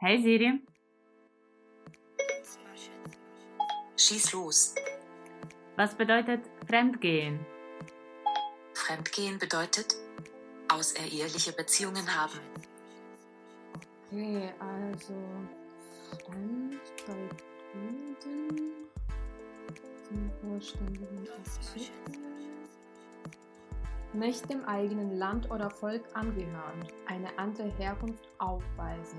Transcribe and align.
Hey 0.00 0.22
Siri. 0.22 0.62
Schieß 3.96 4.32
los. 4.32 4.74
Was 5.74 5.96
bedeutet 5.96 6.42
Fremdgehen? 6.68 7.44
Fremdgehen 8.74 9.40
bedeutet 9.40 9.96
außereheliche 10.68 11.52
Beziehungen 11.52 12.06
haben. 12.14 12.38
Okay, 14.06 14.52
also 14.60 15.14
Fremd 16.24 16.80
bei 17.04 17.28
Kunden 17.72 18.88
zum 20.06 20.30
vollständigen 20.40 21.28
Artikel. 21.28 21.92
Nicht 24.12 24.48
dem 24.48 24.64
eigenen 24.64 25.18
Land 25.18 25.50
oder 25.50 25.68
Volk 25.70 26.04
angehören, 26.14 26.86
eine 27.06 27.36
andere 27.36 27.68
Herkunft 27.78 28.28
aufweisen, 28.38 29.18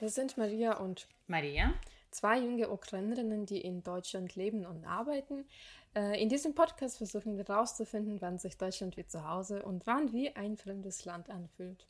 Wir 0.00 0.08
sind 0.08 0.36
Maria 0.36 0.78
und 0.78 1.06
Maria? 1.26 1.74
zwei 2.10 2.38
junge 2.40 2.70
Ukrainerinnen, 2.70 3.46
die 3.46 3.60
in 3.60 3.82
Deutschland 3.84 4.34
leben 4.34 4.66
und 4.66 4.84
arbeiten. 4.84 5.46
Äh, 5.94 6.20
In 6.20 6.28
diesem 6.28 6.54
Podcast 6.56 6.98
versuchen 6.98 7.36
wir 7.36 7.44
herauszufinden, 7.44 8.20
wann 8.20 8.36
sich 8.38 8.56
Deutschland 8.58 8.96
wie 8.96 9.06
zu 9.06 9.28
Hause 9.28 9.62
und 9.62 9.86
wann 9.86 10.12
wie 10.12 10.34
ein 10.34 10.56
fremdes 10.56 11.04
Land 11.04 11.30
anfühlt. 11.30 11.86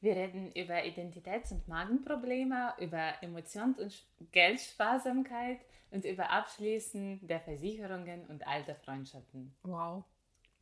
Wir 0.00 0.14
reden 0.14 0.52
über 0.52 0.84
Identitäts- 0.84 1.50
und 1.52 1.66
Magenprobleme, 1.66 2.74
über 2.78 3.14
Emotions- 3.22 3.80
und 3.80 4.06
Geldsparsamkeit 4.32 5.58
und 5.90 6.04
über 6.04 6.30
Abschließen 6.30 7.26
der 7.26 7.40
Versicherungen 7.40 8.26
und 8.26 8.46
alter 8.46 8.74
Freundschaften. 8.76 9.54
Wow. 9.62 10.04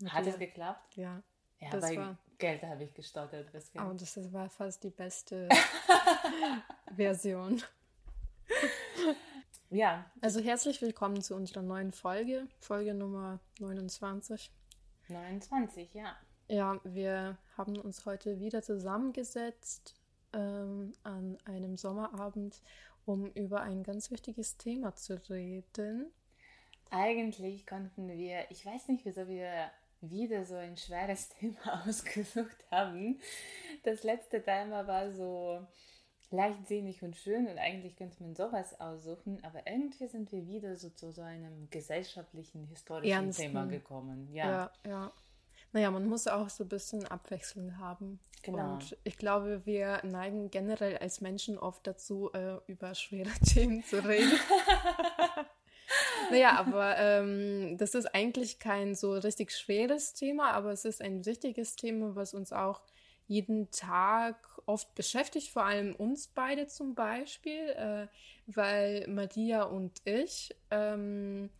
Hat 0.08 0.26
es 0.26 0.38
geklappt? 0.38 0.96
Ja, 0.96 1.22
Ja, 1.60 1.70
Das 1.70 1.82
bei 1.82 1.96
war- 1.96 2.18
Geld 2.42 2.64
habe 2.64 2.82
ich 2.82 2.92
gestottert. 2.92 3.54
Was 3.54 3.70
Geld. 3.70 3.84
oh, 3.88 3.92
das 3.94 4.32
war 4.32 4.50
fast 4.50 4.82
die 4.82 4.90
beste 4.90 5.48
Version. 6.96 7.62
Ja, 9.70 10.10
Also 10.20 10.40
herzlich 10.40 10.82
willkommen 10.82 11.22
zu 11.22 11.36
unserer 11.36 11.62
neuen 11.62 11.92
Folge, 11.92 12.48
Folge 12.58 12.94
Nummer 12.94 13.38
29. 13.60 14.50
29, 15.06 15.94
ja. 15.94 16.16
Ja, 16.48 16.80
wir 16.82 17.38
haben 17.56 17.78
uns 17.78 18.06
heute 18.06 18.40
wieder 18.40 18.60
zusammengesetzt 18.60 19.94
ähm, 20.32 20.94
an 21.04 21.38
einem 21.44 21.76
Sommerabend, 21.76 22.60
um 23.06 23.30
über 23.34 23.60
ein 23.60 23.84
ganz 23.84 24.10
wichtiges 24.10 24.56
Thema 24.56 24.96
zu 24.96 25.14
reden. 25.30 26.10
Eigentlich 26.90 27.68
konnten 27.68 28.08
wir, 28.08 28.50
ich 28.50 28.66
weiß 28.66 28.88
nicht, 28.88 29.04
wieso 29.04 29.28
wir 29.28 29.70
wieder 30.02 30.44
so 30.44 30.56
ein 30.56 30.76
schweres 30.76 31.28
Thema 31.40 31.82
ausgesucht 31.86 32.64
haben. 32.70 33.20
Das 33.84 34.02
letzte 34.02 34.42
Thema 34.42 34.86
war 34.86 35.12
so 35.12 35.66
leichtsinnig 36.30 37.02
und 37.02 37.16
schön 37.16 37.46
und 37.46 37.58
eigentlich 37.58 37.96
könnte 37.96 38.22
man 38.22 38.34
sowas 38.34 38.80
aussuchen, 38.80 39.42
aber 39.44 39.66
irgendwie 39.66 40.08
sind 40.08 40.32
wir 40.32 40.46
wieder 40.46 40.76
so 40.76 40.88
zu 40.90 41.12
so 41.12 41.22
einem 41.22 41.68
gesellschaftlichen, 41.70 42.64
historischen 42.68 43.12
Ernsten. 43.12 43.42
Thema 43.42 43.66
gekommen. 43.66 44.28
Ja, 44.32 44.70
Ja, 44.84 44.90
ja. 44.90 45.12
Naja, 45.74 45.90
man 45.90 46.06
muss 46.06 46.26
auch 46.26 46.50
so 46.50 46.64
ein 46.64 46.68
bisschen 46.68 47.06
Abwechslung 47.06 47.78
haben. 47.78 48.20
Genau. 48.42 48.74
Und 48.74 48.96
ich 49.04 49.16
glaube, 49.16 49.64
wir 49.64 50.00
neigen 50.04 50.50
generell 50.50 50.98
als 50.98 51.20
Menschen 51.20 51.58
oft 51.58 51.86
dazu, 51.86 52.30
äh, 52.32 52.56
über 52.66 52.94
schwere 52.94 53.30
Themen 53.54 53.82
zu 53.84 54.04
reden. 54.04 54.32
naja, 56.30 56.58
aber 56.58 56.96
ähm, 56.98 57.76
das 57.78 57.94
ist 57.94 58.06
eigentlich 58.14 58.58
kein 58.58 58.94
so 58.94 59.12
richtig 59.12 59.52
schweres 59.52 60.14
Thema, 60.14 60.52
aber 60.52 60.72
es 60.72 60.84
ist 60.84 61.02
ein 61.02 61.24
wichtiges 61.26 61.76
Thema, 61.76 62.14
was 62.16 62.34
uns 62.34 62.52
auch 62.52 62.82
jeden 63.26 63.70
Tag 63.70 64.36
oft 64.66 64.94
beschäftigt, 64.94 65.48
vor 65.48 65.64
allem 65.64 65.94
uns 65.94 66.28
beide 66.28 66.66
zum 66.66 66.94
Beispiel, 66.94 67.70
äh, 67.70 68.06
weil 68.46 69.06
Maria 69.08 69.64
und 69.64 70.00
ich 70.04 70.54
ähm, 70.70 71.50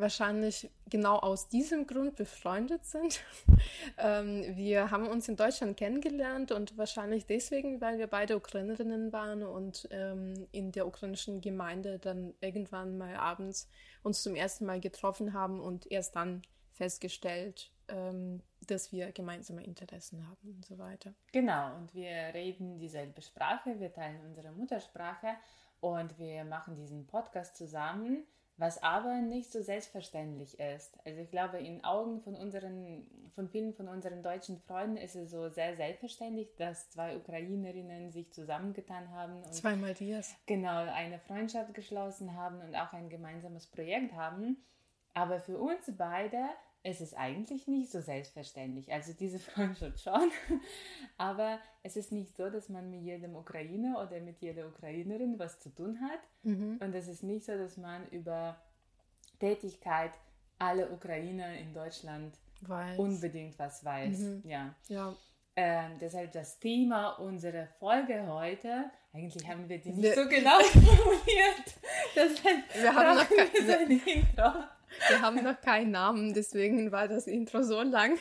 wahrscheinlich 0.00 0.70
genau 0.88 1.16
aus 1.16 1.48
diesem 1.48 1.86
Grund 1.86 2.16
befreundet 2.16 2.84
sind. 2.84 3.20
ähm, 3.98 4.56
wir 4.56 4.90
haben 4.90 5.06
uns 5.06 5.28
in 5.28 5.36
Deutschland 5.36 5.76
kennengelernt 5.76 6.52
und 6.52 6.76
wahrscheinlich 6.76 7.26
deswegen, 7.26 7.80
weil 7.80 7.98
wir 7.98 8.06
beide 8.06 8.36
Ukrainerinnen 8.36 9.12
waren 9.12 9.42
und 9.42 9.88
ähm, 9.90 10.46
in 10.52 10.72
der 10.72 10.86
ukrainischen 10.86 11.40
Gemeinde 11.40 11.98
dann 11.98 12.34
irgendwann 12.40 12.98
mal 12.98 13.16
abends 13.16 13.68
uns 14.02 14.22
zum 14.22 14.34
ersten 14.34 14.66
Mal 14.66 14.80
getroffen 14.80 15.32
haben 15.32 15.60
und 15.60 15.90
erst 15.90 16.16
dann 16.16 16.42
festgestellt, 16.72 17.70
ähm, 17.88 18.42
dass 18.66 18.92
wir 18.92 19.12
gemeinsame 19.12 19.64
Interessen 19.64 20.26
haben 20.26 20.54
und 20.54 20.64
so 20.64 20.78
weiter. 20.78 21.14
Genau, 21.32 21.76
und 21.76 21.94
wir 21.94 22.10
reden 22.34 22.78
dieselbe 22.78 23.20
Sprache, 23.22 23.78
wir 23.78 23.92
teilen 23.92 24.20
unsere 24.26 24.52
Muttersprache 24.52 25.28
und 25.80 26.18
wir 26.18 26.44
machen 26.44 26.76
diesen 26.76 27.06
Podcast 27.06 27.56
zusammen, 27.56 28.24
was 28.60 28.82
aber 28.82 29.22
nicht 29.22 29.50
so 29.50 29.62
selbstverständlich 29.62 30.60
ist. 30.60 30.96
Also 31.06 31.20
ich 31.20 31.30
glaube, 31.30 31.58
in 31.58 31.82
Augen 31.82 32.20
von 32.20 32.36
unseren, 32.36 33.06
von 33.34 33.48
vielen 33.48 33.72
von 33.72 33.88
unseren 33.88 34.22
deutschen 34.22 34.58
Freunden 34.60 34.98
ist 34.98 35.16
es 35.16 35.30
so 35.30 35.48
sehr 35.48 35.76
selbstverständlich, 35.76 36.54
dass 36.56 36.90
zwei 36.90 37.16
Ukrainerinnen 37.16 38.10
sich 38.10 38.30
zusammengetan 38.32 39.10
haben 39.12 39.42
und 39.42 39.54
Zwei 39.54 39.76
Marias. 39.76 40.34
genau 40.46 40.76
eine 40.76 41.18
Freundschaft 41.20 41.72
geschlossen 41.72 42.36
haben 42.36 42.60
und 42.60 42.74
auch 42.76 42.92
ein 42.92 43.08
gemeinsames 43.08 43.66
Projekt 43.66 44.12
haben. 44.12 44.58
Aber 45.14 45.40
für 45.40 45.58
uns 45.58 45.90
beide 45.96 46.38
ist 46.82 47.00
es 47.00 47.12
eigentlich 47.14 47.66
nicht 47.68 47.90
so 47.90 48.00
selbstverständlich. 48.00 48.92
Also 48.92 49.12
diese 49.12 49.38
Freundschaft 49.50 50.00
schon, 50.00 50.30
aber 51.18 51.58
es 51.82 51.96
ist 51.96 52.10
nicht 52.12 52.36
so, 52.36 52.48
dass 52.50 52.68
man 52.68 52.90
mit 52.90 53.02
jedem 53.02 53.36
Ukrainer 53.36 54.00
oder 54.02 54.20
mit 54.20 54.40
jeder 54.40 54.66
Ukrainerin 54.66 55.38
was 55.38 55.58
zu 55.60 55.68
tun 55.74 56.00
hat. 56.00 56.20
Mhm. 56.42 56.78
Und 56.80 56.94
es 56.94 57.08
ist 57.08 57.22
nicht 57.22 57.44
so, 57.44 57.56
dass 57.56 57.76
man 57.76 58.06
über 58.10 58.56
Tätigkeit 59.38 60.12
aller 60.58 60.90
Ukrainer 60.92 61.54
in 61.58 61.72
Deutschland 61.72 62.34
Weiß. 62.62 62.98
unbedingt 62.98 63.58
was 63.58 63.84
weiß. 63.84 64.18
Mhm. 64.18 64.42
Ja. 64.44 64.74
ja, 64.88 65.14
Ähm, 65.56 65.92
deshalb 66.00 66.32
das 66.32 66.58
Thema 66.58 67.12
unserer 67.18 67.66
Folge 67.78 68.26
heute. 68.26 68.90
Eigentlich 69.12 69.46
haben 69.48 69.68
wir 69.68 69.78
die 69.78 69.90
nicht 69.90 70.02
Wir- 70.02 70.14
so 70.14 70.28
genau 70.28 70.60
formuliert. 70.60 71.74
Deshalb 72.14 72.74
Wir 72.74 72.94
haben 72.94 73.16
noch 73.18 73.28
kein- 73.28 73.52
wir 73.52 73.66
so 73.66 73.72
ein 73.78 73.90
Intro. 73.90 74.64
Wir 75.08 75.20
haben 75.20 75.42
noch 75.42 75.60
keinen 75.60 75.92
Namen, 75.92 76.34
deswegen 76.34 76.92
war 76.92 77.08
das 77.08 77.26
Intro 77.26 77.62
so 77.62 77.82
lang. 77.82 78.18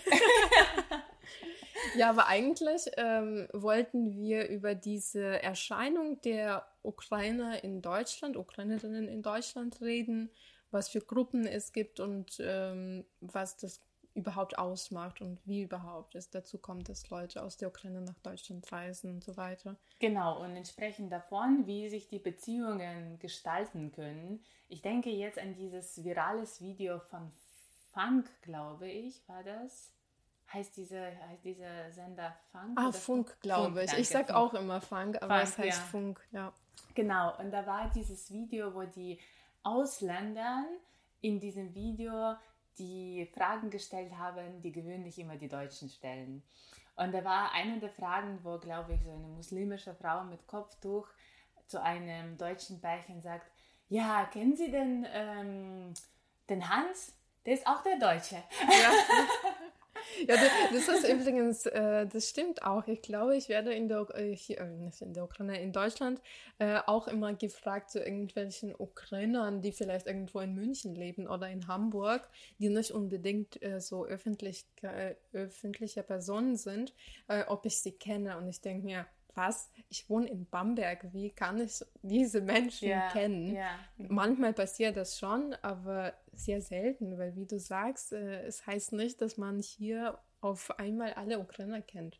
ja, 1.95 2.09
aber 2.09 2.27
eigentlich 2.27 2.83
ähm, 2.97 3.47
wollten 3.53 4.15
wir 4.15 4.47
über 4.49 4.75
diese 4.75 5.41
Erscheinung 5.41 6.21
der 6.21 6.65
Ukrainer 6.81 7.63
in 7.63 7.81
Deutschland, 7.81 8.37
Ukrainerinnen 8.37 9.07
in 9.07 9.21
Deutschland 9.21 9.81
reden, 9.81 10.29
was 10.71 10.89
für 10.89 11.01
Gruppen 11.01 11.45
es 11.45 11.73
gibt 11.73 11.99
und 11.99 12.37
ähm, 12.39 13.05
was 13.21 13.57
das 13.57 13.81
überhaupt 14.19 14.57
ausmacht 14.57 15.21
und 15.21 15.39
wie 15.45 15.61
überhaupt 15.63 16.15
es 16.15 16.29
dazu 16.29 16.57
kommt, 16.57 16.89
dass 16.89 17.09
Leute 17.09 17.41
aus 17.43 17.57
der 17.57 17.69
Ukraine 17.69 18.01
nach 18.01 18.19
Deutschland 18.19 18.71
reisen 18.71 19.09
und 19.11 19.23
so 19.23 19.35
weiter. 19.37 19.75
Genau, 19.99 20.41
und 20.43 20.55
entsprechend 20.55 21.11
davon, 21.11 21.65
wie 21.65 21.89
sich 21.89 22.07
die 22.07 22.19
Beziehungen 22.19 23.17
gestalten 23.19 23.91
können. 23.91 24.43
Ich 24.67 24.81
denke 24.81 25.09
jetzt 25.09 25.39
an 25.39 25.55
dieses 25.55 26.03
virales 26.03 26.61
Video 26.61 26.99
von 26.99 27.31
Funk, 27.91 28.29
glaube 28.43 28.87
ich, 28.89 29.27
war 29.27 29.43
das. 29.43 29.91
Heißt, 30.53 30.77
diese, 30.77 30.99
heißt 31.27 31.43
dieser 31.43 31.91
Sender 31.91 32.35
Funk? 32.51 32.77
Ah, 32.79 32.91
Funk, 32.91 33.37
glaube 33.41 33.81
ich. 33.81 33.87
danke, 33.87 34.01
Ich 34.01 34.09
sag 34.09 34.27
Funk. 34.27 34.37
auch 34.39 34.53
immer 34.55 34.81
Funk, 34.81 35.21
aber 35.21 35.41
es 35.41 35.55
Funk, 35.55 35.65
heißt 35.67 35.79
ja. 35.79 35.85
Funk, 35.85 36.27
ja. 36.31 36.53
Genau, 36.95 37.37
und 37.39 37.51
da 37.51 37.65
war 37.67 37.89
dieses 37.93 38.31
Video, 38.31 38.73
wo 38.73 38.83
die 38.83 39.19
Ausländern 39.63 40.65
in 41.21 41.39
diesem 41.39 41.73
Video 41.75 42.35
die 42.79 43.29
Fragen 43.35 43.69
gestellt 43.69 44.13
haben, 44.17 44.61
die 44.61 44.71
gewöhnlich 44.71 45.19
immer 45.19 45.35
die 45.35 45.49
Deutschen 45.49 45.89
stellen. 45.89 46.43
Und 46.95 47.13
da 47.13 47.23
war 47.23 47.53
eine 47.53 47.79
der 47.79 47.91
Fragen, 47.91 48.39
wo, 48.43 48.57
glaube 48.57 48.93
ich, 48.93 49.03
so 49.03 49.11
eine 49.11 49.27
muslimische 49.27 49.93
Frau 49.95 50.23
mit 50.23 50.47
Kopftuch 50.47 51.07
zu 51.67 51.81
einem 51.81 52.37
deutschen 52.37 52.81
Pärchen 52.81 53.21
sagt, 53.21 53.51
ja, 53.87 54.25
kennen 54.25 54.55
Sie 54.55 54.71
denn 54.71 55.05
ähm, 55.13 55.93
den 56.49 56.67
Hans? 56.67 57.15
Der 57.45 57.53
ist 57.53 57.67
auch 57.67 57.81
der 57.83 57.97
Deutsche. 57.97 58.35
Ja. 58.35 58.91
Ja, 60.27 60.35
das 60.71 60.87
ist 60.87 61.09
übrigens, 61.09 61.65
äh, 61.65 62.07
das 62.07 62.29
stimmt 62.29 62.63
auch. 62.63 62.87
Ich 62.87 63.01
glaube, 63.01 63.35
ich 63.35 63.49
werde 63.49 63.73
in 63.73 63.87
der, 63.87 64.07
äh, 64.15 64.35
hier, 64.35 64.59
äh, 64.59 64.67
nicht 64.77 65.01
in 65.01 65.13
der 65.13 65.23
Ukraine, 65.23 65.61
in 65.61 65.71
Deutschland 65.71 66.21
äh, 66.57 66.79
auch 66.85 67.07
immer 67.07 67.33
gefragt 67.33 67.91
zu 67.91 67.99
irgendwelchen 67.99 68.73
Ukrainern, 68.77 69.61
die 69.61 69.71
vielleicht 69.71 70.07
irgendwo 70.07 70.39
in 70.39 70.53
München 70.55 70.95
leben 70.95 71.27
oder 71.27 71.49
in 71.49 71.67
Hamburg, 71.67 72.27
die 72.59 72.69
nicht 72.69 72.91
unbedingt 72.91 73.61
äh, 73.61 73.79
so 73.79 74.05
öffentlich, 74.05 74.65
äh, 74.81 75.15
öffentliche 75.33 76.03
Personen 76.03 76.55
sind, 76.55 76.93
ob 77.47 77.65
ich 77.65 77.79
sie 77.79 77.91
kenne. 77.91 78.37
Und 78.37 78.47
ich 78.47 78.61
denke 78.61 78.85
mir, 78.85 79.05
was? 79.35 79.69
Ich 79.89 80.09
wohne 80.09 80.27
in 80.29 80.45
Bamberg. 80.49 81.13
Wie 81.13 81.31
kann 81.31 81.59
ich 81.59 81.79
diese 82.01 82.41
Menschen 82.41 82.89
Ja, 82.89 83.09
kennen? 83.11 83.55
ja. 83.55 83.79
Manchmal 83.97 84.53
passiert 84.53 84.97
das 84.97 85.17
schon, 85.17 85.53
aber 85.61 86.13
sehr 86.33 86.61
selten, 86.61 87.17
weil 87.17 87.35
wie 87.35 87.45
du 87.45 87.59
sagst, 87.59 88.13
äh, 88.13 88.43
es 88.43 88.65
heißt 88.65 88.93
nicht, 88.93 89.21
dass 89.21 89.37
man 89.37 89.59
hier 89.59 90.19
auf 90.41 90.77
einmal 90.79 91.13
alle 91.13 91.39
Ukrainer 91.39 91.81
kennt. 91.81 92.19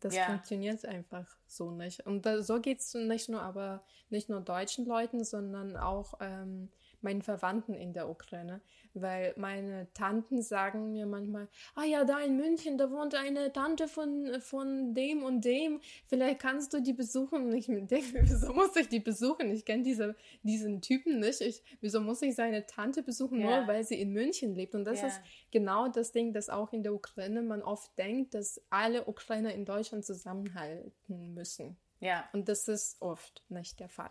Das 0.00 0.16
Ja. 0.16 0.24
funktioniert 0.24 0.84
einfach 0.86 1.26
so 1.46 1.70
nicht. 1.70 2.06
Und 2.06 2.24
da, 2.24 2.42
so 2.42 2.58
geht 2.60 2.80
es 2.80 2.94
nicht 2.94 3.28
nur, 3.28 3.42
aber 3.42 3.84
nicht 4.08 4.30
nur 4.30 4.40
deutschen 4.40 4.86
Leuten, 4.86 5.24
sondern 5.24 5.76
auch 5.76 6.14
ähm, 6.20 6.70
meinen 7.02 7.22
Verwandten 7.22 7.74
in 7.74 7.92
der 7.92 8.08
Ukraine. 8.08 8.60
Weil 8.92 9.34
meine 9.36 9.86
Tanten 9.94 10.42
sagen 10.42 10.92
mir 10.92 11.06
manchmal, 11.06 11.48
ah 11.74 11.84
ja, 11.84 12.04
da 12.04 12.18
in 12.20 12.36
München, 12.36 12.76
da 12.76 12.90
wohnt 12.90 13.14
eine 13.14 13.52
Tante 13.52 13.86
von, 13.88 14.40
von 14.40 14.94
dem 14.94 15.22
und 15.22 15.44
dem, 15.44 15.80
vielleicht 16.06 16.40
kannst 16.40 16.72
du 16.74 16.80
die 16.82 16.92
besuchen. 16.92 17.46
Und 17.46 17.52
ich 17.54 17.66
denke, 17.66 17.88
wieso 18.22 18.52
muss 18.52 18.74
ich 18.76 18.88
die 18.88 19.00
besuchen? 19.00 19.50
Ich 19.52 19.64
kenne 19.64 19.82
diese, 19.82 20.16
diesen 20.42 20.80
Typen 20.82 21.20
nicht. 21.20 21.40
Ich, 21.40 21.62
wieso 21.80 22.00
muss 22.00 22.22
ich 22.22 22.34
seine 22.34 22.66
Tante 22.66 23.02
besuchen, 23.02 23.40
Ja. 23.40 23.58
nur 23.60 23.68
weil 23.68 23.84
sie 23.84 24.00
in 24.00 24.12
München 24.12 24.54
lebt? 24.54 24.74
Und 24.74 24.84
das 24.84 25.00
Ja. 25.02 25.06
ist 25.08 25.20
genau 25.52 25.88
das 25.88 26.12
Ding, 26.12 26.32
dass 26.32 26.48
auch 26.48 26.72
in 26.72 26.82
der 26.82 26.94
Ukraine 26.94 27.42
man 27.42 27.62
oft 27.62 27.96
denkt, 27.98 28.34
dass 28.34 28.60
alle 28.70 29.04
Ukrainer 29.06 29.54
in 29.54 29.64
Deutschland 29.64 30.04
zusammenhalten 30.04 31.34
müssen. 31.34 31.76
Ja, 32.00 32.28
Und 32.32 32.48
das 32.48 32.66
ist 32.66 32.96
oft 33.00 33.44
nicht 33.48 33.78
der 33.78 33.88
Fall. 33.90 34.10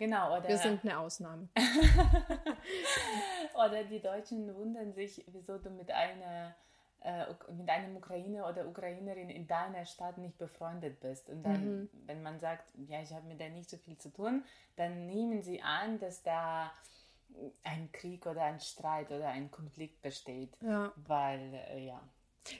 Genau. 0.00 0.36
Oder, 0.36 0.48
Wir 0.48 0.58
sind 0.58 0.82
eine 0.82 0.98
Ausnahme. 0.98 1.48
oder 3.54 3.84
die 3.84 4.00
Deutschen 4.00 4.52
wundern 4.56 4.92
sich, 4.92 5.24
wieso 5.28 5.58
du 5.58 5.70
mit 5.70 5.92
einer 5.92 6.56
äh, 7.02 7.24
mit 7.52 7.68
einem 7.70 7.96
Ukrainer 7.96 8.46
oder 8.46 8.66
Ukrainerin 8.66 9.30
in 9.30 9.46
deiner 9.46 9.86
Stadt 9.86 10.18
nicht 10.18 10.36
befreundet 10.36 11.00
bist. 11.00 11.30
Und 11.30 11.44
dann, 11.44 11.88
wenn 12.04 12.22
man 12.22 12.38
sagt, 12.40 12.74
ja, 12.88 13.00
ich 13.00 13.10
habe 13.12 13.26
mit 13.26 13.40
der 13.40 13.48
nicht 13.48 13.70
so 13.70 13.78
viel 13.78 13.96
zu 13.96 14.12
tun, 14.12 14.44
dann 14.76 15.06
nehmen 15.06 15.42
sie 15.42 15.62
an, 15.62 15.98
dass 15.98 16.22
da 16.22 16.70
ein 17.62 17.90
Krieg 17.92 18.26
oder 18.26 18.42
ein 18.42 18.60
Streit 18.60 19.10
oder 19.10 19.28
ein 19.28 19.50
Konflikt 19.50 20.02
besteht. 20.02 20.54
Ja. 20.60 20.92
Weil, 20.96 21.54
äh, 21.70 21.86
ja. 21.86 22.02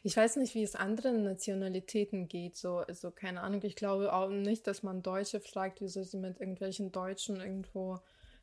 Ich 0.02 0.16
weiß 0.16 0.36
nicht, 0.36 0.54
wie 0.54 0.62
es 0.62 0.74
anderen 0.74 1.22
Nationalitäten 1.22 2.28
geht. 2.28 2.56
So, 2.56 2.78
also 2.78 3.10
keine 3.10 3.40
Ahnung. 3.42 3.62
Ich 3.64 3.76
glaube 3.76 4.12
auch 4.12 4.28
nicht, 4.28 4.66
dass 4.66 4.82
man 4.82 5.02
Deutsche 5.02 5.40
fragt, 5.40 5.80
wieso 5.80 6.02
sie 6.02 6.18
mit 6.18 6.40
irgendwelchen 6.40 6.92
Deutschen 6.92 7.40
irgendwo 7.40 7.98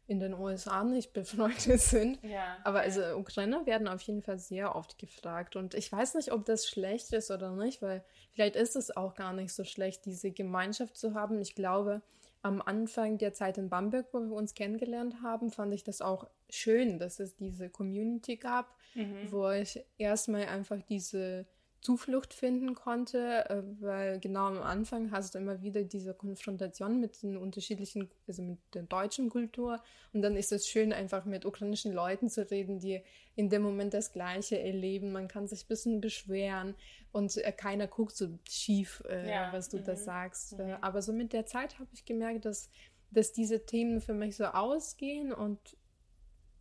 in 0.07 0.19
den 0.19 0.33
USA 0.33 0.83
nicht 0.83 1.13
befreundet 1.13 1.81
sind. 1.81 2.23
Ja, 2.23 2.57
Aber 2.63 2.79
ja. 2.79 2.83
also 2.85 3.17
Ukrainer 3.17 3.65
werden 3.65 3.87
auf 3.87 4.01
jeden 4.01 4.23
Fall 4.23 4.39
sehr 4.39 4.75
oft 4.75 4.97
gefragt. 4.97 5.55
Und 5.55 5.73
ich 5.73 5.91
weiß 5.91 6.15
nicht, 6.15 6.31
ob 6.31 6.45
das 6.45 6.67
schlecht 6.67 7.13
ist 7.13 7.29
oder 7.29 7.51
nicht, 7.51 7.81
weil 7.81 8.03
vielleicht 8.33 8.55
ist 8.55 8.75
es 8.75 8.95
auch 8.95 9.15
gar 9.15 9.33
nicht 9.33 9.53
so 9.53 9.63
schlecht, 9.63 10.05
diese 10.05 10.31
Gemeinschaft 10.31 10.97
zu 10.97 11.13
haben. 11.13 11.39
Ich 11.39 11.55
glaube, 11.55 12.01
am 12.41 12.61
Anfang 12.61 13.17
der 13.17 13.33
Zeit 13.33 13.57
in 13.57 13.69
Bamberg, 13.69 14.07
wo 14.13 14.19
wir 14.19 14.31
uns 14.35 14.53
kennengelernt 14.53 15.21
haben, 15.21 15.51
fand 15.51 15.73
ich 15.73 15.83
das 15.83 16.01
auch 16.01 16.29
schön, 16.49 16.99
dass 16.99 17.19
es 17.19 17.35
diese 17.35 17.69
Community 17.69 18.37
gab, 18.37 18.75
Mhm. 18.95 19.31
wo 19.31 19.49
ich 19.51 19.83
erstmal 19.97 20.45
einfach 20.45 20.81
diese 20.83 21.45
Zuflucht 21.81 22.33
finden 22.33 22.73
konnte, 22.73 23.49
äh, 23.49 23.61
weil 23.79 24.19
genau 24.19 24.47
am 24.47 24.61
Anfang 24.61 25.11
hast 25.11 25.35
du 25.35 25.39
immer 25.39 25.61
wieder 25.61 25.83
diese 25.83 26.13
Konfrontation 26.13 26.99
mit 26.99 27.21
den 27.21 27.37
unterschiedlichen, 27.37 28.09
also 28.27 28.41
mit 28.41 28.57
der 28.73 28.83
deutschen 28.83 29.29
Kultur 29.29 29.81
und 30.11 30.21
dann 30.21 30.35
ist 30.35 30.51
es 30.51 30.67
schön, 30.67 30.91
einfach 30.91 31.25
mit 31.25 31.45
ukrainischen 31.45 31.93
Leuten 31.93 32.29
zu 32.29 32.49
reden, 32.49 32.79
die 32.79 33.01
in 33.35 33.49
dem 33.49 33.61
Moment 33.61 33.93
das 33.93 34.11
Gleiche 34.11 34.59
erleben. 34.59 35.11
Man 35.11 35.27
kann 35.27 35.47
sich 35.47 35.63
ein 35.65 35.67
bisschen 35.67 36.01
beschweren 36.01 36.75
und 37.11 37.37
äh, 37.37 37.51
keiner 37.51 37.87
guckt 37.87 38.15
so 38.15 38.27
schief, 38.49 39.03
äh, 39.07 39.29
Ja, 39.29 39.53
was 39.53 39.69
du 39.69 39.79
da 39.79 39.93
mhm, 39.93 39.97
sagst. 39.97 40.57
mhm. 40.57 40.77
Aber 40.81 41.01
so 41.01 41.13
mit 41.13 41.31
der 41.31 41.45
Zeit 41.45 41.77
habe 41.79 41.89
ich 41.93 42.05
gemerkt, 42.05 42.45
dass, 42.45 42.69
dass 43.11 43.33
diese 43.33 43.65
Themen 43.65 44.01
für 44.01 44.13
mich 44.13 44.35
so 44.35 44.45
ausgehen 44.45 45.31
und 45.31 45.77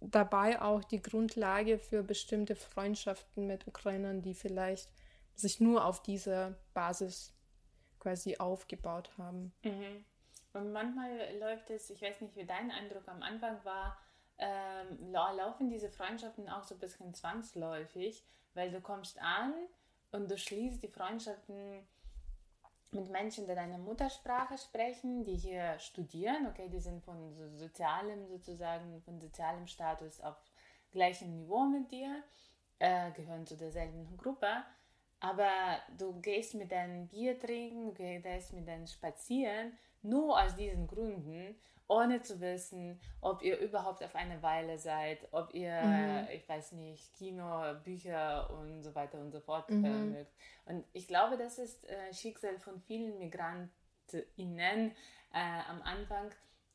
dabei 0.01 0.61
auch 0.61 0.85
die 0.85 1.01
Grundlage 1.01 1.79
für 1.79 2.03
bestimmte 2.03 2.55
Freundschaften 2.55 3.47
mit 3.47 3.67
Ukrainern, 3.67 4.23
die 4.23 4.35
vielleicht 4.35 4.91
sich 5.37 5.61
nur 5.61 5.85
auf 5.85 6.03
dieser 6.03 6.55
Basis 6.75 7.33
quasi 8.01 8.37
aufgebaut 8.39 9.11
haben. 9.19 9.53
Mhm. 9.63 10.05
Und 10.53 10.73
manchmal 10.73 11.11
läuft 11.39 11.71
es, 11.71 11.91
ich 11.91 12.01
weiß 12.01 12.23
nicht, 12.23 12.35
wie 12.37 12.47
dein 12.47 12.71
Eindruck 12.71 13.07
am 13.09 13.23
Anfang 13.23 13.63
war, 13.65 13.99
ähm, 14.39 15.13
lau- 15.13 15.35
laufen 15.35 15.69
diese 15.69 15.91
Freundschaften 15.91 16.49
auch 16.49 16.63
so 16.63 16.75
ein 16.75 16.81
bisschen 16.81 17.15
zwangsläufig, 17.15 18.25
weil 18.55 18.71
du 18.71 18.81
kommst 18.81 19.21
an 19.21 19.53
und 20.13 20.31
du 20.31 20.39
schließt 20.39 20.83
die 20.83 20.89
Freundschaften 20.89 21.87
mit 22.93 23.11
Menschen, 23.11 23.47
die 23.47 23.55
deine 23.55 23.79
Muttersprache 23.79 24.57
sprechen, 24.57 25.25
die 25.25 25.37
hier 25.37 25.79
studieren, 25.79 26.47
okay, 26.47 26.69
die 26.69 26.81
sind 26.81 27.03
von 27.05 27.35
so 27.35 27.49
sozialem 27.51 28.27
sozusagen, 28.27 29.03
von 29.03 29.21
sozialem 29.21 29.67
Status 29.67 30.21
auf 30.21 30.37
gleichem 30.93 31.35
Niveau 31.35 31.65
mit 31.65 31.91
dir, 31.91 32.23
äh, 32.79 33.11
gehören 33.13 33.47
zu 33.47 33.57
derselben 33.57 34.17
Gruppe, 34.17 34.49
aber 35.21 35.79
du 35.99 36.21
gehst 36.21 36.55
mit 36.55 36.71
deinem 36.73 37.09
Bier 37.09 37.39
trinken, 37.39 37.95
du 37.95 38.21
gehst 38.21 38.53
mit 38.53 38.67
deinem 38.69 38.87
Spazieren, 38.87 39.77
nur 40.03 40.41
aus 40.41 40.55
diesen 40.55 40.87
Gründen, 40.87 41.57
ohne 41.89 42.21
zu 42.21 42.41
wissen, 42.41 43.01
ob 43.21 43.43
ihr 43.43 43.59
überhaupt 43.59 44.03
auf 44.03 44.15
eine 44.17 44.43
Weile 44.43 44.79
seid, 44.79 45.19
ob 45.33 45.55
ihr, 45.55 45.71
Mhm. 45.71 46.29
ich 46.33 46.49
weiß 46.49 46.73
nicht, 46.73 47.15
Kino, 47.15 47.75
Bücher 47.85 48.51
und 48.51 48.83
so 48.83 48.95
weiter 48.95 49.19
und 49.21 49.31
so 49.31 49.41
fort 49.41 49.71
Mhm. 49.71 50.11
mögt. 50.11 50.33
Und 50.67 50.85
ich 50.93 51.07
glaube, 51.07 51.37
das 51.37 51.59
ist 51.59 51.89
äh, 51.89 52.13
Schicksal 52.13 52.59
von 52.59 52.81
vielen 52.81 53.19
MigrantInnen 53.19 54.91
äh, 55.33 55.61
am 55.69 55.83
Anfang, 55.83 56.31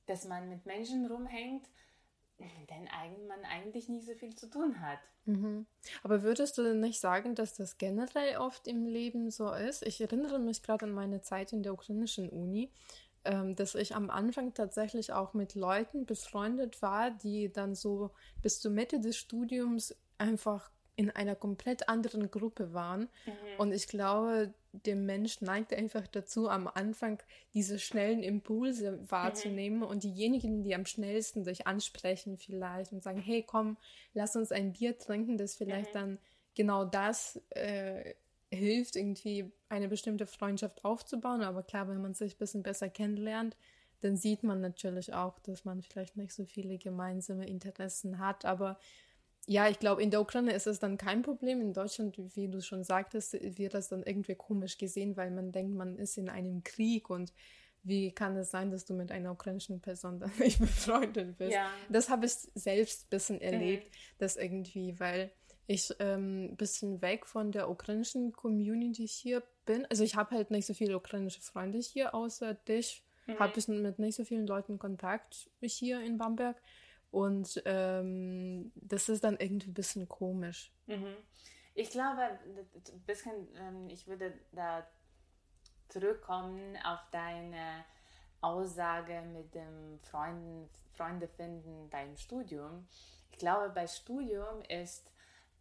dass 0.05 0.25
man 0.25 0.49
mit 0.49 0.65
Menschen 0.65 1.05
rumhängt, 1.05 1.67
eigen- 2.43 3.27
man 3.27 3.43
eigentlich 3.45 3.89
nicht 3.89 4.05
so 4.05 4.13
viel 4.13 4.35
zu 4.35 4.49
tun 4.49 4.79
hat. 4.81 4.99
Mhm. 5.25 5.65
Aber 6.03 6.23
würdest 6.23 6.57
du 6.57 6.63
denn 6.63 6.79
nicht 6.79 6.99
sagen, 6.99 7.35
dass 7.35 7.53
das 7.53 7.77
generell 7.77 8.37
oft 8.37 8.67
im 8.67 8.85
Leben 8.85 9.31
so 9.31 9.51
ist? 9.53 9.85
Ich 9.85 10.01
erinnere 10.01 10.39
mich 10.39 10.63
gerade 10.63 10.85
an 10.85 10.91
meine 10.91 11.21
Zeit 11.21 11.53
in 11.53 11.63
der 11.63 11.73
ukrainischen 11.73 12.29
Uni, 12.29 12.71
ähm, 13.23 13.55
dass 13.55 13.75
ich 13.75 13.95
am 13.95 14.09
Anfang 14.09 14.53
tatsächlich 14.53 15.13
auch 15.13 15.33
mit 15.33 15.55
Leuten 15.55 16.05
befreundet 16.05 16.81
war, 16.81 17.11
die 17.11 17.51
dann 17.51 17.75
so 17.75 18.11
bis 18.41 18.59
zur 18.59 18.71
Mitte 18.71 18.99
des 18.99 19.17
Studiums 19.17 19.95
einfach 20.17 20.71
in 20.95 21.09
einer 21.11 21.35
komplett 21.35 21.87
anderen 21.87 22.29
Gruppe 22.29 22.73
waren. 22.73 23.09
Und 23.57 23.71
ich 23.71 23.87
glaube, 23.87 24.53
der 24.73 24.95
Mensch 24.95 25.41
neigt 25.41 25.73
einfach 25.73 26.07
dazu, 26.07 26.49
am 26.49 26.67
Anfang 26.67 27.21
diese 27.53 27.79
schnellen 27.79 28.23
Impulse 28.23 28.99
wahrzunehmen 29.09 29.83
und 29.83 30.03
diejenigen, 30.03 30.63
die 30.63 30.75
am 30.75 30.85
schnellsten 30.85 31.43
dich 31.43 31.67
ansprechen 31.67 32.37
vielleicht 32.37 32.91
und 32.93 33.03
sagen, 33.03 33.19
hey, 33.19 33.43
komm, 33.45 33.77
lass 34.13 34.35
uns 34.35 34.51
ein 34.51 34.73
Bier 34.73 34.97
trinken, 34.97 35.37
das 35.37 35.55
vielleicht 35.55 35.89
Mhm. 35.89 35.93
dann 35.93 36.19
genau 36.55 36.85
das 36.85 37.41
äh, 37.51 38.13
hilft, 38.49 38.95
irgendwie 38.95 39.51
eine 39.69 39.87
bestimmte 39.87 40.25
Freundschaft 40.27 40.83
aufzubauen. 40.85 41.41
Aber 41.41 41.63
klar, 41.63 41.87
wenn 41.87 42.01
man 42.01 42.13
sich 42.13 42.35
ein 42.35 42.39
bisschen 42.39 42.63
besser 42.63 42.89
kennenlernt, 42.89 43.55
dann 44.01 44.17
sieht 44.17 44.43
man 44.43 44.61
natürlich 44.61 45.13
auch, 45.13 45.39
dass 45.39 45.63
man 45.63 45.81
vielleicht 45.81 46.17
nicht 46.17 46.33
so 46.33 46.45
viele 46.45 46.77
gemeinsame 46.77 47.45
Interessen 47.47 48.19
hat. 48.19 48.45
Aber 48.45 48.79
ja, 49.47 49.67
ich 49.67 49.79
glaube, 49.79 50.03
in 50.03 50.11
der 50.11 50.21
Ukraine 50.21 50.53
ist 50.53 50.67
es 50.67 50.79
dann 50.79 50.97
kein 50.97 51.23
Problem. 51.23 51.61
In 51.61 51.73
Deutschland, 51.73 52.17
wie 52.35 52.47
du 52.47 52.61
schon 52.61 52.83
sagtest, 52.83 53.33
wird 53.57 53.73
das 53.73 53.89
dann 53.89 54.03
irgendwie 54.03 54.35
komisch 54.35 54.77
gesehen, 54.77 55.17
weil 55.17 55.31
man 55.31 55.51
denkt, 55.51 55.75
man 55.75 55.97
ist 55.97 56.17
in 56.17 56.29
einem 56.29 56.63
Krieg 56.63 57.09
und 57.09 57.33
wie 57.83 58.11
kann 58.11 58.37
es 58.37 58.51
sein, 58.51 58.69
dass 58.69 58.85
du 58.85 58.93
mit 58.93 59.11
einer 59.11 59.31
ukrainischen 59.31 59.81
Person 59.81 60.19
dann 60.19 60.31
nicht 60.39 60.59
befreundet 60.59 61.37
bist? 61.37 61.53
Ja. 61.53 61.71
Das 61.89 62.09
habe 62.09 62.27
ich 62.27 62.33
selbst 62.53 63.05
ein 63.05 63.09
bisschen 63.09 63.41
erlebt, 63.41 63.91
dass 64.19 64.37
irgendwie, 64.37 64.99
weil 64.99 65.31
ich 65.67 65.93
ähm, 65.99 66.51
ein 66.51 66.57
bisschen 66.57 67.01
weg 67.01 67.25
von 67.25 67.51
der 67.51 67.69
ukrainischen 67.69 68.33
Community 68.33 69.07
hier 69.07 69.41
bin. 69.65 69.85
Also 69.87 70.03
ich 70.03 70.15
habe 70.15 70.35
halt 70.35 70.51
nicht 70.51 70.65
so 70.65 70.73
viele 70.73 70.97
ukrainische 70.97 71.41
Freunde 71.41 71.79
hier, 71.79 72.13
außer 72.13 72.53
dich. 72.53 73.03
Habe 73.39 73.57
ich 73.57 73.67
mit 73.69 73.97
nicht 73.97 74.15
so 74.15 74.25
vielen 74.25 74.45
Leuten 74.45 74.77
Kontakt 74.77 75.49
hier 75.61 76.01
in 76.01 76.17
Bamberg. 76.17 76.61
Und 77.11 77.61
ähm, 77.65 78.71
das 78.75 79.09
ist 79.09 79.23
dann 79.23 79.37
irgendwie 79.37 79.69
ein 79.69 79.73
bisschen 79.73 80.07
komisch. 80.07 80.73
Mhm. 80.87 81.15
Ich 81.73 81.89
glaube, 81.89 82.21
ein 82.21 83.01
bisschen, 83.05 83.47
ähm, 83.55 83.89
ich 83.89 84.07
würde 84.07 84.33
da 84.53 84.87
zurückkommen 85.89 86.77
auf 86.83 86.99
deine 87.11 87.85
Aussage 88.39 89.21
mit 89.33 89.53
dem 89.53 89.99
Freunden, 89.99 90.69
Freunde 90.93 91.27
finden 91.27 91.89
beim 91.89 92.15
Studium. 92.17 92.87
Ich 93.31 93.37
glaube, 93.37 93.69
bei 93.69 93.87
Studium 93.87 94.61
ist, 94.67 95.11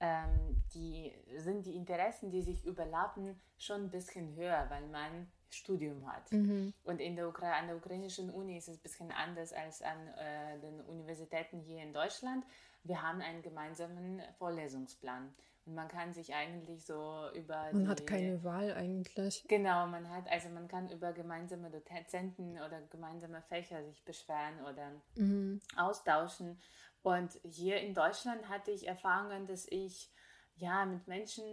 ähm, 0.00 0.62
die, 0.74 1.12
sind 1.36 1.66
die 1.66 1.76
Interessen, 1.76 2.30
die 2.30 2.42
sich 2.42 2.64
überlappen, 2.64 3.40
schon 3.58 3.84
ein 3.84 3.90
bisschen 3.90 4.34
höher, 4.34 4.66
weil 4.70 4.86
man 4.86 5.30
Studium 5.54 6.10
hat. 6.10 6.30
Mhm. 6.32 6.72
Und 6.84 7.00
in 7.00 7.16
der 7.16 7.28
Ukra 7.28 7.58
an 7.58 7.66
der 7.66 7.76
ukrainischen 7.76 8.30
Uni 8.30 8.56
ist 8.56 8.68
es 8.68 8.76
ein 8.76 8.82
bisschen 8.82 9.12
anders 9.12 9.52
als 9.52 9.82
an 9.82 10.08
äh, 10.08 10.58
den 10.60 10.80
Universitäten 10.82 11.60
hier 11.60 11.82
in 11.82 11.92
Deutschland. 11.92 12.44
Wir 12.82 13.02
haben 13.02 13.20
einen 13.20 13.42
gemeinsamen 13.42 14.22
Vorlesungsplan. 14.38 15.34
Und 15.66 15.74
man 15.74 15.88
kann 15.88 16.14
sich 16.14 16.34
eigentlich 16.34 16.84
so 16.86 17.28
über. 17.34 17.68
Man 17.72 17.84
die, 17.84 17.88
hat 17.88 18.06
keine 18.06 18.42
Wahl 18.42 18.72
eigentlich. 18.72 19.44
Genau, 19.46 19.86
man 19.86 20.08
hat, 20.08 20.28
also 20.30 20.48
man 20.48 20.68
kann 20.68 20.88
über 20.88 21.12
gemeinsame 21.12 21.70
Dozenten 21.70 22.52
oder 22.52 22.80
gemeinsame 22.90 23.42
Fächer 23.42 23.84
sich 23.84 24.02
beschweren 24.04 24.60
oder 24.62 24.90
mhm. 25.16 25.60
austauschen. 25.76 26.58
Und 27.02 27.38
hier 27.44 27.80
in 27.80 27.94
Deutschland 27.94 28.48
hatte 28.48 28.70
ich 28.70 28.86
Erfahrungen, 28.86 29.46
dass 29.46 29.66
ich 29.68 30.10
ja 30.56 30.84
mit 30.84 31.06
Menschen 31.06 31.44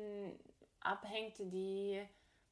abhängte, 0.79 1.45
die, 1.45 2.01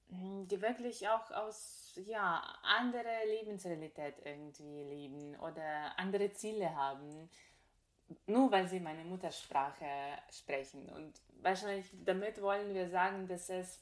die 0.09 0.61
wirklich 0.61 1.07
auch 1.09 1.31
aus 1.31 1.99
ja, 2.05 2.41
andere 2.63 3.25
Lebensrealität 3.27 4.15
irgendwie 4.23 4.83
leben 4.83 5.35
oder 5.37 5.97
andere 5.97 6.31
Ziele 6.33 6.75
haben 6.75 7.29
nur 8.27 8.51
weil 8.51 8.67
sie 8.67 8.79
meine 8.79 9.03
Muttersprache 9.03 9.85
sprechen. 10.31 10.87
Und 10.89 11.13
wahrscheinlich 11.41 11.91
damit 12.05 12.41
wollen 12.41 12.73
wir 12.73 12.89
sagen, 12.89 13.27
dass 13.27 13.49
es 13.49 13.81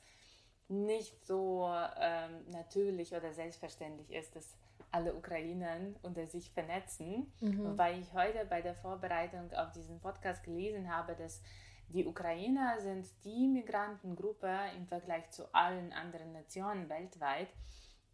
nicht 0.69 1.25
so 1.25 1.69
ähm, 1.99 2.49
natürlich 2.49 3.13
oder 3.13 3.33
selbstverständlich 3.33 4.11
ist, 4.11 4.35
dass 4.35 4.55
alle 4.91 5.13
Ukrainer 5.13 5.77
unter 6.03 6.25
sich 6.27 6.51
vernetzen. 6.51 7.31
Mhm. 7.41 7.77
Weil 7.77 7.99
ich 7.99 8.13
heute 8.13 8.45
bei 8.45 8.61
der 8.61 8.75
Vorbereitung 8.75 9.51
auf 9.53 9.71
diesen 9.71 9.99
Podcast 9.99 10.43
gelesen 10.43 10.93
habe, 10.93 11.15
dass 11.15 11.41
die 11.89 12.05
Ukrainer 12.05 12.79
sind 12.79 13.07
die 13.23 13.47
Migrantengruppe 13.47 14.51
im 14.77 14.87
Vergleich 14.87 15.29
zu 15.31 15.53
allen 15.53 15.93
anderen 15.93 16.33
Nationen 16.33 16.89
weltweit, 16.89 17.49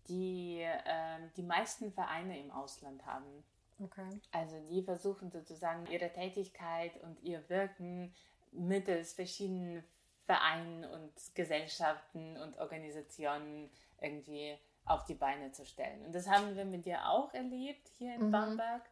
die 0.08 0.62
äh, 0.62 1.20
die 1.38 1.44
meisten 1.44 1.92
Vereine 1.92 2.40
im 2.40 2.52
Ausland 2.52 3.06
haben. 3.06 3.44
Okay. 3.82 4.10
Also 4.32 4.60
die 4.70 4.84
versuchen 4.84 5.32
sozusagen 5.32 5.86
ihre 5.88 6.12
Tätigkeit 6.12 7.02
und 7.04 7.22
ihr 7.24 7.48
Wirken 7.50 8.14
mittels 8.52 9.14
verschiedenen 9.14 9.84
Vereinen 10.26 10.86
und 10.86 11.12
Gesellschaften 11.34 12.38
und 12.38 12.58
Organisationen 12.58 13.70
irgendwie 14.02 14.58
auf 14.86 15.06
die 15.06 15.16
Beine 15.16 15.52
zu 15.52 15.66
stellen. 15.66 16.06
Und 16.06 16.14
das 16.14 16.28
haben 16.28 16.56
wir 16.56 16.66
mit 16.66 16.86
dir 16.86 17.08
auch 17.08 17.34
erlebt 17.34 17.90
hier 17.98 18.16
in 18.16 18.28
mhm. 18.28 18.32
Bamberg. 18.32 18.84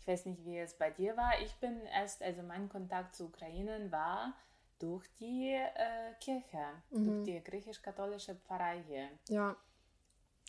Ich 0.00 0.06
weiß 0.06 0.26
nicht, 0.26 0.44
wie 0.44 0.58
es 0.58 0.74
bei 0.74 0.90
dir 0.90 1.16
war. 1.16 1.32
Ich 1.42 1.54
bin 1.56 1.84
erst, 1.86 2.22
also 2.22 2.42
mein 2.42 2.68
Kontakt 2.68 3.14
zu 3.14 3.26
Ukrainern 3.26 3.92
war 3.92 4.34
durch 4.78 5.06
die 5.18 5.52
äh, 5.52 6.14
Kirche, 6.20 6.64
mhm. 6.90 7.04
durch 7.04 7.24
die 7.24 7.44
griechisch-katholische 7.44 8.34
Pfarrei 8.36 8.82
hier. 8.88 9.08
Ja. 9.28 9.56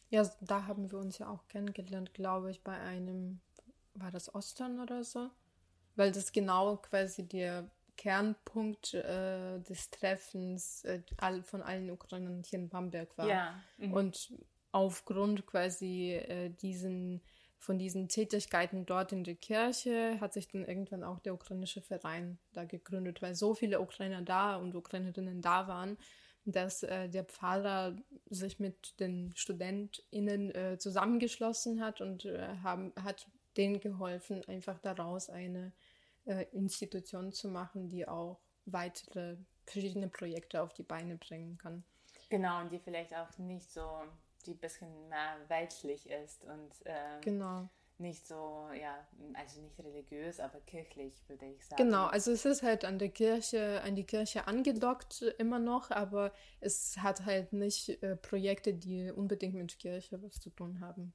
Ja, 0.09 0.29
da 0.41 0.67
haben 0.67 0.91
wir 0.91 0.99
uns 0.99 1.19
ja 1.19 1.29
auch 1.29 1.47
kennengelernt, 1.47 2.13
glaube 2.13 2.51
ich, 2.51 2.61
bei 2.63 2.77
einem 2.77 3.39
war 3.93 4.11
das 4.11 4.33
Ostern 4.33 4.79
oder 4.79 5.03
so? 5.03 5.29
Weil 5.95 6.11
das 6.11 6.31
genau 6.31 6.77
quasi 6.77 7.27
der 7.27 7.69
Kernpunkt 7.97 8.93
äh, 8.93 9.59
des 9.59 9.89
Treffens 9.89 10.83
äh, 10.85 11.01
von 11.43 11.61
allen 11.61 11.91
Ukrainern 11.91 12.43
hier 12.43 12.59
in 12.59 12.69
Bamberg 12.69 13.17
war. 13.17 13.27
Ja. 13.27 13.59
Mhm. 13.77 13.93
Und 13.93 14.33
aufgrund 14.71 15.45
quasi 15.45 16.13
äh, 16.13 16.49
diesen 16.49 17.21
von 17.61 17.77
diesen 17.77 18.07
Tätigkeiten 18.07 18.87
dort 18.87 19.11
in 19.11 19.23
der 19.23 19.35
Kirche 19.35 20.19
hat 20.19 20.33
sich 20.33 20.47
dann 20.47 20.65
irgendwann 20.65 21.03
auch 21.03 21.19
der 21.19 21.35
ukrainische 21.35 21.79
Verein 21.79 22.39
da 22.53 22.65
gegründet, 22.65 23.21
weil 23.21 23.35
so 23.35 23.53
viele 23.53 23.79
Ukrainer 23.79 24.23
da 24.23 24.55
und 24.55 24.73
Ukrainerinnen 24.73 25.43
da 25.43 25.67
waren, 25.67 25.95
dass 26.43 26.81
äh, 26.81 27.07
der 27.07 27.23
Pfarrer 27.23 27.95
sich 28.31 28.59
mit 28.59 28.99
den 28.99 29.31
StudentInnen 29.35 30.55
äh, 30.55 30.77
zusammengeschlossen 30.79 31.85
hat 31.85 32.01
und 32.01 32.25
äh, 32.25 32.47
haben, 32.63 32.93
hat 32.99 33.27
denen 33.57 33.79
geholfen, 33.79 34.43
einfach 34.45 34.79
daraus 34.79 35.29
eine 35.29 35.71
äh, 36.25 36.45
Institution 36.53 37.31
zu 37.31 37.47
machen, 37.47 37.89
die 37.89 38.07
auch 38.07 38.39
weitere 38.65 39.37
verschiedene 39.67 40.07
Projekte 40.07 40.63
auf 40.63 40.73
die 40.73 40.81
Beine 40.81 41.15
bringen 41.15 41.59
kann. 41.59 41.83
Genau, 42.31 42.59
und 42.61 42.71
die 42.71 42.79
vielleicht 42.79 43.13
auch 43.15 43.37
nicht 43.37 43.69
so, 43.69 44.01
die 44.43 44.51
ein 44.51 44.59
bisschen 44.59 45.09
mehr 45.09 45.37
weltlich 45.47 46.09
ist 46.09 46.45
und 46.45 46.71
ähm, 46.85 47.21
genau. 47.21 47.69
nicht 47.97 48.27
so, 48.27 48.67
ja, 48.79 48.95
also 49.33 49.61
nicht 49.61 49.79
religiös, 49.79 50.39
aber 50.39 50.59
kirchlich, 50.61 51.13
würde 51.27 51.45
ich 51.45 51.65
sagen. 51.65 51.83
Genau, 51.83 52.05
also 52.07 52.31
es 52.31 52.45
ist 52.45 52.63
halt 52.63 52.85
an 52.85 52.99
der 52.99 53.09
Kirche, 53.09 53.81
an 53.83 53.95
die 53.95 54.05
Kirche 54.05 54.47
angedockt 54.47 55.21
immer 55.37 55.59
noch, 55.59 55.91
aber 55.91 56.33
es 56.59 56.97
hat 56.97 57.25
halt 57.25 57.53
nicht 57.53 57.89
äh, 58.03 58.15
Projekte, 58.15 58.73
die 58.73 59.11
unbedingt 59.11 59.55
mit 59.55 59.77
Kirche 59.79 60.21
was 60.21 60.39
zu 60.39 60.49
tun 60.49 60.79
haben. 60.81 61.13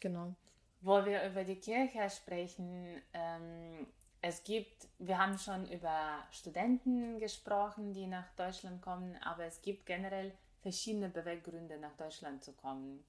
Genau 0.00 0.34
wo 0.82 1.04
wir 1.04 1.24
über 1.24 1.44
die 1.44 1.56
Kirche 1.60 2.10
sprechen, 2.10 3.00
ähm, 3.14 3.86
es 4.20 4.44
gibt, 4.44 4.88
wir 4.98 5.18
haben 5.18 5.38
schon 5.38 5.66
über 5.70 6.18
Studenten 6.30 7.18
gesprochen, 7.18 7.92
die 7.92 8.06
nach 8.06 8.28
Deutschland 8.36 8.82
kommen, 8.82 9.16
aber 9.22 9.44
es 9.44 9.62
gibt 9.62 9.86
generell 9.86 10.32
verschiedene 10.62 11.08
Beweggründe, 11.08 11.78
nach 11.78 11.96
Deutschland 11.96 12.42
zu 12.42 12.52
kommen. 12.52 13.04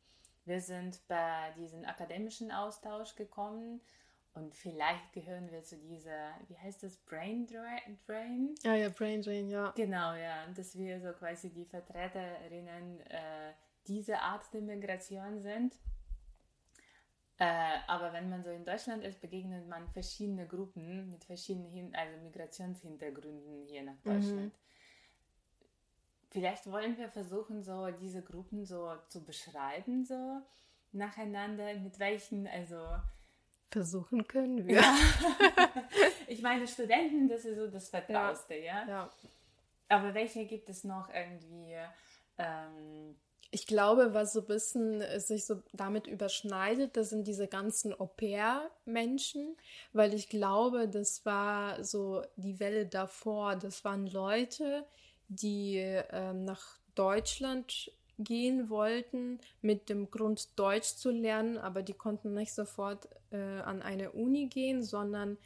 Wir 0.45 0.59
sind 0.59 0.99
bei 1.07 1.51
diesem 1.57 1.85
akademischen 1.85 2.51
Austausch 2.51 3.15
gekommen 3.15 3.79
und 4.33 4.55
vielleicht 4.55 5.13
gehören 5.13 5.49
wir 5.51 5.63
zu 5.63 5.77
dieser, 5.77 6.33
wie 6.47 6.57
heißt 6.57 6.83
das, 6.83 6.97
Brain 6.97 7.45
Drain? 7.45 8.55
Ja, 8.63 8.73
ja, 8.73 8.89
Brain 8.89 9.21
Drain, 9.21 9.47
ja. 9.47 9.71
Genau, 9.75 10.15
ja, 10.15 10.45
dass 10.55 10.75
wir 10.75 10.99
so 10.99 11.13
quasi 11.13 11.51
die 11.51 11.65
Vertreterinnen 11.65 12.99
äh, 13.01 13.53
dieser 13.87 14.21
Art 14.21 14.51
der 14.53 14.61
Migration 14.61 15.41
sind. 15.41 15.75
Äh, 17.37 17.79
aber 17.87 18.13
wenn 18.13 18.29
man 18.29 18.43
so 18.43 18.49
in 18.49 18.65
Deutschland 18.65 19.03
ist, 19.03 19.21
begegnet 19.21 19.67
man 19.67 19.87
verschiedene 19.89 20.47
Gruppen 20.47 21.11
mit 21.11 21.23
verschiedenen 21.23 21.93
also 21.95 22.17
Migrationshintergründen 22.23 23.65
hier 23.67 23.83
nach 23.83 24.03
mhm. 24.03 24.13
Deutschland. 24.13 24.45
Mhm. 24.45 24.62
Vielleicht 26.33 26.69
wollen 26.69 26.97
wir 26.97 27.09
versuchen, 27.09 27.61
so 27.61 27.89
diese 27.91 28.23
Gruppen 28.23 28.65
so 28.65 28.91
zu 29.07 29.23
beschreiben, 29.23 30.03
so 30.03 30.41
nacheinander, 30.91 31.75
mit 31.75 31.99
welchen, 31.99 32.47
also 32.47 32.77
versuchen 33.69 34.27
können 34.27 34.67
wir. 34.67 34.81
Ja. 34.81 34.97
ich 36.27 36.41
meine, 36.41 36.67
Studenten, 36.67 37.27
das 37.27 37.45
ist 37.45 37.57
so 37.57 37.67
das 37.67 37.89
Vertrauste, 37.89 38.55
ja. 38.55 38.81
ja? 38.81 38.87
ja. 38.87 39.11
Aber 39.89 40.13
welche 40.13 40.45
gibt 40.45 40.69
es 40.69 40.83
noch 40.83 41.09
irgendwie? 41.13 41.75
Ähm, 42.39 43.15
ich 43.51 43.67
glaube, 43.67 44.15
was 44.15 44.33
so 44.33 44.39
ein 44.39 44.47
bisschen 44.47 45.03
sich 45.19 45.45
so 45.45 45.61
damit 45.73 46.07
überschneidet, 46.07 46.97
das 46.97 47.11
sind 47.11 47.27
diese 47.27 47.47
ganzen 47.47 47.93
Au-pair-Menschen, 47.93 49.55
weil 49.91 50.15
ich 50.15 50.29
glaube, 50.29 50.87
das 50.89 51.23
war 51.25 51.83
so 51.83 52.23
die 52.35 52.59
Welle 52.59 52.87
davor. 52.87 53.55
Das 53.55 53.85
waren 53.85 54.07
Leute, 54.07 54.87
die 55.27 55.77
äh, 55.77 56.33
nach 56.33 56.79
Deutschland 56.95 57.91
gehen 58.19 58.69
wollten 58.69 59.39
mit 59.61 59.89
dem 59.89 60.11
Grund 60.11 60.57
Deutsch 60.59 60.95
zu 60.95 61.09
lernen, 61.09 61.57
aber 61.57 61.81
die 61.81 61.93
konnten 61.93 62.33
nicht 62.33 62.53
sofort 62.53 63.09
äh, 63.31 63.37
an 63.37 63.81
eine 63.81 64.11
Uni 64.11 64.47
gehen, 64.47 64.83
sondern 64.83 65.37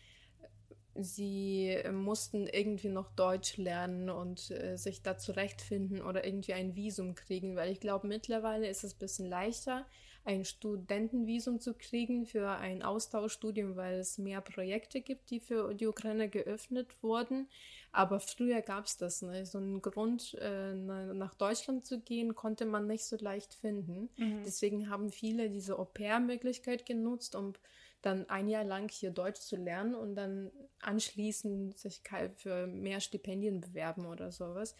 sie 0.96 1.69
äh, 1.69 1.91
mussten 1.91 2.48
irgendwie 2.48 2.89
noch 2.89 3.12
Deutsch 3.12 3.57
lernen 3.57 4.10
und 4.10 4.51
äh, 4.51 4.77
sich 4.77 5.01
da 5.01 5.17
zurechtfinden 5.17 6.01
oder 6.01 6.25
irgendwie 6.25 6.53
ein 6.53 6.75
Visum 6.75 7.15
kriegen, 7.15 7.55
weil 7.55 7.72
ich 7.72 7.79
glaube, 7.79 8.07
mittlerweile 8.07 8.67
ist 8.67 8.84
es 8.84 8.96
ein 8.96 9.00
bisschen 9.00 9.25
leichter, 9.27 9.86
ein 10.25 10.43
Studentenvisum 10.43 11.62
zu 11.62 11.74
kriegen 11.74 12.25
für 12.25 12.50
ein 12.50 12.84
Austauschstudium, 12.84 13.77
weil 13.77 14.00
es 14.00 14.17
mehr 14.17 14.41
Projekte 14.41 15.00
gibt, 15.00 15.29
die 15.29 15.39
für 15.39 15.74
die 15.74 15.88
Ukraine 15.88 16.27
geöffnet 16.27 17.01
wurden. 17.01 17.48
Aber 17.91 18.20
früher 18.20 18.62
gab 18.62 18.86
es 18.86 18.98
das 18.98 19.22
nicht. 19.22 19.48
So 19.48 19.58
einen 19.58 19.82
Grund, 19.82 20.36
äh, 20.39 20.74
nach 20.74 21.34
Deutschland 21.36 21.86
zu 21.86 22.00
gehen, 22.00 22.36
konnte 22.36 22.65
man 22.65 22.88
nicht 22.88 23.06
so 23.06 23.17
leicht 23.17 23.53
finden. 23.53 24.10
Mhm. 24.17 24.44
Deswegen 24.46 24.89
haben 24.89 25.12
viele 25.12 25.50
diese 25.50 25.79
Au-pair-Möglichkeit 25.79 26.86
genutzt, 26.86 27.36
um 27.36 27.53
dann 28.01 28.29
ein 28.29 28.48
Jahr 28.48 28.63
lang 28.63 28.89
hier 28.89 29.12
Deutsch 29.12 29.41
zu 29.41 29.56
lernen 29.56 29.96
und 29.96 30.15
dann 30.15 30.51
anschließend 30.82 31.77
sich 31.77 32.01
für 32.36 32.67
mehr 32.67 33.00
Stipendien 33.00 33.62
bewerben 33.62 34.06
oder 34.06 34.32
sowas. 34.32 34.75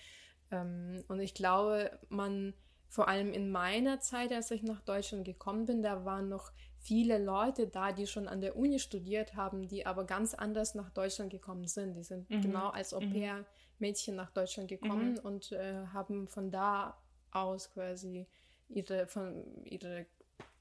Ähm, 0.52 1.04
und 1.08 1.20
ich 1.20 1.34
glaube, 1.34 2.00
man, 2.10 2.54
vor 2.90 3.08
allem 3.08 3.34
in 3.34 3.50
meiner 3.50 4.00
Zeit, 4.00 4.32
als 4.32 4.52
ich 4.52 4.64
nach 4.64 4.82
Deutschland 4.82 5.26
gekommen 5.26 5.66
bin, 5.66 5.82
da 5.82 6.06
waren 6.06 6.30
noch 6.30 6.52
viele 6.80 7.18
Leute 7.18 7.68
da, 7.68 7.92
die 7.92 8.08
schon 8.08 8.28
an 8.28 8.42
der 8.42 8.56
Uni 8.56 8.80
studiert 8.80 9.36
haben, 9.36 9.68
die 9.68 9.86
aber 9.86 10.06
ganz 10.06 10.34
anders 10.34 10.76
nach 10.76 10.90
Deutschland 10.90 11.32
gekommen 11.32 11.68
sind. 11.68 11.96
Die 11.96 12.04
sind 12.04 12.30
mhm. 12.30 12.42
genau 12.42 12.70
als 12.70 12.92
mhm. 12.92 12.98
Au-pair-Mädchen 13.00 14.16
nach 14.16 14.32
Deutschland 14.32 14.70
gekommen 14.70 15.14
mhm. 15.14 15.20
und 15.20 15.52
äh, 15.52 15.86
haben 15.94 16.28
von 16.28 16.52
da 16.52 16.98
aus 17.32 17.72
quasi 17.72 18.28
ihre, 18.70 19.08
von, 19.08 19.44
ihre 19.66 20.06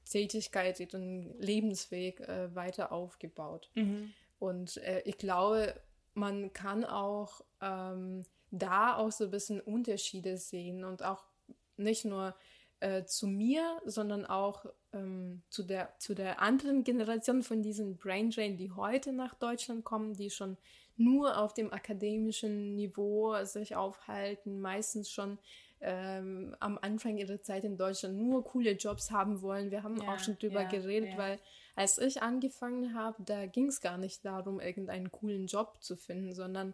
Tätigkeit, 0.05 0.79
ihren 0.79 1.39
Lebensweg 1.39 2.21
äh, 2.21 2.53
weiter 2.55 2.91
aufgebaut. 2.91 3.69
Mhm. 3.75 4.13
Und 4.39 4.77
äh, 4.77 5.01
ich 5.05 5.17
glaube, 5.17 5.73
man 6.13 6.53
kann 6.53 6.83
auch 6.83 7.41
ähm, 7.61 8.23
da 8.51 8.95
auch 8.95 9.11
so 9.11 9.25
ein 9.25 9.31
bisschen 9.31 9.61
Unterschiede 9.61 10.37
sehen 10.37 10.83
und 10.83 11.03
auch 11.03 11.25
nicht 11.75 12.05
nur 12.05 12.35
äh, 12.79 13.05
zu 13.05 13.27
mir, 13.27 13.81
sondern 13.85 14.25
auch 14.25 14.65
ähm, 14.93 15.41
zu, 15.49 15.63
der, 15.63 15.93
zu 15.99 16.13
der 16.13 16.41
anderen 16.41 16.83
Generation 16.83 17.43
von 17.43 17.61
diesen 17.61 17.97
Brain 17.97 18.29
Drain, 18.29 18.57
die 18.57 18.71
heute 18.71 19.13
nach 19.13 19.33
Deutschland 19.33 19.83
kommen, 19.83 20.13
die 20.13 20.29
schon 20.29 20.57
nur 20.95 21.37
auf 21.37 21.53
dem 21.53 21.71
akademischen 21.71 22.75
Niveau 22.75 23.43
sich 23.43 23.75
aufhalten, 23.75 24.59
meistens 24.61 25.09
schon 25.09 25.37
ähm, 25.79 26.55
am 26.59 26.79
Anfang 26.81 27.17
ihrer 27.17 27.41
Zeit 27.41 27.63
in 27.63 27.77
Deutschland 27.77 28.17
nur 28.17 28.43
coole 28.43 28.71
Jobs 28.71 29.11
haben 29.11 29.41
wollen. 29.41 29.69
Wir 29.69 29.83
haben 29.83 30.01
ja, 30.01 30.13
auch 30.13 30.19
schon 30.19 30.37
drüber 30.39 30.63
ja, 30.63 30.69
geredet, 30.69 31.11
ja. 31.11 31.17
weil 31.17 31.39
als 31.75 31.99
ich 31.99 32.21
angefangen 32.23 32.95
habe, 32.95 33.21
da 33.23 33.45
ging 33.45 33.67
es 33.67 33.81
gar 33.81 33.99
nicht 33.99 34.25
darum, 34.25 34.59
irgendeinen 34.59 35.11
coolen 35.11 35.45
Job 35.45 35.77
zu 35.81 35.95
finden, 35.95 36.33
sondern 36.33 36.73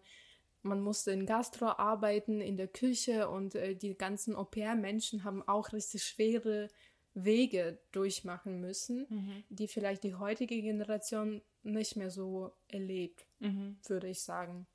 man 0.64 0.82
musste 0.82 1.12
in 1.12 1.26
Gastro 1.26 1.68
arbeiten, 1.68 2.42
in 2.42 2.58
der 2.58 2.68
Küche 2.68 3.30
und 3.30 3.56
äh, 3.56 3.76
die 3.76 3.96
ganzen 3.96 4.36
Au-pair-Menschen 4.36 5.24
haben 5.24 5.48
auch 5.48 5.74
richtig 5.74 6.04
schwere 6.04 6.70
Wege 7.14 7.80
durchmachen 7.92 8.60
müssen, 8.60 9.06
mhm. 9.10 9.44
die 9.50 9.68
vielleicht 9.68 10.04
die 10.04 10.16
heutige 10.16 10.62
Generation 10.62 11.42
nicht 11.62 11.96
mehr 11.96 12.10
so 12.10 12.54
erlebt, 12.68 13.26
mhm. 13.40 13.78
würde 13.88 14.08
ich 14.08 14.22
sagen. 14.24 14.66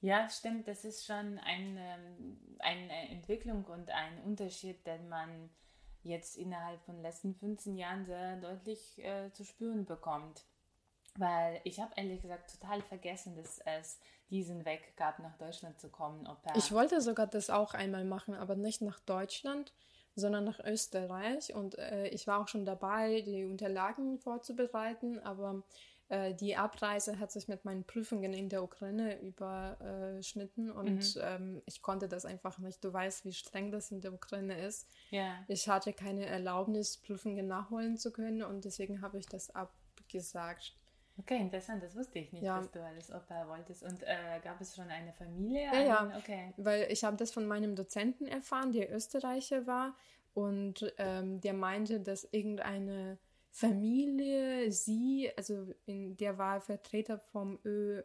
Ja, 0.00 0.28
stimmt. 0.28 0.66
Das 0.68 0.84
ist 0.84 1.04
schon 1.04 1.38
eine, 1.38 2.16
eine 2.58 3.08
Entwicklung 3.10 3.64
und 3.64 3.88
ein 3.90 4.20
Unterschied, 4.24 4.86
den 4.86 5.08
man 5.08 5.50
jetzt 6.02 6.36
innerhalb 6.36 6.82
von 6.82 6.96
den 6.96 7.02
letzten 7.02 7.34
15 7.34 7.76
Jahren 7.76 8.04
sehr 8.04 8.36
deutlich 8.36 8.98
äh, 8.98 9.30
zu 9.32 9.44
spüren 9.44 9.84
bekommt. 9.84 10.44
Weil 11.18 11.60
ich 11.64 11.78
habe 11.80 11.92
ehrlich 11.96 12.22
gesagt 12.22 12.58
total 12.58 12.80
vergessen, 12.82 13.36
dass 13.36 13.60
es 13.64 13.98
diesen 14.30 14.64
Weg 14.64 14.96
gab, 14.96 15.18
nach 15.18 15.36
Deutschland 15.36 15.78
zu 15.78 15.90
kommen. 15.90 16.26
Ich 16.56 16.72
wollte 16.72 17.00
sogar 17.02 17.26
das 17.26 17.50
auch 17.50 17.74
einmal 17.74 18.04
machen, 18.04 18.34
aber 18.34 18.56
nicht 18.56 18.80
nach 18.80 18.98
Deutschland, 19.00 19.74
sondern 20.14 20.44
nach 20.44 20.58
Österreich. 20.60 21.54
Und 21.54 21.78
äh, 21.78 22.08
ich 22.08 22.26
war 22.26 22.40
auch 22.40 22.48
schon 22.48 22.64
dabei, 22.64 23.20
die 23.20 23.44
Unterlagen 23.44 24.18
vorzubereiten, 24.18 25.18
aber 25.18 25.62
äh, 26.08 26.34
die 26.34 26.56
Abreise 26.56 27.18
hat 27.18 27.32
sich 27.32 27.48
mit 27.48 27.64
meinen 27.64 27.84
Prüfungen 27.84 28.34
in 28.34 28.48
der 28.48 28.62
Ukraine 28.62 29.18
überschnitten 29.20 30.70
und 30.70 31.16
mhm. 31.16 31.22
ähm, 31.22 31.62
ich 31.66 31.80
konnte 31.80 32.08
das 32.08 32.24
einfach 32.24 32.58
nicht. 32.58 32.84
Du 32.84 32.92
weißt, 32.92 33.24
wie 33.24 33.32
streng 33.32 33.70
das 33.70 33.90
in 33.90 34.00
der 34.00 34.12
Ukraine 34.12 34.62
ist. 34.62 34.88
Ja. 35.10 35.44
Ich 35.48 35.68
hatte 35.68 35.92
keine 35.92 36.26
Erlaubnis, 36.26 36.98
Prüfungen 36.98 37.46
nachholen 37.46 37.96
zu 37.96 38.12
können 38.12 38.42
und 38.42 38.64
deswegen 38.64 39.00
habe 39.00 39.18
ich 39.18 39.26
das 39.26 39.54
abgesagt. 39.54 40.76
Okay, 41.18 41.38
interessant, 41.38 41.82
das 41.82 41.94
wusste 41.94 42.18
ich 42.18 42.32
nicht, 42.32 42.42
ja. 42.42 42.58
dass 42.58 42.70
du 42.70 42.82
alles 42.82 43.10
Opa 43.10 43.46
wolltest. 43.48 43.82
Und 43.82 44.02
äh, 44.02 44.40
gab 44.42 44.60
es 44.60 44.74
schon 44.74 44.88
eine 44.88 45.12
Familie? 45.12 45.66
Ja, 45.66 45.80
ja. 45.80 46.12
Okay. 46.16 46.52
weil 46.56 46.86
ich 46.90 47.04
habe 47.04 47.16
das 47.16 47.32
von 47.32 47.46
meinem 47.46 47.76
Dozenten 47.76 48.26
erfahren, 48.26 48.72
der 48.72 48.94
Österreicher 48.94 49.66
war 49.66 49.94
und 50.34 50.92
ähm, 50.98 51.40
der 51.40 51.52
meinte, 51.52 52.00
dass 52.00 52.24
irgendeine 52.24 53.18
Familie, 53.50 54.72
sie, 54.72 55.30
also 55.36 55.66
in, 55.84 56.16
der 56.16 56.38
war 56.38 56.62
Vertreter 56.62 57.18
vom 57.18 57.58
ÖAD, 57.64 58.04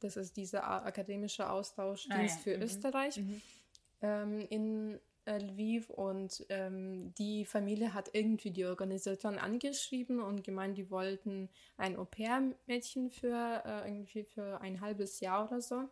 das 0.00 0.18
ist 0.18 0.36
dieser 0.36 0.68
akademische 0.84 1.48
Austauschdienst 1.48 2.36
ah, 2.36 2.38
ja. 2.38 2.42
für 2.42 2.56
mhm. 2.56 2.62
Österreich, 2.62 3.16
mhm. 3.16 3.42
Ähm, 4.00 4.46
in 4.48 5.00
Lviv 5.28 5.90
und 5.90 6.44
ähm, 6.48 7.12
die 7.14 7.44
Familie 7.44 7.92
hat 7.94 8.10
irgendwie 8.12 8.50
die 8.50 8.64
Organisation 8.64 9.38
angeschrieben 9.38 10.20
und 10.20 10.42
gemeint, 10.42 10.78
die 10.78 10.90
wollten 10.90 11.48
ein 11.76 11.96
Au-pair-Mädchen 11.96 13.10
für 13.10 13.62
äh, 13.64 13.88
irgendwie 13.88 14.24
für 14.24 14.60
ein 14.60 14.80
halbes 14.80 15.20
Jahr 15.20 15.46
oder 15.46 15.60
so. 15.60 15.88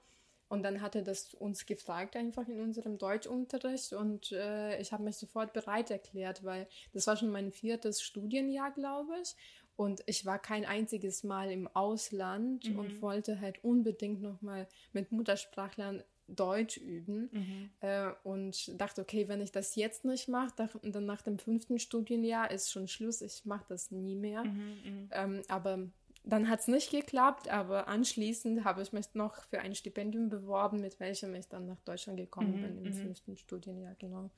Und 0.48 0.62
dann 0.62 0.80
hat 0.80 0.94
er 0.94 1.02
das 1.02 1.34
uns 1.34 1.66
gefragt, 1.66 2.14
einfach 2.14 2.46
in 2.46 2.60
unserem 2.60 2.98
Deutschunterricht. 2.98 3.92
Und 3.92 4.30
äh, 4.32 4.80
ich 4.80 4.92
habe 4.92 5.02
mich 5.02 5.16
sofort 5.16 5.52
bereit 5.52 5.90
erklärt, 5.90 6.44
weil 6.44 6.68
das 6.92 7.06
war 7.08 7.16
schon 7.16 7.30
mein 7.30 7.50
viertes 7.50 8.00
Studienjahr, 8.00 8.70
glaube 8.70 9.14
ich. 9.20 9.34
Und 9.74 10.02
ich 10.06 10.24
war 10.24 10.38
kein 10.38 10.64
einziges 10.64 11.24
Mal 11.24 11.50
im 11.50 11.68
Ausland 11.68 12.70
mhm. 12.70 12.78
und 12.78 13.02
wollte 13.02 13.40
halt 13.40 13.62
unbedingt 13.62 14.22
nochmal 14.22 14.68
mit 14.92 15.12
Muttersprachlern 15.12 16.02
Deutsch 16.28 16.76
üben. 16.76 17.30
Mhm. 17.32 17.70
Äh, 17.80 18.10
und 18.24 18.80
dachte, 18.80 19.02
okay, 19.02 19.28
wenn 19.28 19.40
ich 19.40 19.52
das 19.52 19.74
jetzt 19.76 20.04
nicht 20.04 20.28
mache, 20.28 20.68
dann 20.82 21.06
nach 21.06 21.22
dem 21.22 21.38
fünften 21.38 21.78
Studienjahr 21.78 22.50
ist 22.50 22.70
schon 22.70 22.88
Schluss. 22.88 23.22
Ich 23.22 23.44
mache 23.44 23.64
das 23.68 23.90
nie 23.90 24.16
mehr. 24.16 24.44
Mhm, 24.44 24.76
mhm. 24.84 25.08
ähm, 25.12 25.42
aber 25.48 25.88
dann 26.24 26.48
hat 26.48 26.60
es 26.60 26.68
nicht 26.68 26.90
geklappt, 26.90 27.48
aber 27.48 27.86
anschließend 27.86 28.64
habe 28.64 28.82
ich 28.82 28.92
mich 28.92 29.14
noch 29.14 29.36
für 29.44 29.60
ein 29.60 29.76
Stipendium 29.76 30.28
beworben, 30.28 30.80
mit 30.80 30.98
welchem 30.98 31.34
ich 31.36 31.48
dann 31.48 31.66
nach 31.66 31.80
Deutschland 31.84 32.18
gekommen 32.18 32.56
mhm, 32.56 32.62
bin 32.62 32.78
im 32.78 32.92
mhm. 32.92 32.94
fünften 32.94 33.36
Studienjahr, 33.36 33.94
genau. 33.98 34.30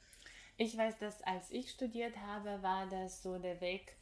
Ich 0.59 0.77
weiß, 0.77 0.99
dass 0.99 1.23
als 1.23 1.51
ich 1.51 1.71
studiert 1.71 2.17
habe, 2.19 2.63
war 2.63 2.87
das 2.89 3.23
so 3.23 3.39
der 3.39 3.61
Weg. 3.61 3.97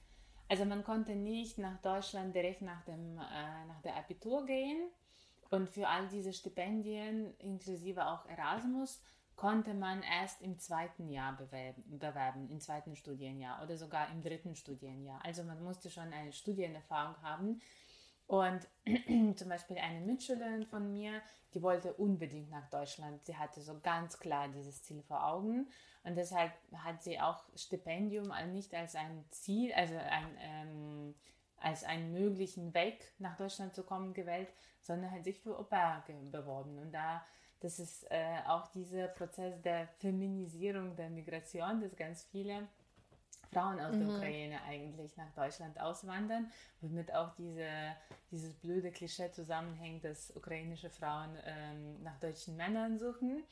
Also 0.48 0.64
man 0.64 0.82
konnte 0.84 1.14
nicht 1.14 1.58
nach 1.58 1.80
Deutschland 1.82 2.34
direkt 2.34 2.62
nach 2.62 2.84
dem 2.84 3.18
äh, 3.18 3.66
nach 3.68 3.80
der 3.82 3.96
Abitur 3.96 4.46
gehen 4.46 4.88
und 5.50 5.68
für 5.68 5.88
all 5.88 6.08
diese 6.08 6.32
Stipendien 6.32 7.36
inklusive 7.38 8.06
auch 8.06 8.26
Erasmus 8.26 9.00
konnte 9.36 9.74
man 9.74 10.02
erst 10.02 10.40
im 10.40 10.58
zweiten 10.58 11.10
Jahr 11.10 11.36
bewerben, 11.36 11.98
bewerben, 11.98 12.48
im 12.50 12.60
zweiten 12.60 12.96
Studienjahr 12.96 13.62
oder 13.62 13.76
sogar 13.76 14.10
im 14.10 14.22
dritten 14.22 14.56
Studienjahr. 14.56 15.20
Also 15.24 15.44
man 15.44 15.62
musste 15.62 15.90
schon 15.90 16.12
eine 16.12 16.32
Studienerfahrung 16.32 17.22
haben. 17.22 17.60
Und 18.26 18.66
zum 19.36 19.48
Beispiel 19.48 19.78
eine 19.78 20.00
Mitschülerin 20.00 20.66
von 20.66 20.90
mir, 20.90 21.20
die 21.54 21.62
wollte 21.62 21.92
unbedingt 21.94 22.50
nach 22.50 22.68
Deutschland. 22.70 23.24
Sie 23.24 23.36
hatte 23.36 23.60
so 23.60 23.78
ganz 23.80 24.18
klar 24.18 24.48
dieses 24.48 24.82
Ziel 24.82 25.02
vor 25.02 25.24
Augen. 25.26 25.68
Und 26.02 26.16
deshalb 26.16 26.52
hat 26.74 27.02
sie 27.02 27.20
auch 27.20 27.44
Stipendium 27.54 28.32
nicht 28.52 28.74
als 28.74 28.94
ein 28.94 29.24
Ziel, 29.30 29.72
also 29.74 29.96
ein, 29.96 30.36
ähm, 30.40 31.14
als 31.58 31.84
einen 31.84 32.12
möglichen 32.12 32.74
Weg 32.74 33.12
nach 33.18 33.36
Deutschland 33.36 33.74
zu 33.74 33.82
kommen 33.82 34.14
gewählt, 34.14 34.48
sondern 34.82 35.10
hat 35.10 35.24
sich 35.24 35.40
für 35.40 35.58
Oper 35.58 36.04
beworben. 36.30 36.78
Und 36.78 36.92
da 36.92 37.24
das 37.60 37.78
ist 37.78 38.10
äh, 38.10 38.38
auch 38.46 38.68
dieser 38.68 39.08
Prozess 39.08 39.60
der 39.62 39.88
Feminisierung 39.98 40.94
der 40.94 41.08
Migration, 41.08 41.80
dass 41.80 41.96
ganz 41.96 42.24
viele 42.24 42.68
Frauen 43.52 43.80
aus 43.80 43.94
mhm. 43.94 44.06
der 44.06 44.16
Ukraine 44.16 44.62
eigentlich 44.68 45.16
nach 45.16 45.32
Deutschland 45.34 45.80
auswandern, 45.80 46.50
womit 46.80 47.14
auch 47.14 47.34
diese, 47.36 47.66
dieses 48.30 48.52
blöde 48.54 48.90
Klischee 48.90 49.30
zusammenhängt, 49.30 50.04
dass 50.04 50.34
ukrainische 50.36 50.90
Frauen 50.90 51.30
ähm, 51.44 52.02
nach 52.02 52.18
deutschen 52.20 52.56
Männern 52.56 52.98
suchen. 52.98 53.42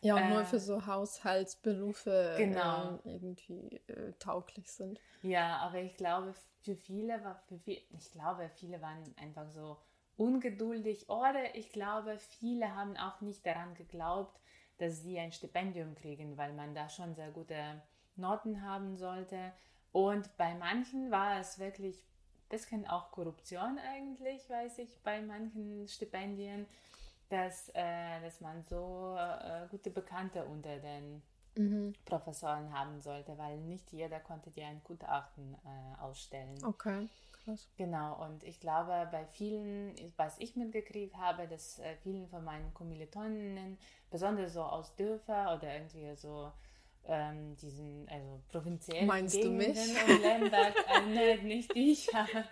Ja, 0.00 0.16
und 0.16 0.22
äh, 0.22 0.28
nur 0.30 0.44
für 0.44 0.58
so 0.58 0.84
Haushaltsberufe 0.84 2.34
genau. 2.36 2.98
äh, 3.04 3.14
irgendwie 3.14 3.80
äh, 3.86 4.12
tauglich 4.18 4.70
sind. 4.70 5.00
Ja, 5.22 5.58
aber 5.58 5.78
ich 5.78 5.96
glaube, 5.96 6.34
für 6.66 6.74
viele 6.74 7.22
war, 7.22 7.36
für 7.46 7.58
viel, 7.58 7.80
ich 7.96 8.10
glaube, 8.10 8.50
viele 8.56 8.82
waren 8.82 9.04
einfach 9.22 9.48
so 9.48 9.78
ungeduldig 10.16 11.08
oder 11.08 11.54
ich 11.54 11.70
glaube, 11.70 12.18
viele 12.18 12.74
haben 12.74 12.96
auch 12.96 13.20
nicht 13.20 13.46
daran 13.46 13.74
geglaubt, 13.74 14.36
dass 14.78 15.02
sie 15.02 15.18
ein 15.18 15.30
Stipendium 15.30 15.94
kriegen, 15.94 16.36
weil 16.36 16.52
man 16.52 16.74
da 16.74 16.88
schon 16.88 17.14
sehr 17.14 17.30
gute 17.30 17.80
Noten 18.16 18.62
haben 18.62 18.96
sollte. 18.96 19.52
Und 19.92 20.36
bei 20.36 20.54
manchen 20.54 21.12
war 21.12 21.38
es 21.38 21.60
wirklich 21.60 21.96
ein 21.98 22.48
bisschen 22.48 22.86
auch 22.88 23.12
Korruption 23.12 23.78
eigentlich, 23.78 24.50
weiß 24.50 24.78
ich, 24.80 25.00
bei 25.04 25.22
manchen 25.22 25.86
Stipendien, 25.86 26.66
dass, 27.28 27.70
äh, 27.74 28.20
dass 28.22 28.40
man 28.40 28.64
so 28.64 29.16
äh, 29.16 29.68
gute 29.70 29.90
Bekannte 29.90 30.44
unter 30.44 30.78
den 30.78 31.22
mhm. 31.56 31.94
Professoren 32.04 32.72
haben 32.72 33.00
sollte, 33.00 33.36
weil 33.38 33.58
nicht 33.58 33.92
jeder 33.92 34.20
konnte 34.20 34.50
dir 34.50 34.66
ein 34.66 34.80
Gutachten 34.84 35.54
äh, 35.54 36.00
ausstellen. 36.00 36.64
Okay. 36.64 37.08
Krass. 37.44 37.68
Genau, 37.76 38.24
und 38.24 38.42
ich 38.42 38.58
glaube, 38.58 39.08
bei 39.12 39.24
vielen, 39.26 39.94
was 40.16 40.38
ich 40.40 40.56
mitgekriegt 40.56 41.16
habe, 41.16 41.46
dass 41.46 41.78
äh, 41.78 41.96
vielen 42.02 42.28
von 42.28 42.44
meinen 42.44 42.74
Kommilitoninnen, 42.74 43.78
besonders 44.10 44.54
so 44.54 44.62
aus 44.62 44.94
Dörfer 44.96 45.56
oder 45.56 45.74
irgendwie 45.74 46.14
so 46.16 46.50
ähm, 47.08 47.56
diesen, 47.56 48.08
also 48.08 48.40
provinziellen 48.50 49.06
Meinst 49.06 49.36
Gegenden 49.36 49.96
und 50.08 50.22
Länder, 50.22 50.72
äh, 50.88 51.36
nicht 51.42 51.70
ich, 51.74 52.12
aber 52.14 52.44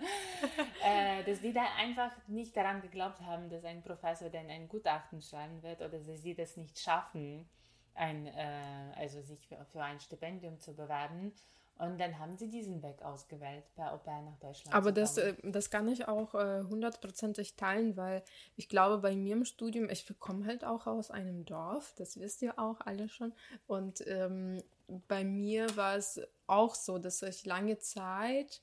äh, 0.85 1.25
dass 1.25 1.41
die 1.41 1.53
da 1.53 1.65
einfach 1.77 2.13
nicht 2.29 2.57
daran 2.57 2.81
geglaubt 2.81 3.21
haben, 3.23 3.49
dass 3.51 3.65
ein 3.65 3.83
Professor 3.83 4.31
dann 4.31 4.49
ein 4.49 4.69
Gutachten 4.69 5.21
schreiben 5.23 5.63
wird 5.63 5.81
oder 5.81 5.99
dass 5.99 6.23
sie 6.23 6.35
das 6.35 6.57
nicht 6.57 6.79
schaffen, 6.79 7.49
ein, 7.95 8.27
äh, 8.27 8.93
also 8.97 9.21
sich 9.23 9.47
für, 9.47 9.65
für 9.67 9.83
ein 9.83 10.01
Stipendium 10.01 10.61
zu 10.61 10.75
bewerben. 10.75 11.33
Und 11.77 11.99
dann 11.99 12.19
haben 12.21 12.37
sie 12.37 12.49
diesen 12.49 12.83
Weg 12.85 13.03
ausgewählt, 13.03 13.65
per 13.75 13.93
Au 13.93 13.99
pair 13.99 14.23
nach 14.23 14.39
Deutschland. 14.39 14.73
Aber 14.73 14.93
das, 14.93 15.19
äh, 15.19 15.35
das 15.43 15.71
kann 15.71 15.89
ich 15.89 16.07
auch 16.07 16.35
äh, 16.35 16.63
hundertprozentig 16.63 17.53
äh, 17.53 17.57
teilen, 17.57 17.97
weil 17.97 18.23
ich 18.57 18.69
glaube, 18.69 18.99
bei 18.99 19.17
mir 19.17 19.35
im 19.35 19.45
Studium, 19.45 19.91
ich 19.91 20.07
komme 20.21 20.47
halt 20.47 20.65
auch 20.65 20.87
aus 20.87 21.11
einem 21.11 21.45
Dorf, 21.45 21.93
das 21.97 22.21
wisst 22.21 22.43
ihr 22.43 22.59
auch 22.61 22.81
alle 22.81 23.09
schon. 23.09 23.33
Und 23.67 24.07
ähm, 24.07 24.63
bei 25.09 25.25
mir 25.25 25.77
war 25.77 25.97
es 25.97 26.21
auch 26.47 26.77
so, 26.77 26.99
dass 26.99 27.23
ich 27.23 27.45
lange 27.45 27.79
Zeit 27.79 28.63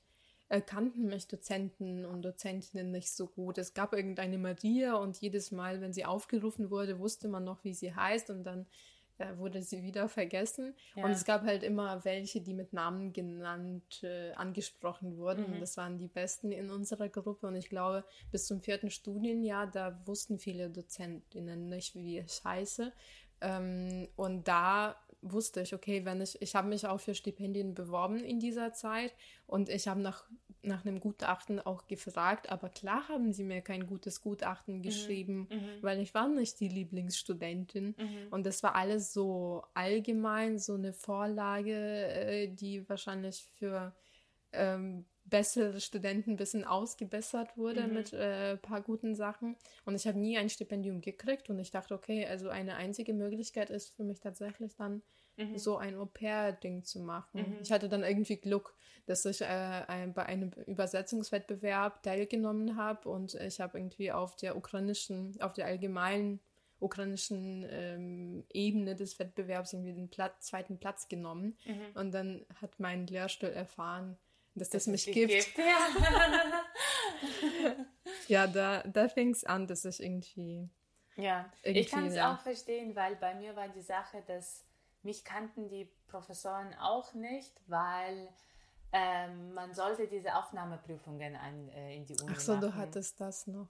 äh, 0.52 0.60
kannten 0.60 1.06
mich 1.06 1.28
Dozenten 1.28 2.04
und 2.04 2.22
Dozentinnen 2.22 2.90
nicht 2.90 3.10
so 3.10 3.26
gut. 3.26 3.56
Es 3.56 3.72
gab 3.72 3.94
irgendeine 3.94 4.36
Maria 4.36 4.96
und 4.96 5.18
jedes 5.18 5.50
Mal, 5.50 5.80
wenn 5.80 5.94
sie 5.94 6.04
aufgerufen 6.04 6.70
wurde, 6.70 6.98
wusste 6.98 7.28
man 7.28 7.42
noch, 7.44 7.64
wie 7.64 7.72
sie 7.72 7.94
heißt 7.94 8.28
und 8.28 8.44
dann 8.44 8.66
äh, 9.18 9.36
wurde 9.36 9.62
sie 9.62 9.82
wieder 9.82 10.08
vergessen. 10.08 10.74
Ja. 10.94 11.04
Und 11.04 11.10
es 11.10 11.24
gab 11.24 11.42
halt 11.42 11.62
immer 11.62 12.04
welche, 12.04 12.40
die 12.40 12.54
mit 12.54 12.72
Namen 12.72 13.12
genannt, 13.12 14.02
äh, 14.02 14.32
angesprochen 14.32 15.16
wurden. 15.16 15.46
Mhm. 15.46 15.54
Und 15.54 15.60
das 15.60 15.76
waren 15.76 15.98
die 15.98 16.08
Besten 16.08 16.52
in 16.52 16.70
unserer 16.70 17.08
Gruppe. 17.08 17.46
Und 17.46 17.56
ich 17.56 17.68
glaube, 17.68 18.04
bis 18.30 18.46
zum 18.46 18.60
vierten 18.60 18.90
Studienjahr, 18.90 19.66
da 19.66 20.00
wussten 20.06 20.38
viele 20.38 20.70
Dozentinnen 20.70 21.68
nicht, 21.68 21.94
wie 21.94 22.18
ich 22.18 22.42
heiße. 22.44 22.92
Ähm, 23.40 24.08
und 24.16 24.48
da 24.48 24.96
wusste 25.22 25.62
ich, 25.62 25.74
okay, 25.74 26.04
wenn 26.04 26.20
ich, 26.20 26.40
ich 26.42 26.54
habe 26.54 26.68
mich 26.68 26.86
auch 26.86 27.00
für 27.00 27.14
Stipendien 27.14 27.74
beworben 27.74 28.18
in 28.18 28.40
dieser 28.40 28.72
Zeit 28.72 29.14
und 29.46 29.68
ich 29.68 29.86
habe 29.88 30.00
nach, 30.00 30.24
nach 30.62 30.84
einem 30.84 31.00
Gutachten 31.00 31.60
auch 31.60 31.86
gefragt, 31.86 32.50
aber 32.50 32.68
klar 32.68 33.08
haben 33.08 33.32
sie 33.32 33.44
mir 33.44 33.60
kein 33.60 33.86
gutes 33.86 34.20
Gutachten 34.20 34.76
mhm. 34.76 34.82
geschrieben, 34.82 35.48
mhm. 35.50 35.82
weil 35.82 36.00
ich 36.00 36.14
war 36.14 36.28
nicht 36.28 36.60
die 36.60 36.68
Lieblingsstudentin 36.68 37.94
mhm. 37.98 38.28
und 38.30 38.46
das 38.46 38.62
war 38.62 38.74
alles 38.76 39.12
so 39.12 39.64
allgemein, 39.74 40.58
so 40.58 40.74
eine 40.74 40.92
Vorlage, 40.92 41.72
äh, 41.72 42.48
die 42.48 42.88
wahrscheinlich 42.88 43.44
für 43.58 43.94
ähm, 44.52 45.06
bessere 45.24 45.80
Studenten 45.80 46.32
ein 46.32 46.36
bisschen 46.36 46.64
ausgebessert 46.64 47.56
wurde 47.56 47.86
mhm. 47.86 47.94
mit 47.94 48.12
ein 48.12 48.20
äh, 48.20 48.56
paar 48.56 48.82
guten 48.82 49.14
Sachen. 49.14 49.56
Und 49.84 49.94
ich 49.94 50.06
habe 50.06 50.18
nie 50.18 50.36
ein 50.36 50.50
Stipendium 50.50 51.00
gekriegt 51.00 51.48
und 51.48 51.58
ich 51.58 51.70
dachte, 51.70 51.94
okay, 51.94 52.26
also 52.26 52.48
eine 52.48 52.76
einzige 52.76 53.14
Möglichkeit 53.14 53.70
ist 53.70 53.94
für 53.94 54.04
mich 54.04 54.20
tatsächlich 54.20 54.74
dann 54.76 55.02
mhm. 55.36 55.58
so 55.58 55.76
ein 55.76 55.96
Au-pair-Ding 55.96 56.84
zu 56.84 57.00
machen. 57.00 57.40
Mhm. 57.40 57.58
Ich 57.62 57.72
hatte 57.72 57.88
dann 57.88 58.02
irgendwie 58.02 58.36
Glück, 58.36 58.74
dass 59.06 59.24
ich 59.24 59.40
äh, 59.40 59.44
ein, 59.44 60.14
bei 60.14 60.26
einem 60.26 60.50
Übersetzungswettbewerb 60.66 62.02
teilgenommen 62.02 62.76
habe 62.76 63.08
und 63.08 63.34
ich 63.34 63.60
habe 63.60 63.78
irgendwie 63.78 64.12
auf 64.12 64.36
der 64.36 64.56
ukrainischen, 64.56 65.40
auf 65.40 65.52
der 65.52 65.66
allgemeinen 65.66 66.40
ukrainischen 66.82 67.66
ähm, 67.70 68.44
Ebene 68.52 68.96
des 68.96 69.18
Wettbewerbs 69.18 69.72
irgendwie 69.72 69.92
den 69.92 70.10
Platz, 70.10 70.46
zweiten 70.48 70.78
Platz 70.78 71.08
genommen. 71.08 71.56
Mhm. 71.64 71.86
Und 71.94 72.12
dann 72.12 72.44
hat 72.60 72.78
mein 72.78 73.06
Lehrstuhl 73.06 73.50
erfahren, 73.50 74.18
dass 74.54 74.68
das, 74.68 74.84
das 74.84 74.92
mich 74.92 75.06
gibt. 75.06 75.32
gibt. 75.32 75.56
Ja, 75.56 75.88
ja 78.28 78.46
da, 78.46 78.82
da 78.82 79.08
fing 79.08 79.30
es 79.30 79.44
an, 79.44 79.66
dass 79.66 79.84
ich 79.84 80.02
irgendwie. 80.02 80.68
Ja, 81.16 81.50
irgendwie, 81.62 81.80
ich 81.80 81.90
kann 81.90 82.06
es 82.06 82.14
ja. 82.14 82.34
auch 82.34 82.40
verstehen, 82.40 82.96
weil 82.96 83.16
bei 83.16 83.34
mir 83.34 83.54
war 83.54 83.68
die 83.68 83.82
Sache, 83.82 84.22
dass 84.26 84.64
mich 85.04 85.24
kannten 85.24 85.68
die 85.68 85.90
Professoren 86.08 86.74
auch 86.78 87.14
nicht, 87.14 87.52
weil 87.66 88.28
ähm, 88.92 89.54
man 89.54 89.74
sollte 89.74 90.06
diese 90.06 90.34
Aufnahmeprüfungen 90.36 91.36
an, 91.36 91.68
äh, 91.70 91.96
in 91.96 92.04
die 92.06 92.16
Uni 92.20 92.32
Ach 92.34 92.40
so, 92.40 92.54
machen. 92.54 92.62
du 92.62 92.74
hattest 92.74 93.20
das 93.20 93.46
noch. 93.46 93.68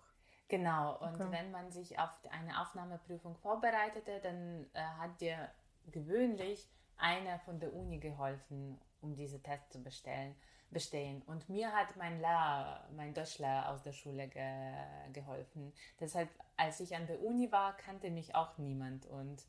Genau, 0.49 0.99
und 0.99 1.14
okay. 1.14 1.29
wenn 1.31 1.51
man 1.51 1.71
sich 1.71 1.99
auf 1.99 2.11
eine 2.31 2.61
Aufnahmeprüfung 2.61 3.37
vorbereitete, 3.37 4.21
dann 4.21 4.66
äh, 4.75 4.83
hat 4.99 5.21
dir 5.21 5.49
gewöhnlich 5.90 6.68
einer 6.99 7.38
von 7.40 7.59
der 7.59 7.73
Uni 7.73 7.99
geholfen, 7.99 8.79
um 9.01 9.16
diese 9.16 9.42
Tests 9.42 9.71
zu 9.71 9.83
bestellen 9.83 10.37
bestehen. 10.73 11.23
Und 11.23 11.49
mir 11.49 11.73
hat 11.73 11.97
mein 11.97 12.18
Lehrer, 12.18 12.88
mein 12.97 13.14
Deutschlehrer 13.14 13.68
aus 13.68 13.83
der 13.83 13.92
Schule 13.92 14.29
ge 14.29 14.73
geholfen. 15.12 15.73
Deshalb, 16.01 16.29
als 16.57 16.81
ich 16.81 16.97
an 16.97 17.07
der 17.07 17.23
Uni 17.23 17.53
war, 17.53 17.77
kannte 17.77 18.11
mich 18.11 18.35
auch 18.35 18.59
niemand. 18.59 19.07
Und 19.07 19.45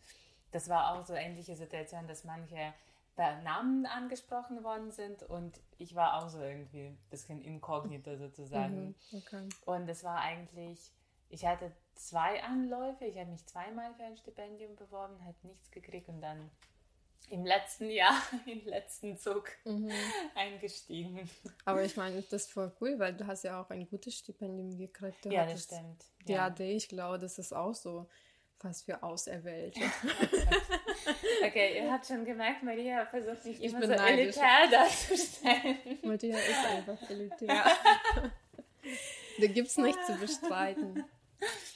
das 0.54 0.70
war 0.70 0.94
auch 0.94 1.06
so 1.06 1.13
ähnliche 1.13 1.56
Situation, 1.56 2.08
dass 2.08 2.24
manche 2.24 2.74
bei 3.16 3.42
Namen 3.42 3.86
angesprochen 3.86 4.63
worden 4.63 4.92
sind 4.92 5.24
und 5.24 5.60
ich 5.78 5.94
war 5.96 6.18
auch 6.18 6.30
so 6.30 6.39
irgendwie 6.42 6.88
ein 6.88 6.98
bisschen 7.10 7.42
inkognito 7.42 8.16
sozusagen. 8.18 8.96
Mhm, 9.12 9.18
okay. 9.18 9.50
Und 9.66 9.88
es 9.88 10.04
war 10.04 10.20
eigentlich, 10.20 10.80
ich 11.30 11.46
hatte 11.46 11.72
zwei 11.94 12.42
Anläufe, 12.44 13.06
ich 13.06 13.18
habe 13.18 13.30
mich 13.30 13.46
zweimal 13.46 13.94
für 13.96 14.04
ein 14.04 14.18
Stipendium 14.18 14.76
beworben, 14.76 15.24
habe 15.26 15.36
nichts 15.44 15.70
gekriegt 15.70 16.10
und 16.10 16.22
dann 16.22 16.50
im 17.30 17.46
letzten 17.46 17.89
Jahr, 17.89 18.20
im 18.46 18.66
letzten 18.66 19.18
Zug 19.18 19.50
mhm. 19.66 19.92
eingestiegen. 20.36 21.30
Aber 21.66 21.84
ich 21.84 21.96
meine, 21.96 22.22
das 22.22 22.44
ist 22.44 22.52
voll 22.52 22.72
cool, 22.82 22.98
weil 22.98 23.13
du 23.13 23.28
hast 23.28 23.44
ja 23.44 23.62
auch 23.62 23.70
ein 23.70 23.88
gutes 23.88 24.16
Stipendium 24.16 24.78
gekriegt. 24.78 25.24
Du 25.24 25.30
ja, 25.30 25.46
das 25.46 25.63
stimmt. 25.63 26.04
Ja, 26.26 26.46
AD, 26.46 26.76
ich 26.76 26.89
glaube, 26.89 27.20
das 27.20 27.38
ist 27.38 27.54
auch 27.54 27.76
so 27.76 28.08
fast 28.63 28.86
für 28.86 29.04
Auserwählte. 29.04 29.82
okay, 31.45 31.84
ihr 31.84 31.91
habt 31.91 32.08
schon 32.08 32.26
gemerkt, 32.26 32.63
Maria 32.63 33.06
versucht 33.06 33.43
sich 33.43 33.62
immer 33.62 33.82
so 33.82 33.88
neidisch. 33.88 34.38
elitär 34.38 34.67
darzustellen. 34.71 35.78
Maria 36.02 36.38
ist 36.38 36.65
einfach 36.65 37.10
elitär. 37.10 37.65
da 39.39 39.47
gibt 39.47 39.67
es 39.67 39.78
nichts 39.78 40.08
zu 40.08 40.15
bestreiten. 40.15 41.04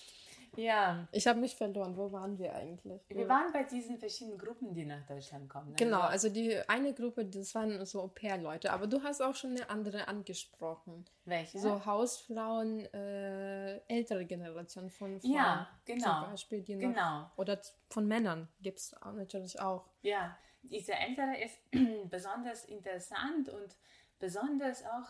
Ja. 0.58 1.08
Ich 1.12 1.28
habe 1.28 1.40
mich 1.40 1.56
verloren. 1.56 1.96
Wo 1.96 2.12
waren 2.12 2.38
wir 2.38 2.54
eigentlich? 2.54 3.02
Wir 3.10 3.30
waren 3.30 3.52
bei 3.54 3.64
diesen 3.64 3.98
verschiedenen 3.98 4.38
Gruppen, 4.38 4.74
die 4.74 4.86
nach 4.86 5.06
Deutschland 5.06 5.48
kommen. 5.50 5.70
Ne? 5.70 5.76
Genau, 5.78 6.02
also 6.02 6.30
die 6.30 6.58
eine 6.68 6.94
Gruppe, 6.94 7.26
das 7.26 7.54
waren 7.56 7.86
so 7.86 8.02
Au-pair-Leute, 8.02 8.72
aber 8.72 8.88
du 8.88 9.02
hast 9.04 9.22
auch 9.22 9.36
schon 9.36 9.52
eine 9.52 9.70
andere 9.70 10.08
angesprochen. 10.08 11.06
Welche? 11.26 11.60
So 11.60 11.86
Hausfrauen, 11.86 12.86
äh, 12.94 13.78
ältere 13.88 14.26
Generation 14.26 14.90
von 14.90 15.20
Frauen. 15.22 15.34
Ja, 15.34 15.70
genau. 15.86 16.22
Zum 16.22 16.32
Beispiel, 16.32 16.62
die 16.62 16.76
noch, 16.76 16.90
genau. 16.90 17.32
Oder 17.38 17.62
von 17.90 18.08
Männern 18.08 18.48
gibt 18.62 18.80
es 18.80 18.96
natürlich 19.16 19.60
auch. 19.60 19.86
Ja, 20.02 20.38
diese 20.64 20.94
ältere 20.94 21.38
ist 21.42 21.60
besonders 22.10 22.66
interessant 22.66 23.50
und 23.50 23.78
besonders 24.20 24.84
auch 24.86 25.08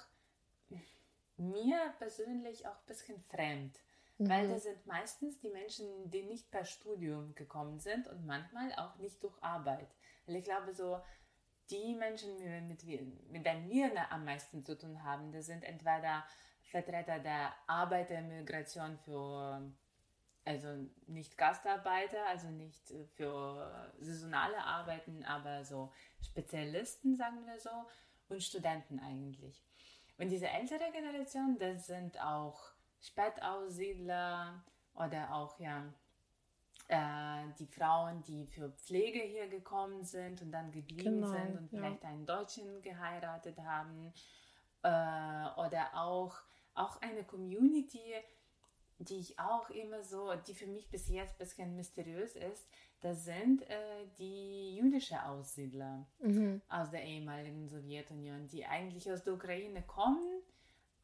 mir 1.37 1.93
persönlich 1.99 2.67
auch 2.67 2.75
ein 2.75 2.85
bisschen 2.87 3.19
fremd 3.29 3.79
Mhm. 4.17 4.29
Weil 4.29 4.47
das 4.49 4.63
sind 4.63 4.85
meistens 4.85 5.39
die 5.39 5.49
Menschen, 5.49 6.09
die 6.09 6.23
nicht 6.23 6.49
per 6.51 6.65
Studium 6.65 7.35
gekommen 7.35 7.79
sind 7.79 8.07
und 8.07 8.25
manchmal 8.25 8.73
auch 8.73 8.95
nicht 8.97 9.23
durch 9.23 9.41
Arbeit. 9.41 9.89
Weil 10.25 10.37
ich 10.37 10.43
glaube, 10.45 10.73
so 10.73 10.99
die 11.69 11.95
Menschen, 11.95 12.37
mit, 12.67 12.83
mit 13.29 13.45
denen 13.45 13.69
wir 13.69 14.11
am 14.11 14.25
meisten 14.25 14.63
zu 14.63 14.77
tun 14.77 15.03
haben, 15.03 15.31
das 15.31 15.45
sind 15.47 15.63
entweder 15.63 16.25
Vertreter 16.63 17.19
der 17.19 17.53
Arbeitermigration 17.67 18.97
für 18.99 19.71
also 20.47 20.69
nicht 21.07 21.37
Gastarbeiter, 21.37 22.25
also 22.27 22.49
nicht 22.49 22.93
für 23.15 23.91
saisonale 23.99 24.57
Arbeiten, 24.63 25.25
aber 25.25 25.65
so 25.65 25.91
Spezialisten, 26.21 27.15
sagen 27.17 27.45
wir 27.45 27.59
so, 27.59 27.69
und 28.29 28.41
Studenten 28.41 28.99
eigentlich. 28.99 29.61
Und 30.17 30.29
diese 30.29 30.47
ältere 30.47 30.89
Generation, 30.91 31.57
das 31.59 31.87
sind 31.87 32.19
auch 32.21 32.71
Spätaussiedler 32.99 34.63
oder 34.93 35.33
auch 35.33 35.59
ja 35.59 35.83
äh, 36.87 37.53
die 37.59 37.67
Frauen, 37.67 38.23
die 38.23 38.45
für 38.45 38.71
Pflege 38.71 39.19
hier 39.19 39.47
gekommen 39.47 40.03
sind 40.03 40.41
und 40.41 40.51
dann 40.51 40.71
geblieben 40.71 41.21
genau, 41.21 41.27
sind 41.27 41.57
und 41.57 41.71
ja. 41.71 41.79
vielleicht 41.79 42.03
einen 42.05 42.25
Deutschen 42.25 42.81
geheiratet 42.81 43.57
haben 43.59 44.13
äh, 44.83 45.59
oder 45.59 45.89
auch 45.93 46.37
auch 46.77 47.01
eine 47.01 47.23
Community, 47.23 48.13
die 48.99 49.17
ich 49.17 49.39
auch 49.39 49.69
immer 49.69 50.03
so, 50.03 50.33
die 50.47 50.53
für 50.53 50.67
mich 50.67 50.89
bis 50.89 51.09
jetzt 51.09 51.33
ein 51.33 51.37
bisschen 51.39 51.75
mysteriös 51.75 52.35
ist, 52.35 52.67
das 53.01 53.25
sind 53.25 53.63
äh, 53.63 54.07
die 54.17 54.75
jüdischen 54.77 55.17
Aussiedler 55.17 56.07
mhm. 56.19 56.61
aus 56.69 56.89
der 56.91 57.03
ehemaligen 57.03 57.67
Sowjetunion, 57.67 58.47
die 58.47 58.65
eigentlich 58.65 59.11
aus 59.11 59.23
der 59.23 59.33
Ukraine 59.33 59.83
kommen 59.83 60.41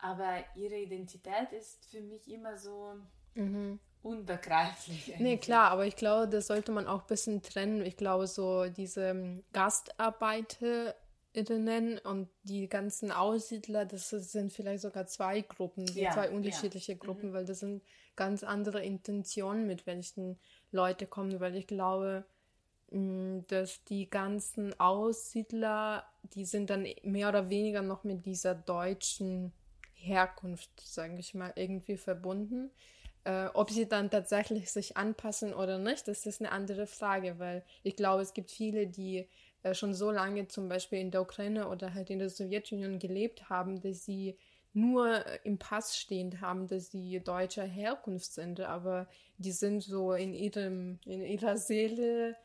aber 0.03 0.43
ihre 0.55 0.75
Identität 0.75 1.51
ist 1.57 1.89
für 1.89 2.01
mich 2.01 2.29
immer 2.29 2.55
so 2.57 2.95
mhm. 3.35 3.79
unbegreiflich. 4.01 5.13
Eigentlich. 5.13 5.19
Nee, 5.19 5.37
klar, 5.37 5.71
aber 5.71 5.85
ich 5.85 5.95
glaube, 5.95 6.27
das 6.27 6.47
sollte 6.47 6.73
man 6.73 6.87
auch 6.87 7.03
ein 7.03 7.07
bisschen 7.07 7.41
trennen. 7.41 7.85
Ich 7.85 7.95
glaube, 7.95 8.27
so 8.27 8.67
diese 8.67 9.11
ähm, 9.11 9.45
Gastarbeiterinnen 9.53 11.99
und 12.03 12.27
die 12.43 12.67
ganzen 12.67 13.13
Aussiedler, 13.13 13.85
das 13.85 14.09
sind 14.09 14.51
vielleicht 14.51 14.81
sogar 14.81 15.07
zwei 15.07 15.39
Gruppen, 15.39 15.85
ja, 15.95 16.11
zwei 16.11 16.29
unterschiedliche 16.29 16.91
ja. 16.91 16.97
Gruppen, 16.97 17.29
mhm. 17.29 17.33
weil 17.33 17.45
das 17.45 17.61
sind 17.61 17.81
ganz 18.17 18.43
andere 18.43 18.83
Intentionen, 18.83 19.67
mit 19.67 19.87
welchen 19.87 20.37
Leute 20.71 21.07
kommen, 21.07 21.39
weil 21.39 21.55
ich 21.55 21.67
glaube, 21.67 22.25
mm, 22.91 23.39
dass 23.47 23.85
die 23.85 24.09
ganzen 24.09 24.77
Aussiedler, 24.81 26.05
die 26.33 26.43
sind 26.43 26.69
dann 26.69 26.85
mehr 27.03 27.29
oder 27.29 27.49
weniger 27.49 27.81
noch 27.81 28.03
mit 28.03 28.25
dieser 28.25 28.53
deutschen 28.53 29.53
Herkunft, 30.03 30.69
sage 30.79 31.17
ich 31.17 31.33
mal, 31.33 31.53
irgendwie 31.55 31.97
verbunden. 31.97 32.71
Äh, 33.23 33.47
ob 33.53 33.71
sie 33.71 33.87
dann 33.87 34.09
tatsächlich 34.09 34.69
sich 34.71 34.97
anpassen 34.97 35.53
oder 35.53 35.77
nicht, 35.77 36.07
das 36.07 36.25
ist 36.25 36.41
eine 36.41 36.51
andere 36.51 36.87
Frage, 36.87 37.39
weil 37.39 37.63
ich 37.81 37.95
glaube, 37.95 38.21
es 38.21 38.33
gibt 38.33 38.51
viele, 38.51 38.85
die 38.85 39.27
äh, 39.63 39.73
schon 39.73 39.93
so 39.93 40.11
lange 40.11 40.47
zum 40.49 40.67
Beispiel 40.67 40.99
in 40.99 41.09
der 41.09 41.21
Ukraine 41.21 41.69
oder 41.69 41.93
halt 41.93 42.09
in 42.09 42.19
der 42.19 42.29
Sowjetunion 42.29 42.99
gelebt 42.99 43.49
haben, 43.49 43.81
dass 43.81 44.03
sie 44.03 44.37
nur 44.73 45.23
im 45.45 45.57
Pass 45.57 45.97
stehend 45.97 46.41
haben, 46.41 46.67
dass 46.67 46.91
sie 46.91 47.21
deutscher 47.23 47.63
Herkunft 47.63 48.33
sind, 48.33 48.59
aber 48.59 49.07
die 49.37 49.51
sind 49.51 49.83
so 49.83 50.13
in 50.13 50.33
ihrem, 50.33 50.99
in 51.05 51.23
ihrer 51.23 51.57
Seele 51.57 52.35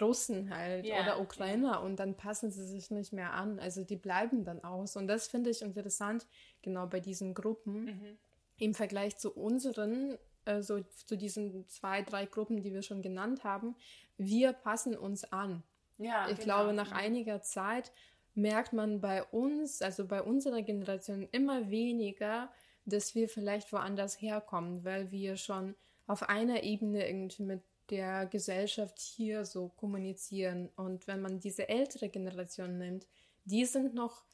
Russen 0.00 0.54
halt 0.54 0.84
Ja, 0.84 1.00
oder 1.00 1.20
Ukrainer 1.20 1.82
und 1.82 1.96
dann 1.96 2.16
passen 2.16 2.50
sie 2.50 2.64
sich 2.66 2.90
nicht 2.90 3.12
mehr 3.12 3.32
an. 3.32 3.58
Also 3.60 3.84
die 3.84 3.96
bleiben 3.96 4.44
dann 4.44 4.62
aus. 4.64 4.96
Und 4.96 5.06
das 5.06 5.28
finde 5.28 5.50
ich 5.50 5.62
interessant, 5.62 6.26
genau 6.62 6.86
bei 6.86 7.00
diesen 7.00 7.34
Gruppen 7.34 7.84
Mhm. 7.84 8.18
im 8.58 8.74
Vergleich 8.74 9.16
zu 9.16 9.32
unseren, 9.32 10.18
also 10.44 10.80
zu 11.06 11.16
diesen 11.16 11.68
zwei, 11.68 12.02
drei 12.02 12.26
Gruppen, 12.26 12.62
die 12.62 12.72
wir 12.72 12.82
schon 12.82 13.02
genannt 13.02 13.44
haben. 13.44 13.76
Wir 14.16 14.52
passen 14.52 14.96
uns 14.96 15.24
an. 15.32 15.62
Ja, 15.98 16.28
Ich 16.28 16.38
genau. 16.38 16.44
glaube, 16.44 16.72
nach 16.72 16.90
Mhm. 16.90 16.96
einiger 16.96 17.42
Zeit 17.42 17.92
merkt 18.34 18.72
man 18.72 19.00
bei 19.00 19.22
uns, 19.24 19.80
also 19.82 20.06
bei 20.06 20.20
unserer 20.22 20.62
Generation, 20.62 21.28
immer 21.32 21.70
weniger, 21.70 22.50
dass 22.84 23.14
wir 23.14 23.28
vielleicht 23.28 23.72
woanders 23.72 24.20
herkommen, 24.20 24.84
weil 24.84 25.10
wir 25.10 25.36
schon 25.36 25.74
auf 26.06 26.28
einer 26.28 26.62
Ebene 26.62 27.08
irgendwie 27.08 27.42
mit 27.44 27.62
der 27.90 28.26
Gesellschaft 28.26 28.98
hier 28.98 29.44
so 29.44 29.68
kommunizieren. 29.68 30.70
Und 30.76 31.06
wenn 31.06 31.20
man 31.20 31.40
diese 31.40 31.68
ältere 31.68 32.08
Generation 32.08 32.78
nimmt, 32.78 33.06
die 33.44 33.64
sind 33.64 33.94
noch, 33.94 34.24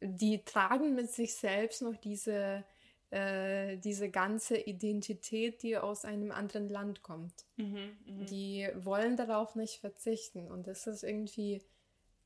die 0.00 0.44
tragen 0.44 0.94
mit 0.94 1.10
sich 1.10 1.34
selbst 1.34 1.82
noch 1.82 1.96
diese, 1.96 2.64
äh, 3.10 3.78
diese 3.78 4.10
ganze 4.10 4.56
Identität, 4.58 5.62
die 5.62 5.76
aus 5.78 6.04
einem 6.04 6.30
anderen 6.32 6.68
Land 6.68 7.02
kommt 7.02 7.46
Mhm, 7.56 7.98
mhm. 8.06 8.26
die 8.26 8.68
wollen 8.76 9.16
darauf 9.16 9.54
nicht 9.56 9.80
verzichten. 9.80 10.48
Und 10.50 10.66
das 10.66 10.86
ist 10.86 11.02
irgendwie 11.02 11.62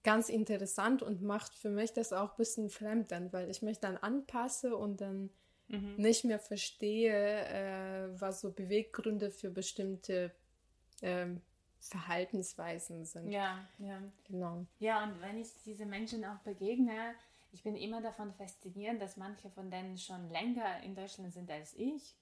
ganz 0.02 0.28
interessant 0.28 1.02
und 1.02 1.22
macht 1.22 1.54
für 1.54 1.70
mich 1.70 1.92
das 1.92 2.12
auch 2.12 2.32
ein 2.32 2.36
bisschen 2.36 2.70
fremd 2.70 3.12
dann, 3.12 3.32
weil 3.32 3.50
ich 3.50 3.62
mich 3.62 3.78
dann 3.80 3.96
anpasse 3.96 4.76
und 4.76 5.00
dann 5.00 5.30
Mhm. 5.68 5.94
nicht 5.96 6.24
mehr 6.24 6.38
verstehe, 6.38 7.12
äh, 7.46 8.20
was 8.20 8.40
so 8.42 8.52
Beweggründe 8.52 9.30
für 9.30 9.50
bestimmte 9.50 10.34
ähm, 11.02 11.40
Verhaltensweisen 11.80 13.04
sind. 13.04 13.30
Ja, 13.30 13.58
ja. 13.78 13.98
Genau. 14.24 14.66
Ja, 14.78 15.02
und 15.04 15.20
wenn 15.20 15.38
ich 15.38 15.48
diese 15.64 15.84
Menschen 15.86 16.24
auch 16.24 16.38
begegne, 16.38 17.14
ich 17.52 17.62
bin 17.62 17.76
immer 17.76 18.00
davon 18.00 18.32
fasziniert, 18.32 19.00
dass 19.00 19.16
manche 19.16 19.50
von 19.50 19.70
denen 19.70 19.98
schon 19.98 20.30
länger 20.30 20.80
in 20.82 20.94
Deutschland 20.94 21.32
sind 21.32 21.50
als 21.50 21.74
ich 21.74 22.14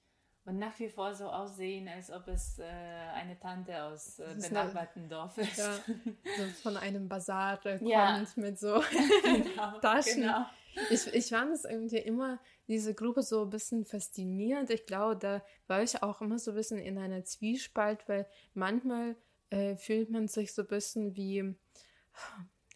und 0.45 0.57
nach 0.57 0.77
wie 0.79 0.89
vor 0.89 1.13
so 1.13 1.29
aussehen, 1.29 1.87
als 1.87 2.11
ob 2.11 2.27
es 2.27 2.57
äh, 2.59 2.63
eine 2.65 3.39
Tante 3.39 3.83
aus 3.83 4.19
äh, 4.19 4.35
benachbarten 4.41 5.07
Dorf 5.07 5.37
ist. 5.37 5.57
Ja, 5.57 5.75
so 5.75 6.45
von 6.63 6.77
einem 6.77 7.07
Bazar 7.07 7.63
äh, 7.65 7.77
kommt 7.77 7.89
Ja. 7.89 8.23
mit 8.35 8.59
so 8.59 8.81
genau, 9.23 9.79
Taschen. 9.79 10.21
Genau. 10.23 10.45
Ich, 10.89 11.07
ich 11.13 11.27
fand 11.27 11.53
es 11.53 11.65
irgendwie 11.65 11.97
immer, 11.97 12.39
diese 12.67 12.93
Gruppe 12.93 13.23
so 13.23 13.43
ein 13.43 13.49
bisschen 13.49 13.85
faszinierend. 13.85 14.69
Ich 14.69 14.85
glaube, 14.85 15.17
da 15.17 15.43
war 15.67 15.83
ich 15.83 16.01
auch 16.01 16.21
immer 16.21 16.39
so 16.39 16.51
ein 16.51 16.57
bisschen 16.57 16.79
in 16.79 16.97
einer 16.97 17.23
Zwiespalt, 17.23 18.07
weil 18.07 18.27
manchmal 18.53 19.15
äh, 19.49 19.75
fühlt 19.75 20.09
man 20.09 20.27
sich 20.27 20.53
so 20.53 20.61
ein 20.61 20.67
bisschen 20.67 21.15
wie, 21.15 21.55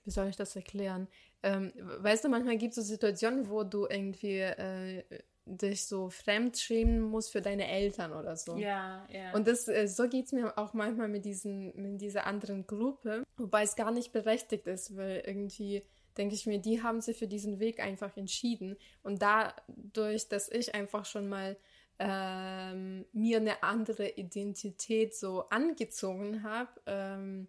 wie 0.03 0.11
soll 0.11 0.27
ich 0.27 0.35
das 0.35 0.55
erklären? 0.55 1.07
Ähm, 1.43 1.71
weißt 1.75 2.23
du, 2.23 2.29
manchmal 2.29 2.57
gibt 2.57 2.71
es 2.71 2.75
so 2.75 2.81
Situationen, 2.81 3.49
wo 3.49 3.63
du 3.63 3.87
irgendwie 3.87 4.39
äh, 4.39 5.03
dich 5.45 5.85
so 5.85 6.09
fremd 6.09 6.57
schämen 6.57 7.01
musst 7.01 7.31
für 7.31 7.41
deine 7.41 7.67
Eltern 7.67 8.13
oder 8.13 8.35
so. 8.35 8.57
Ja, 8.57 9.07
ja. 9.11 9.31
Und 9.33 9.47
das, 9.47 9.67
äh, 9.67 9.87
so 9.87 10.09
geht 10.09 10.25
es 10.25 10.31
mir 10.31 10.57
auch 10.57 10.73
manchmal 10.73 11.07
mit, 11.07 11.23
diesen, 11.23 11.71
mit 11.75 12.01
dieser 12.01 12.25
anderen 12.25 12.65
Gruppe, 12.65 13.23
wobei 13.37 13.63
es 13.63 13.75
gar 13.75 13.91
nicht 13.91 14.11
berechtigt 14.11 14.65
ist, 14.67 14.97
weil 14.97 15.23
irgendwie 15.25 15.83
denke 16.17 16.35
ich 16.35 16.45
mir, 16.45 16.59
die 16.59 16.81
haben 16.81 17.01
sich 17.01 17.17
für 17.17 17.27
diesen 17.27 17.59
Weg 17.59 17.79
einfach 17.79 18.15
entschieden. 18.17 18.77
Und 19.03 19.21
dadurch, 19.21 20.27
dass 20.29 20.49
ich 20.49 20.73
einfach 20.75 21.05
schon 21.05 21.27
mal 21.27 21.57
ähm, 21.99 23.05
mir 23.13 23.37
eine 23.37 23.63
andere 23.63 24.09
Identität 24.09 25.15
so 25.15 25.47
angezogen 25.49 26.43
habe, 26.43 26.69
ähm, 26.85 27.47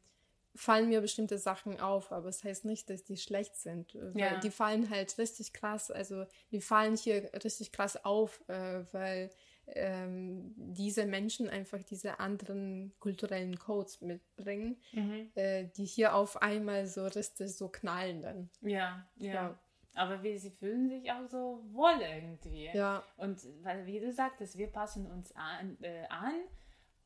fallen 0.54 0.88
mir 0.88 1.00
bestimmte 1.00 1.38
Sachen 1.38 1.80
auf, 1.80 2.12
aber 2.12 2.28
es 2.28 2.42
heißt 2.42 2.64
nicht, 2.64 2.88
dass 2.88 3.04
die 3.04 3.16
schlecht 3.16 3.56
sind, 3.56 3.94
äh, 3.94 4.10
Ja. 4.14 4.36
die 4.40 4.50
fallen 4.50 4.88
halt 4.88 5.18
richtig 5.18 5.52
krass, 5.52 5.90
also 5.90 6.24
die 6.50 6.60
fallen 6.60 6.96
hier 6.96 7.30
richtig 7.44 7.72
krass 7.72 8.02
auf, 8.04 8.42
äh, 8.48 8.84
weil 8.92 9.30
ähm, 9.68 10.54
diese 10.56 11.06
Menschen 11.06 11.48
einfach 11.48 11.82
diese 11.82 12.20
anderen 12.20 12.92
kulturellen 12.98 13.58
Codes 13.58 14.00
mitbringen, 14.00 14.76
mhm. 14.92 15.30
äh, 15.34 15.64
die 15.76 15.84
hier 15.84 16.14
auf 16.14 16.40
einmal 16.42 16.86
so 16.86 17.06
richtig 17.06 17.56
so 17.56 17.68
knallen 17.68 18.22
dann. 18.22 18.50
ja, 18.60 19.06
ja, 19.16 19.32
Ja. 19.32 19.58
Aber 19.94 20.22
wie, 20.22 20.36
sie 20.36 20.50
fühlen 20.50 20.90
sich 20.90 21.10
auch 21.10 21.26
so 21.26 21.64
wohl 21.72 21.98
irgendwie. 22.02 22.68
Ja, 22.74 23.02
Und 23.16 23.40
weil, 23.62 23.86
wie 23.86 23.98
du 23.98 24.12
sagtest, 24.12 24.58
wir 24.58 24.66
passen 24.66 25.10
uns 25.10 25.32
an, 25.34 25.78
äh, 25.80 26.04
an. 26.10 26.34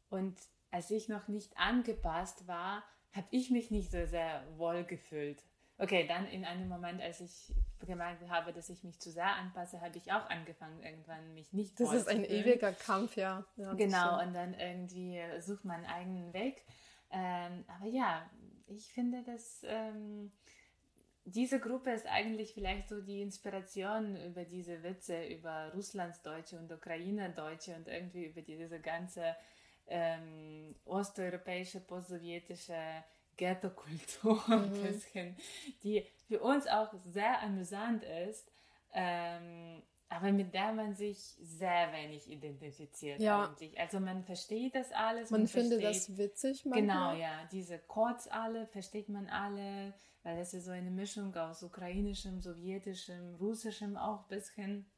Und 0.08 0.36
als 0.72 0.90
ich 0.90 1.08
noch 1.08 1.28
nicht 1.28 1.56
angepasst 1.56 2.48
war, 2.48 2.82
habe 3.12 3.28
ich 3.30 3.50
mich 3.50 3.70
nicht 3.70 3.92
so 3.92 4.06
sehr 4.06 4.42
wohl 4.56 4.82
gefühlt. 4.84 5.42
Okay, 5.80 6.06
dann 6.06 6.26
in 6.26 6.44
einem 6.44 6.68
Moment, 6.68 7.00
als 7.00 7.20
ich 7.20 7.54
gemerkt 7.86 8.28
habe, 8.28 8.52
dass 8.52 8.68
ich 8.68 8.84
mich 8.84 9.00
zu 9.00 9.10
sehr 9.10 9.34
anpasse, 9.36 9.80
habe 9.80 9.96
ich 9.96 10.12
auch 10.12 10.28
angefangen, 10.28 10.82
irgendwann 10.82 11.32
mich 11.32 11.54
nicht 11.54 11.80
das 11.80 11.94
ist 11.94 12.06
ein 12.06 12.24
ewiger 12.24 12.72
Kampf, 12.72 13.16
ja. 13.16 13.46
ja 13.56 13.72
Genau, 13.72 14.22
und 14.22 14.34
dann 14.34 14.52
irgendwie 14.52 15.18
sucht 15.40 15.64
man 15.64 15.76
einen 15.76 15.86
eigenen 15.86 16.32
Weg. 16.34 16.62
Ähm, 17.10 17.64
aber 17.66 17.86
ja, 17.86 18.30
ich 18.66 18.92
finde, 18.92 19.22
dass 19.22 19.62
ähm, 19.66 20.30
diese 21.24 21.60
Gruppe 21.60 21.92
ist 21.92 22.06
eigentlich 22.06 22.52
vielleicht 22.52 22.90
so 22.90 23.00
die 23.00 23.22
Inspiration 23.22 24.16
über 24.16 24.44
diese 24.44 24.82
Witze 24.82 25.24
über 25.24 25.72
Russlandsdeutsche 25.74 26.58
und 26.58 26.70
Ukrainerdeutsche 26.70 27.74
und 27.74 27.88
irgendwie 27.88 28.26
über 28.26 28.42
diese 28.42 28.80
ganze 28.80 29.34
ähm, 29.86 30.74
osteuropäische, 30.84 31.80
postsowjetische 31.80 32.76
Ghetto-Kultur 33.40 34.42
ein 34.48 34.70
Mhm. 34.70 34.82
bisschen, 34.82 35.36
die 35.82 36.06
für 36.28 36.40
uns 36.40 36.66
auch 36.66 36.92
sehr 37.06 37.42
amüsant 37.42 38.04
ist. 38.04 38.50
Ähm, 38.92 39.82
aber 40.12 40.32
mit 40.32 40.52
der 40.54 40.72
man 40.72 40.94
sich 40.94 41.16
sehr 41.40 41.92
wenig 41.92 42.28
identifiziert 42.28 43.20
Ja. 43.20 43.44
eigentlich. 43.46 43.78
Also 43.78 44.00
man 44.00 44.24
versteht 44.24 44.74
das 44.74 44.90
alles. 44.90 45.30
Man 45.30 45.46
findet 45.46 45.80
versteht, 45.80 46.08
das 46.10 46.18
witzig 46.18 46.64
manchmal. 46.66 47.14
Genau, 47.14 47.22
ja. 47.22 47.44
Diese 47.52 47.78
Codes 47.78 48.26
alle 48.26 48.66
versteht 48.66 49.08
man 49.08 49.28
alle, 49.28 49.94
weil 50.24 50.36
das 50.36 50.52
ist 50.52 50.64
so 50.64 50.72
eine 50.72 50.90
Mischung 50.90 51.34
aus 51.36 51.62
ukrainischem, 51.62 52.40
sowjetischem, 52.40 53.36
russischem 53.36 53.96
auch 53.96 54.22
ein 54.22 54.28
bisschen. 54.28 54.90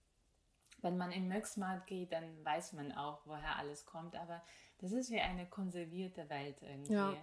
Wenn 0.81 0.97
man 0.97 1.13
in 1.13 1.29
Möxmarkt 1.29 1.87
geht, 1.89 2.11
dann 2.13 2.43
weiß 2.45 2.73
man 2.73 2.91
auch, 2.93 3.21
woher 3.27 3.57
alles 3.57 3.85
kommt. 3.85 4.17
Aber 4.17 4.43
das 4.79 4.93
ist 4.93 5.11
wie 5.11 5.21
eine 5.21 5.47
konservierte 5.47 6.29
Welt 6.31 6.57
irgendwie. 6.63 6.95
Ja. 6.95 7.15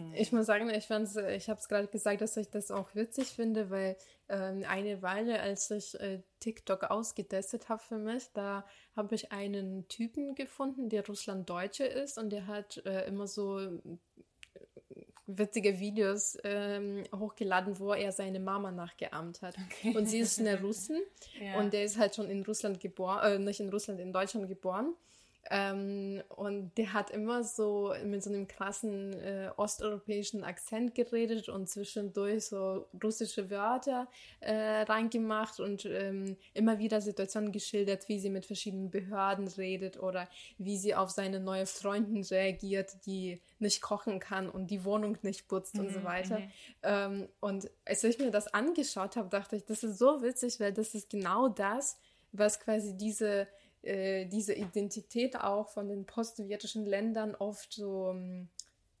Mhm. 0.00 0.14
Ich 0.14 0.32
muss 0.32 0.46
sagen, 0.46 0.70
ich, 0.70 0.86
fand's, 0.86 1.16
ich 1.16 1.48
habe 1.48 1.60
es 1.60 1.68
gerade 1.68 1.88
gesagt, 1.88 2.20
dass 2.20 2.36
ich 2.36 2.48
das 2.50 2.70
auch 2.70 2.94
witzig 2.94 3.28
finde, 3.28 3.70
weil 3.70 3.96
ähm, 4.28 4.64
eine 4.68 5.02
Weile, 5.02 5.40
als 5.40 5.70
ich 5.70 5.98
äh, 6.00 6.22
TikTok 6.40 6.84
ausgetestet 6.84 7.68
habe 7.68 7.82
für 7.82 7.98
mich, 7.98 8.24
da 8.32 8.64
habe 8.96 9.14
ich 9.14 9.32
einen 9.32 9.88
Typen 9.88 10.34
gefunden, 10.34 10.88
der 10.88 11.06
Russlanddeutsche 11.06 11.84
ist 11.84 12.18
und 12.18 12.30
der 12.30 12.46
hat 12.46 12.82
äh, 12.84 13.06
immer 13.06 13.26
so 13.26 13.58
äh, 13.58 13.78
witzige 15.26 15.78
Videos 15.78 16.36
ähm, 16.44 17.04
hochgeladen, 17.14 17.78
wo 17.78 17.92
er 17.92 18.12
seine 18.12 18.40
Mama 18.40 18.72
nachgeahmt 18.72 19.42
hat. 19.42 19.56
Okay. 19.70 19.96
Und 19.96 20.06
sie 20.06 20.18
ist 20.18 20.40
eine 20.40 20.60
Russin 20.60 21.00
Ja. 21.40 21.58
und 21.58 21.72
der 21.72 21.84
ist 21.84 21.98
halt 21.98 22.14
schon 22.14 22.28
in 22.28 22.42
Russland 22.44 22.80
geboren, 22.80 23.20
äh, 23.22 23.38
nicht 23.38 23.60
in 23.60 23.68
Russland, 23.70 24.00
in 24.00 24.12
Deutschland 24.12 24.48
geboren. 24.48 24.94
Ähm, 25.48 26.22
und 26.28 26.76
der 26.76 26.92
hat 26.92 27.10
immer 27.10 27.42
so 27.44 27.94
mit 28.04 28.22
so 28.22 28.30
einem 28.30 28.46
krassen 28.46 29.12
äh, 29.14 29.50
osteuropäischen 29.56 30.44
Akzent 30.44 30.94
geredet 30.94 31.48
und 31.48 31.68
zwischendurch 31.68 32.46
so 32.46 32.86
russische 33.02 33.50
Wörter 33.50 34.06
äh, 34.40 34.82
reingemacht 34.82 35.58
und 35.58 35.86
ähm, 35.86 36.36
immer 36.52 36.78
wieder 36.78 37.00
Situationen 37.00 37.52
geschildert, 37.52 38.08
wie 38.08 38.20
sie 38.20 38.30
mit 38.30 38.44
verschiedenen 38.46 38.90
Behörden 38.90 39.48
redet 39.48 39.98
oder 39.98 40.28
wie 40.58 40.76
sie 40.76 40.94
auf 40.94 41.10
seine 41.10 41.40
neue 41.40 41.66
Freundin 41.66 42.22
reagiert, 42.22 43.04
die 43.06 43.40
nicht 43.58 43.80
kochen 43.80 44.20
kann 44.20 44.48
und 44.48 44.70
die 44.70 44.84
Wohnung 44.84 45.16
nicht 45.22 45.48
putzt 45.48 45.78
und 45.78 45.90
so 45.90 46.00
Mhm, 46.00 46.04
weiter. 46.04 46.40
mhm. 46.40 46.52
Ähm, 46.82 47.28
und 47.40 47.70
als 47.86 48.04
ich 48.04 48.18
mir 48.18 48.30
das 48.30 48.48
angeschaut 48.52 49.16
habe, 49.16 49.28
dachte 49.28 49.56
ich, 49.56 49.64
das 49.64 49.82
ist 49.82 49.98
so 49.98 50.22
witzig, 50.22 50.60
weil 50.60 50.72
das 50.72 50.94
ist 50.94 51.10
genau 51.10 51.48
das, 51.48 51.98
was 52.32 52.60
quasi 52.60 52.96
diese, 52.96 53.48
äh, 53.82 54.26
diese 54.26 54.54
Identität 54.54 55.36
auch 55.40 55.68
von 55.68 55.88
den 55.88 56.04
post-sowjetischen 56.06 56.84
Ländern 56.86 57.34
oft 57.34 57.72
so 57.72 58.10
ähm, 58.10 58.48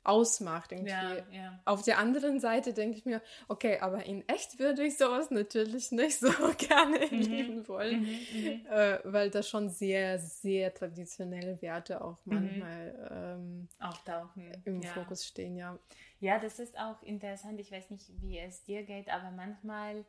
ausmacht. 0.02 0.72
Irgendwie. 0.72 0.90
ja, 0.90 1.16
ja. 1.30 1.60
Auf 1.66 1.82
der 1.82 1.98
anderen 1.98 2.40
Seite 2.40 2.72
denke 2.72 2.96
ich 2.96 3.04
mir, 3.04 3.20
okay, 3.48 3.78
aber 3.80 4.04
in 4.06 4.26
echt 4.28 4.58
würde 4.58 4.82
ich 4.84 4.96
sowas 4.96 5.30
natürlich 5.30 5.92
nicht 5.92 6.18
so 6.18 6.30
gerne 6.58 7.04
leben 7.06 7.68
wollen, 7.68 8.00
Mhm, 8.00 8.06
mhm. 8.32 8.66
äh, 8.70 8.98
weil 9.04 9.28
da 9.30 9.42
schon 9.42 9.68
sehr, 9.68 10.18
sehr 10.18 10.72
traditionelle 10.72 11.60
Werte 11.60 12.02
auch 12.02 12.16
Mhm. 12.24 12.32
manchmal 12.34 13.08
ähm, 13.12 13.68
Auftauchen. 13.78 14.50
im 14.64 14.80
ja. 14.82 14.90
Fokus 14.94 15.26
stehen, 15.26 15.56
ja. 15.56 15.78
Ja, 16.20 16.38
das 16.38 16.58
ist 16.58 16.78
auch 16.78 17.02
interessant. 17.02 17.60
Ich 17.60 17.70
weiß 17.70 17.90
nicht, 17.90 18.06
wie 18.22 18.38
es 18.38 18.62
dir 18.64 18.82
geht, 18.84 19.08
aber 19.10 19.30
manchmal, 19.30 20.04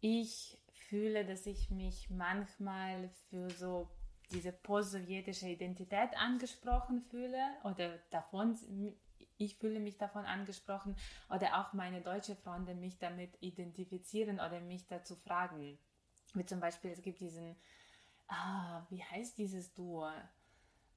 ich 0.00 0.56
fühle, 0.90 1.24
dass 1.24 1.46
ich 1.46 1.70
mich 1.70 2.10
manchmal 2.10 3.08
für 3.30 3.48
so 3.50 3.88
diese 4.32 4.52
post-sowjetische 4.52 5.48
Identität 5.48 6.16
angesprochen 6.16 7.02
fühle 7.10 7.40
oder 7.64 7.98
davon 8.10 8.58
ich 9.38 9.56
fühle 9.56 9.80
mich 9.80 9.96
davon 9.96 10.26
angesprochen 10.26 10.94
oder 11.30 11.58
auch 11.58 11.72
meine 11.72 12.02
deutsche 12.02 12.36
Freunde 12.36 12.74
mich 12.74 12.98
damit 12.98 13.30
identifizieren 13.40 14.38
oder 14.38 14.60
mich 14.60 14.86
dazu 14.86 15.16
fragen. 15.16 15.78
Wie 16.34 16.44
zum 16.44 16.60
Beispiel, 16.60 16.90
es 16.90 17.00
gibt 17.00 17.20
diesen, 17.20 17.56
ah, 18.28 18.82
wie 18.90 19.02
heißt 19.02 19.38
dieses 19.38 19.72
Duo? 19.72 20.10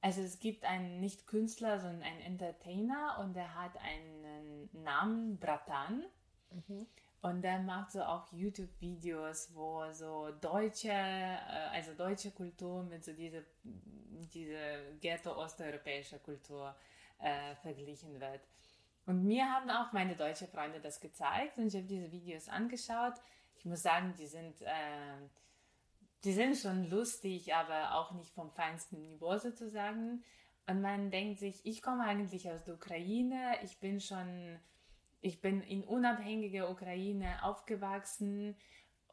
Also 0.02 0.20
es 0.20 0.38
gibt 0.40 0.64
einen 0.64 1.00
nicht 1.00 1.26
Künstler, 1.26 1.80
sondern 1.80 2.02
einen 2.02 2.20
Entertainer 2.20 3.18
und 3.20 3.34
der 3.34 3.54
hat 3.54 3.78
einen 3.78 4.68
Namen 4.72 5.38
Bratan. 5.38 6.04
Mhm. 6.50 6.86
Und 7.24 7.40
der 7.40 7.58
macht 7.58 7.92
so 7.92 8.02
auch 8.02 8.30
YouTube-Videos, 8.32 9.54
wo 9.54 9.90
so 9.92 10.30
deutsche, 10.42 10.90
äh, 10.90 11.70
also 11.72 11.94
deutsche 11.94 12.32
Kultur 12.32 12.82
mit 12.82 13.02
so 13.02 13.14
dieser 13.14 13.40
diese 14.34 14.96
ghetto-osteuropäische 15.00 16.18
Kultur 16.18 16.74
äh, 17.18 17.54
verglichen 17.56 18.20
wird. 18.20 18.40
Und 19.06 19.24
mir 19.24 19.46
haben 19.50 19.70
auch 19.70 19.90
meine 19.92 20.16
deutschen 20.16 20.48
Freunde 20.48 20.80
das 20.80 21.00
gezeigt 21.00 21.56
und 21.56 21.68
ich 21.68 21.74
habe 21.74 21.86
diese 21.86 22.12
Videos 22.12 22.46
angeschaut. 22.48 23.14
Ich 23.56 23.64
muss 23.64 23.82
sagen, 23.82 24.14
die 24.18 24.26
sind, 24.26 24.60
äh, 24.60 25.16
die 26.24 26.32
sind 26.34 26.58
schon 26.58 26.90
lustig, 26.90 27.54
aber 27.54 27.94
auch 27.94 28.12
nicht 28.12 28.34
vom 28.34 28.50
feinsten 28.50 29.00
Niveau 29.00 29.38
sozusagen. 29.38 30.22
Und 30.66 30.82
man 30.82 31.10
denkt 31.10 31.38
sich, 31.38 31.64
ich 31.64 31.80
komme 31.80 32.04
eigentlich 32.04 32.50
aus 32.50 32.64
der 32.64 32.74
Ukraine, 32.74 33.56
ich 33.62 33.78
bin 33.78 33.98
schon 33.98 34.58
ich 35.24 35.40
bin 35.40 35.62
in 35.62 35.84
unabhängiger 35.84 36.70
Ukraine 36.70 37.42
aufgewachsen 37.42 38.56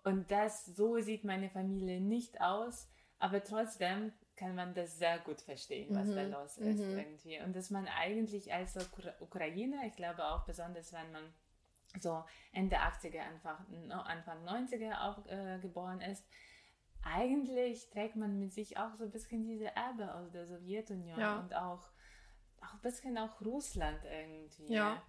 und 0.03 0.29
das 0.29 0.65
so 0.65 0.99
sieht 0.99 1.23
meine 1.23 1.49
Familie 1.49 2.01
nicht 2.01 2.41
aus, 2.41 2.89
aber 3.17 3.41
trotzdem 3.43 4.11
kann 4.35 4.53
man 4.55 4.73
das 4.73 4.97
sehr 4.97 5.19
gut 5.19 5.39
verstehen, 5.39 5.95
was 5.95 6.07
mhm. 6.07 6.15
da 6.15 6.23
los 6.23 6.57
ist 6.57 6.79
mhm. 6.79 6.97
irgendwie 6.97 7.39
und 7.41 7.55
dass 7.55 7.69
man 7.69 7.87
eigentlich 7.87 8.53
als 8.53 8.77
Ukrainer, 9.21 9.85
ich 9.85 9.95
glaube 9.95 10.25
auch 10.25 10.43
besonders 10.45 10.91
wenn 10.91 11.11
man 11.13 11.23
so 12.01 12.23
Ende 12.51 12.75
80er, 12.77 13.19
Anfang, 13.19 13.91
Anfang 13.91 14.45
90er 14.45 15.01
auch 15.01 15.25
äh, 15.27 15.59
geboren 15.61 16.01
ist, 16.01 16.25
eigentlich 17.03 17.89
trägt 17.89 18.17
man 18.17 18.37
mit 18.37 18.51
sich 18.51 18.77
auch 18.77 18.95
so 18.95 19.05
ein 19.05 19.11
bisschen 19.11 19.45
diese 19.45 19.75
Erbe 19.77 20.13
aus 20.13 20.29
der 20.31 20.45
Sowjetunion 20.45 21.19
ja. 21.19 21.39
und 21.39 21.55
auch 21.55 21.89
auch 22.61 22.73
ein 22.73 22.81
bisschen 22.81 23.17
auch 23.17 23.41
Russland 23.41 23.99
irgendwie. 24.05 24.73
Ja, 24.73 25.01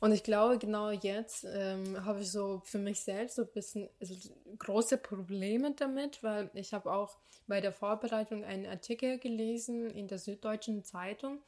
und 0.00 0.12
ich 0.12 0.22
glaube, 0.22 0.58
genau 0.58 0.90
jetzt 0.90 1.44
ähm, 1.44 2.04
habe 2.04 2.20
ich 2.20 2.30
so 2.30 2.62
für 2.64 2.78
mich 2.78 3.00
selbst 3.00 3.36
so 3.36 3.42
ein 3.42 3.52
bisschen 3.52 3.88
also 4.00 4.14
große 4.58 4.98
Probleme 4.98 5.74
damit, 5.74 6.22
weil 6.22 6.50
ich 6.54 6.72
habe 6.72 6.92
auch 6.92 7.18
bei 7.46 7.60
der 7.60 7.72
Vorbereitung 7.72 8.44
einen 8.44 8.66
Artikel 8.66 9.18
gelesen 9.18 9.90
in 9.90 10.06
der 10.06 10.18
Süddeutschen 10.18 10.84
Zeitung, 10.84 11.40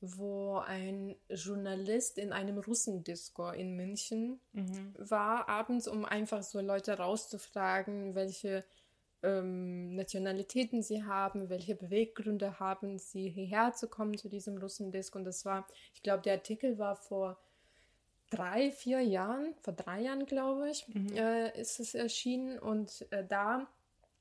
wo 0.00 0.58
ein 0.58 1.16
Journalist 1.28 2.18
in 2.18 2.32
einem 2.32 2.58
Russendisco 2.58 3.50
in 3.50 3.74
München 3.74 4.40
mhm. 4.52 4.94
war, 4.96 5.48
abends, 5.48 5.88
um 5.88 6.04
einfach 6.04 6.44
so 6.44 6.60
Leute 6.60 6.96
rauszufragen, 6.96 8.14
welche 8.14 8.64
ähm, 9.22 9.94
Nationalitäten 9.94 10.82
sie 10.82 11.04
haben, 11.04 11.48
welche 11.48 11.74
Beweggründe 11.74 12.60
haben 12.60 12.98
sie 12.98 13.28
hierher 13.28 13.72
zu 13.72 13.88
kommen 13.88 14.16
zu 14.16 14.28
diesem 14.28 14.58
Russendisk. 14.58 15.14
Und 15.16 15.24
das 15.24 15.44
war, 15.44 15.66
ich 15.94 16.02
glaube, 16.02 16.22
der 16.22 16.34
Artikel 16.34 16.78
war 16.78 16.96
vor 16.96 17.38
drei, 18.30 18.70
vier 18.70 19.00
Jahren, 19.00 19.54
vor 19.62 19.72
drei 19.72 20.02
Jahren, 20.02 20.26
glaube 20.26 20.70
ich, 20.70 20.86
mhm. 20.88 21.16
äh, 21.16 21.58
ist 21.60 21.80
es 21.80 21.94
erschienen. 21.94 22.58
Und 22.58 23.06
äh, 23.10 23.24
da 23.26 23.66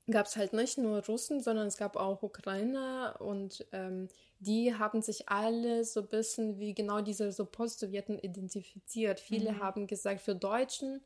gab 0.09 0.25
es 0.25 0.37
halt 0.37 0.53
nicht 0.53 0.77
nur 0.77 1.05
Russen, 1.05 1.41
sondern 1.41 1.67
es 1.67 1.77
gab 1.77 1.97
auch 1.97 2.23
Ukrainer 2.23 3.17
und 3.19 3.65
ähm, 3.73 4.07
die 4.39 4.73
haben 4.73 5.01
sich 5.01 5.29
alle 5.29 5.83
so 5.83 6.01
ein 6.01 6.07
bisschen 6.07 6.59
wie 6.59 6.73
genau 6.73 7.01
diese 7.01 7.31
so 7.31 7.45
Post-Sowjeten 7.45 8.19
identifiziert. 8.19 9.19
Viele 9.19 9.53
mhm. 9.53 9.59
haben 9.59 9.87
gesagt, 9.87 10.21
für 10.21 10.35
Deutschen 10.35 11.01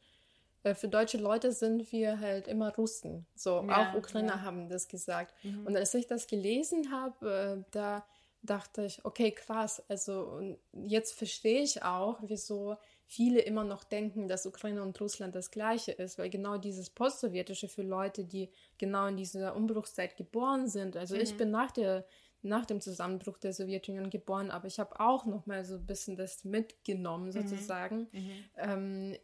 für 0.64 0.88
deutsche 0.88 1.18
Leute 1.18 1.52
sind 1.52 1.92
wir 1.92 2.20
halt 2.20 2.48
immer 2.48 2.74
Russen. 2.76 3.26
So, 3.36 3.64
ja, 3.68 3.92
auch 3.92 3.98
Ukrainer 3.98 4.36
ja. 4.36 4.42
haben 4.42 4.70
das 4.70 4.88
gesagt. 4.88 5.34
Mhm. 5.44 5.66
Und 5.66 5.76
als 5.76 5.94
ich 5.94 6.08
das 6.08 6.28
gelesen 6.28 6.92
habe, 6.92 7.64
äh, 7.64 7.64
da 7.72 8.06
dachte 8.44 8.86
ich, 8.86 9.04
okay, 9.06 9.32
krass. 9.32 9.84
Also 9.88 10.58
jetzt 10.74 11.14
verstehe 11.14 11.62
ich 11.62 11.84
auch, 11.84 12.20
wieso 12.22 12.78
viele 13.06 13.42
immer 13.42 13.64
noch 13.64 13.84
denken, 13.84 14.28
dass 14.28 14.46
Ukraine 14.46 14.82
und 14.82 15.00
Russland 15.00 15.36
das 15.36 15.52
gleiche 15.52 15.92
ist, 15.92 16.18
weil 16.18 16.30
genau 16.30 16.58
dieses 16.58 16.90
Postsowjetische 16.90 17.68
für 17.68 17.84
Leute, 17.84 18.24
die 18.24 18.50
genau 18.78 19.08
in 19.08 19.18
dieser 19.18 19.56
Umbruchszeit 19.56 20.16
geboren 20.16 20.68
sind. 20.68 20.96
Also 20.96 21.16
mhm. 21.16 21.22
ich 21.22 21.38
bin 21.38 21.52
nach 21.52 21.72
der 21.72 22.06
nach 22.44 22.66
dem 22.66 22.82
Zusammenbruch 22.82 23.38
der 23.38 23.54
Sowjetunion 23.54 24.10
geboren, 24.10 24.50
aber 24.50 24.66
ich 24.66 24.80
habe 24.80 25.00
auch 25.00 25.26
noch 25.26 25.46
mal 25.46 25.64
so 25.64 25.76
ein 25.76 25.86
bisschen 25.86 26.16
das 26.16 26.44
mitgenommen 26.44 27.28
mhm. 27.28 27.32
sozusagen. 27.34 28.08
Mhm. 28.12 28.32
Ähm, 28.58 29.18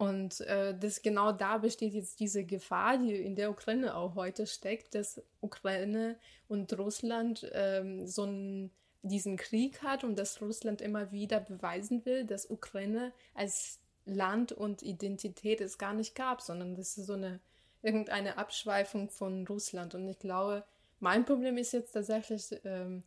und 0.00 0.40
äh, 0.40 0.74
das 0.78 1.02
genau 1.02 1.30
da 1.30 1.58
besteht 1.58 1.92
jetzt 1.92 2.20
diese 2.20 2.42
Gefahr, 2.42 2.96
die 2.96 3.14
in 3.14 3.36
der 3.36 3.50
Ukraine 3.50 3.94
auch 3.94 4.14
heute 4.14 4.46
steckt, 4.46 4.94
dass 4.94 5.20
Ukraine 5.42 6.16
und 6.48 6.72
Russland 6.78 7.46
ähm, 7.52 8.06
so 8.06 8.22
einen, 8.22 8.70
diesen 9.02 9.36
Krieg 9.36 9.82
hat 9.82 10.02
und 10.02 10.18
dass 10.18 10.40
Russland 10.40 10.80
immer 10.80 11.12
wieder 11.12 11.38
beweisen 11.38 12.06
will, 12.06 12.24
dass 12.24 12.48
Ukraine 12.48 13.12
als 13.34 13.78
Land 14.06 14.52
und 14.52 14.82
Identität 14.82 15.60
es 15.60 15.76
gar 15.76 15.92
nicht 15.92 16.14
gab, 16.14 16.40
sondern 16.40 16.76
das 16.76 16.96
ist 16.96 17.04
so 17.04 17.12
eine 17.12 17.38
irgendeine 17.82 18.38
Abschweifung 18.38 19.10
von 19.10 19.46
Russland. 19.46 19.94
Und 19.94 20.08
ich 20.08 20.18
glaube, 20.18 20.64
mein 20.98 21.26
Problem 21.26 21.58
ist 21.58 21.72
jetzt 21.74 21.92
tatsächlich 21.92 22.58
ähm, 22.64 23.02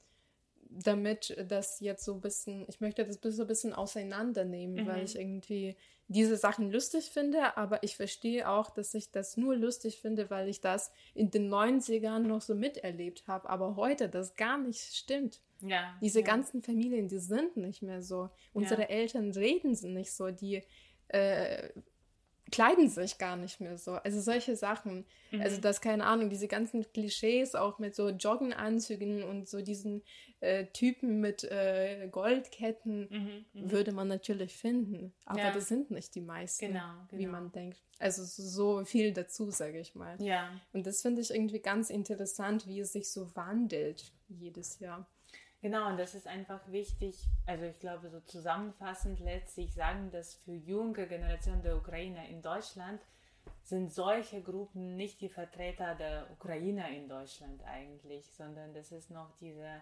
damit, 0.82 1.36
dass 1.50 1.80
jetzt 1.80 2.06
so 2.06 2.14
ein 2.14 2.22
bisschen, 2.22 2.66
ich 2.68 2.82
möchte 2.82 3.06
das 3.06 3.36
so 3.36 3.44
ein 3.44 3.48
bisschen 3.48 3.74
auseinandernehmen, 3.74 4.86
mhm. 4.86 4.88
weil 4.88 5.04
ich 5.04 5.18
irgendwie 5.18 5.76
diese 6.08 6.38
Sachen 6.38 6.72
lustig 6.72 7.10
finde, 7.12 7.58
aber 7.58 7.82
ich 7.84 7.96
verstehe 7.96 8.50
auch, 8.50 8.70
dass 8.70 8.94
ich 8.94 9.12
das 9.12 9.38
nur 9.38 9.56
lustig 9.56 10.00
finde, 10.00 10.30
weil 10.30 10.50
ich 10.50 10.62
das 10.62 10.92
in 11.14 11.32
den 11.32 11.50
90ern 11.50 12.20
noch 12.20 12.42
so 12.42 12.56
miterlebt 12.56 13.28
habe, 13.28 13.50
aber 13.50 13.76
heute 13.76 14.10
das 14.10 14.36
gar 14.36 14.58
nicht 14.58 14.96
stimmt. 14.96 15.42
Ja, 15.62 15.98
diese 16.02 16.20
ja. 16.20 16.26
ganzen 16.26 16.62
Familien, 16.62 17.08
die 17.08 17.20
sind 17.20 17.56
nicht 17.56 17.82
mehr 17.82 18.02
so. 18.02 18.30
Unsere 18.52 18.82
ja. 18.82 18.90
Eltern 18.90 19.32
reden 19.32 19.72
nicht 19.94 20.12
so, 20.12 20.30
die 20.30 20.62
äh, 21.08 21.70
kleiden 22.54 22.88
sich 22.88 23.18
gar 23.18 23.36
nicht 23.36 23.60
mehr 23.60 23.80
so. 23.80 23.94
Also 23.94 24.22
solche 24.22 24.56
Sachen. 24.56 25.06
Also 25.32 25.38
mhm. 25.38 25.42
Also 25.42 25.62
das, 25.62 25.82
keine 25.82 26.06
Ahnung, 26.06 26.30
diese 26.30 26.48
ganzen 26.48 26.86
Klischees 26.94 27.56
auch 27.56 27.80
mit 27.80 27.96
so 27.96 28.10
Joggenanzügen 28.10 29.24
und 29.24 29.50
so 29.50 29.62
diesen 29.62 30.04
äh, 30.40 30.66
Typen 30.68 31.20
mit 31.20 31.44
äh, 31.46 32.08
Goldketten 32.12 33.08
mhm, 33.10 33.46
mhm. 33.62 33.72
würde 33.72 33.92
man 33.92 34.08
natürlich 34.08 34.56
finden. 34.56 35.14
Aber 35.26 35.40
ja. 35.40 35.52
das 35.52 35.68
sind 35.68 35.90
nicht 35.90 36.14
die 36.14 36.22
meisten, 36.22 36.68
genau, 36.68 36.94
genau. 37.10 37.22
wie 37.22 37.28
man 37.28 37.52
denkt. 37.52 37.82
Also 37.98 38.24
so 38.24 38.86
viel 38.86 39.14
dazu, 39.14 39.50
sage 39.50 39.80
ich 39.80 39.96
mal. 39.96 40.22
Ja. 40.22 40.52
Und 40.74 40.86
das 40.86 41.02
finde 41.02 41.22
ich 41.22 41.32
irgendwie 41.32 41.60
ganz 41.60 41.90
interessant, 41.90 42.68
wie 42.68 42.82
es 42.82 42.94
sich 42.94 43.10
so 43.10 43.36
wandelt 43.36 44.12
jedes 44.28 44.78
Jahr. 44.80 45.08
Genau, 45.64 45.88
und 45.88 45.98
das 45.98 46.14
ist 46.14 46.28
einfach 46.28 46.60
wichtig. 46.70 47.16
Also 47.46 47.64
ich 47.64 47.80
glaube, 47.80 48.10
so 48.10 48.20
zusammenfassend 48.20 49.22
lässt 49.22 49.56
sich 49.56 49.74
sagen, 49.74 50.12
dass 50.12 50.36
für 50.36 50.52
junge 50.52 51.08
Generationen 51.08 51.62
der 51.62 51.78
Ukrainer 51.78 52.28
in 52.28 52.42
Deutschland 52.42 53.00
sind 53.62 53.90
solche 53.90 54.42
Gruppen 54.42 54.98
nicht 54.98 55.22
die 55.22 55.30
Vertreter 55.30 55.96
der 55.96 56.30
Ukrainer 56.32 56.90
in 56.90 57.08
Deutschland 57.08 57.64
eigentlich, 57.64 58.30
sondern 58.34 58.74
das 58.74 58.92
ist 58.92 59.10
noch 59.10 59.32
diese, 59.40 59.82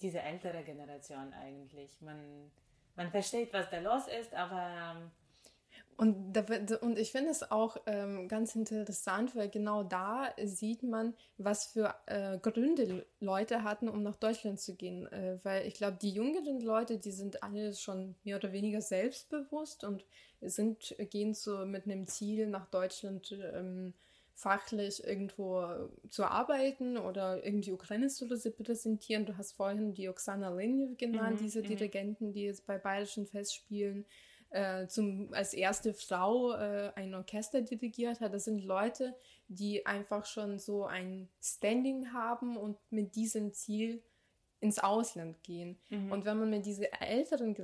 diese 0.00 0.20
ältere 0.20 0.64
Generation 0.64 1.32
eigentlich. 1.34 2.00
Man, 2.00 2.50
man 2.96 3.12
versteht, 3.12 3.52
was 3.52 3.70
da 3.70 3.78
los 3.78 4.08
ist, 4.08 4.34
aber 4.34 4.96
ähm, 4.96 5.10
und, 5.96 6.32
da, 6.32 6.44
und 6.80 6.98
ich 6.98 7.12
finde 7.12 7.30
es 7.30 7.50
auch 7.50 7.76
ähm, 7.86 8.28
ganz 8.28 8.56
interessant, 8.56 9.36
weil 9.36 9.48
genau 9.48 9.82
da 9.82 10.34
sieht 10.44 10.82
man, 10.82 11.14
was 11.38 11.66
für 11.66 11.94
äh, 12.06 12.38
Gründe 12.38 13.06
Leute 13.20 13.62
hatten, 13.62 13.88
um 13.88 14.02
nach 14.02 14.16
Deutschland 14.16 14.60
zu 14.60 14.74
gehen. 14.74 15.06
Äh, 15.12 15.38
weil 15.42 15.66
ich 15.66 15.74
glaube, 15.74 15.98
die 16.00 16.10
jüngeren 16.10 16.60
Leute, 16.60 16.98
die 16.98 17.12
sind 17.12 17.42
alle 17.42 17.74
schon 17.74 18.14
mehr 18.24 18.36
oder 18.36 18.52
weniger 18.52 18.80
selbstbewusst 18.80 19.84
und 19.84 20.04
sind, 20.40 20.94
gehen 21.10 21.34
so 21.34 21.64
mit 21.66 21.84
einem 21.84 22.06
Ziel 22.06 22.46
nach 22.46 22.66
Deutschland 22.66 23.32
ähm, 23.54 23.94
fachlich 24.34 25.04
irgendwo 25.04 25.64
zu 26.08 26.24
arbeiten 26.24 26.96
oder 26.96 27.44
irgendwie 27.44 27.72
Ukraine 27.72 28.08
zu 28.08 28.24
repräsentieren. 28.24 29.26
Du 29.26 29.36
hast 29.36 29.52
vorhin 29.52 29.94
die 29.94 30.08
Oksana 30.08 30.48
Lenjew 30.50 30.96
genannt, 30.96 31.40
mhm, 31.40 31.44
diese 31.44 31.60
mhm. 31.60 31.66
Dirigenten, 31.66 32.32
die 32.32 32.44
jetzt 32.44 32.66
bei 32.66 32.78
Bayerischen 32.78 33.26
Festspielen 33.26 34.04
äh, 34.52 34.86
zum, 34.86 35.32
als 35.32 35.54
erste 35.54 35.94
Frau 35.94 36.52
äh, 36.52 36.92
ein 36.94 37.14
Orchester 37.14 37.62
dirigiert 37.62 38.20
hat. 38.20 38.34
Das 38.34 38.44
sind 38.44 38.62
Leute, 38.62 39.16
die 39.48 39.86
einfach 39.86 40.26
schon 40.26 40.58
so 40.58 40.84
ein 40.84 41.28
Standing 41.40 42.12
haben 42.12 42.56
und 42.56 42.78
mit 42.90 43.14
diesem 43.16 43.52
Ziel 43.52 44.02
ins 44.60 44.78
Ausland 44.78 45.42
gehen. 45.42 45.78
Mhm. 45.90 46.12
Und 46.12 46.24
wenn 46.24 46.38
man 46.38 46.50
mit 46.50 46.66
dieser 46.66 46.86
älteren 47.02 47.54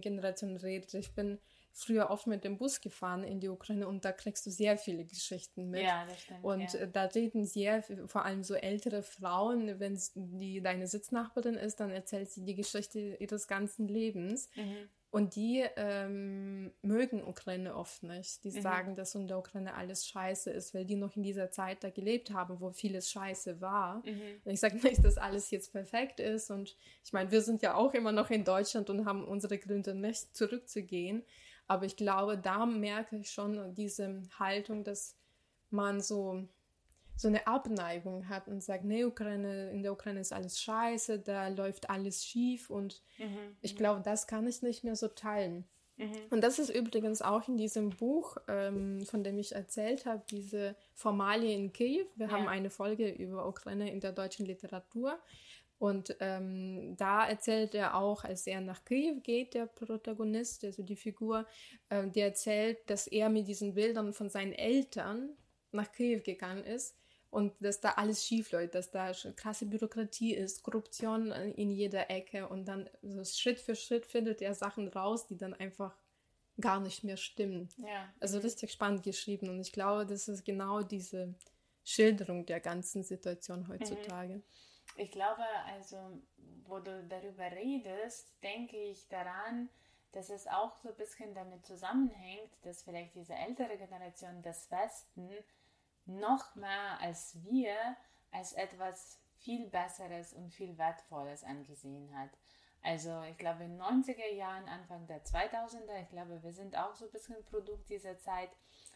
Generation 0.00 0.56
redet, 0.56 0.92
ich 0.94 1.14
bin 1.14 1.38
früher 1.72 2.10
oft 2.10 2.26
mit 2.26 2.42
dem 2.42 2.58
Bus 2.58 2.80
gefahren 2.80 3.22
in 3.22 3.38
die 3.38 3.48
Ukraine 3.48 3.86
und 3.86 4.04
da 4.04 4.10
kriegst 4.10 4.44
du 4.46 4.50
sehr 4.50 4.76
viele 4.76 5.04
Geschichten 5.04 5.70
mit. 5.70 5.82
Ja, 5.82 6.04
das 6.06 6.20
stimmt, 6.22 6.44
und 6.44 6.72
ja. 6.72 6.80
Äh, 6.80 6.90
da 6.90 7.04
reden 7.04 7.44
sehr, 7.44 7.84
vor 8.06 8.24
allem 8.24 8.42
so 8.42 8.54
ältere 8.54 9.02
Frauen, 9.02 9.78
wenn 9.78 10.00
die 10.14 10.60
deine 10.60 10.88
Sitznachbarin 10.88 11.54
ist, 11.54 11.78
dann 11.78 11.90
erzählt 11.90 12.30
sie 12.30 12.44
die 12.44 12.56
Geschichte 12.56 13.16
ihres 13.20 13.46
ganzen 13.46 13.86
Lebens. 13.86 14.50
Mhm. 14.56 14.88
Und 15.10 15.36
die 15.36 15.64
ähm, 15.76 16.70
mögen 16.82 17.24
Ukraine 17.24 17.74
oft 17.74 18.02
nicht. 18.02 18.44
Die 18.44 18.50
mhm. 18.50 18.60
sagen, 18.60 18.94
dass 18.94 19.14
in 19.14 19.26
der 19.26 19.38
Ukraine 19.38 19.74
alles 19.74 20.06
scheiße 20.06 20.50
ist, 20.50 20.74
weil 20.74 20.84
die 20.84 20.96
noch 20.96 21.16
in 21.16 21.22
dieser 21.22 21.50
Zeit 21.50 21.82
da 21.82 21.88
gelebt 21.88 22.30
haben, 22.30 22.60
wo 22.60 22.70
vieles 22.72 23.10
scheiße 23.10 23.62
war. 23.62 24.02
Mhm. 24.04 24.42
Und 24.44 24.52
ich 24.52 24.60
sage 24.60 24.76
nicht, 24.76 25.02
dass 25.02 25.16
alles 25.16 25.50
jetzt 25.50 25.72
perfekt 25.72 26.20
ist. 26.20 26.50
Und 26.50 26.76
ich 27.02 27.12
meine, 27.14 27.30
wir 27.30 27.40
sind 27.40 27.62
ja 27.62 27.74
auch 27.74 27.94
immer 27.94 28.12
noch 28.12 28.28
in 28.28 28.44
Deutschland 28.44 28.90
und 28.90 29.06
haben 29.06 29.24
unsere 29.24 29.56
Gründe 29.56 29.94
nicht 29.94 30.36
zurückzugehen. 30.36 31.24
Aber 31.66 31.86
ich 31.86 31.96
glaube, 31.96 32.36
da 32.36 32.66
merke 32.66 33.16
ich 33.16 33.30
schon 33.30 33.74
diese 33.74 34.22
Haltung, 34.38 34.84
dass 34.84 35.16
man 35.70 36.02
so 36.02 36.46
so 37.18 37.26
eine 37.26 37.48
Abneigung 37.48 38.28
hat 38.28 38.46
und 38.46 38.62
sagt, 38.62 38.84
nee, 38.84 39.04
Ukraine, 39.04 39.70
in 39.70 39.82
der 39.82 39.92
Ukraine 39.92 40.20
ist 40.20 40.32
alles 40.32 40.60
scheiße, 40.60 41.18
da 41.18 41.48
läuft 41.48 41.90
alles 41.90 42.24
schief 42.24 42.70
und 42.70 43.02
mhm. 43.18 43.56
ich 43.60 43.74
mhm. 43.74 43.78
glaube, 43.78 44.02
das 44.04 44.28
kann 44.28 44.46
ich 44.46 44.62
nicht 44.62 44.84
mehr 44.84 44.94
so 44.94 45.08
teilen. 45.08 45.64
Mhm. 45.96 46.12
Und 46.30 46.44
das 46.44 46.60
ist 46.60 46.70
übrigens 46.70 47.20
auch 47.20 47.48
in 47.48 47.56
diesem 47.56 47.90
Buch, 47.90 48.36
ähm, 48.46 49.04
von 49.04 49.24
dem 49.24 49.36
ich 49.36 49.52
erzählt 49.52 50.06
habe, 50.06 50.22
diese 50.30 50.76
Formalie 50.94 51.56
in 51.56 51.72
Kiew. 51.72 52.06
Wir 52.14 52.28
ja. 52.28 52.32
haben 52.32 52.46
eine 52.46 52.70
Folge 52.70 53.10
über 53.10 53.48
Ukraine 53.48 53.90
in 53.90 53.98
der 53.98 54.12
deutschen 54.12 54.46
Literatur. 54.46 55.18
Und 55.80 56.16
ähm, 56.20 56.96
da 56.96 57.26
erzählt 57.26 57.74
er 57.74 57.96
auch, 57.96 58.22
als 58.22 58.46
er 58.46 58.60
nach 58.60 58.84
Kiew 58.84 59.20
geht, 59.22 59.54
der 59.54 59.66
Protagonist, 59.66 60.64
also 60.64 60.84
die 60.84 60.96
Figur, 60.96 61.46
äh, 61.88 62.06
der 62.06 62.26
erzählt, 62.26 62.78
dass 62.88 63.08
er 63.08 63.28
mit 63.28 63.48
diesen 63.48 63.74
Bildern 63.74 64.12
von 64.12 64.28
seinen 64.28 64.52
Eltern 64.52 65.30
nach 65.72 65.90
Kiew 65.90 66.20
gegangen 66.22 66.64
ist 66.64 66.94
und 67.30 67.54
dass 67.60 67.80
da 67.80 67.90
alles 67.92 68.24
schief 68.24 68.52
läuft, 68.52 68.74
dass 68.74 68.90
da 68.90 69.12
krasse 69.36 69.66
Bürokratie 69.66 70.34
ist, 70.34 70.62
Korruption 70.62 71.30
in 71.32 71.70
jeder 71.70 72.10
Ecke 72.10 72.48
und 72.48 72.66
dann 72.66 72.88
so 73.02 73.24
Schritt 73.24 73.58
für 73.58 73.76
Schritt 73.76 74.06
findet 74.06 74.40
er 74.40 74.54
Sachen 74.54 74.88
raus, 74.88 75.26
die 75.26 75.36
dann 75.36 75.54
einfach 75.54 75.94
gar 76.60 76.80
nicht 76.80 77.04
mehr 77.04 77.16
stimmen. 77.16 77.68
Ja. 77.76 78.12
Also 78.20 78.38
richtig 78.38 78.72
spannend 78.72 79.02
geschrieben 79.02 79.48
und 79.48 79.60
ich 79.60 79.72
glaube, 79.72 80.06
das 80.06 80.28
ist 80.28 80.44
genau 80.44 80.82
diese 80.82 81.34
Schilderung 81.84 82.46
der 82.46 82.60
ganzen 82.60 83.02
Situation 83.02 83.68
heutzutage. 83.68 84.34
Mhm. 84.36 84.44
Ich 84.96 85.10
glaube, 85.10 85.44
also, 85.66 85.96
wo 86.64 86.80
du 86.80 87.04
darüber 87.08 87.50
redest, 87.52 88.32
denke 88.42 88.76
ich 88.76 89.06
daran, 89.08 89.68
dass 90.12 90.30
es 90.30 90.46
auch 90.46 90.76
so 90.78 90.88
ein 90.88 90.96
bisschen 90.96 91.34
damit 91.34 91.64
zusammenhängt, 91.64 92.50
dass 92.62 92.82
vielleicht 92.82 93.14
diese 93.14 93.34
ältere 93.34 93.76
Generation 93.76 94.42
des 94.42 94.70
Westen 94.70 95.30
noch 96.08 96.54
mehr 96.54 96.98
als 97.00 97.36
wir 97.44 97.74
als 98.30 98.52
etwas 98.52 99.20
viel 99.36 99.68
Besseres 99.68 100.32
und 100.32 100.52
viel 100.52 100.76
Wertvolles 100.78 101.44
angesehen 101.44 102.16
hat. 102.18 102.30
Also 102.82 103.22
ich 103.22 103.36
glaube 103.38 103.64
in 103.64 103.72
den 103.72 103.82
90er 103.82 104.32
Jahren, 104.34 104.68
Anfang 104.68 105.06
der 105.06 105.24
2000er, 105.24 106.02
ich 106.02 106.08
glaube, 106.08 106.42
wir 106.42 106.52
sind 106.52 106.76
auch 106.76 106.94
so 106.94 107.06
ein 107.06 107.10
bisschen 107.10 107.44
Produkt 107.44 107.88
dieser 107.90 108.18
Zeit, 108.18 108.50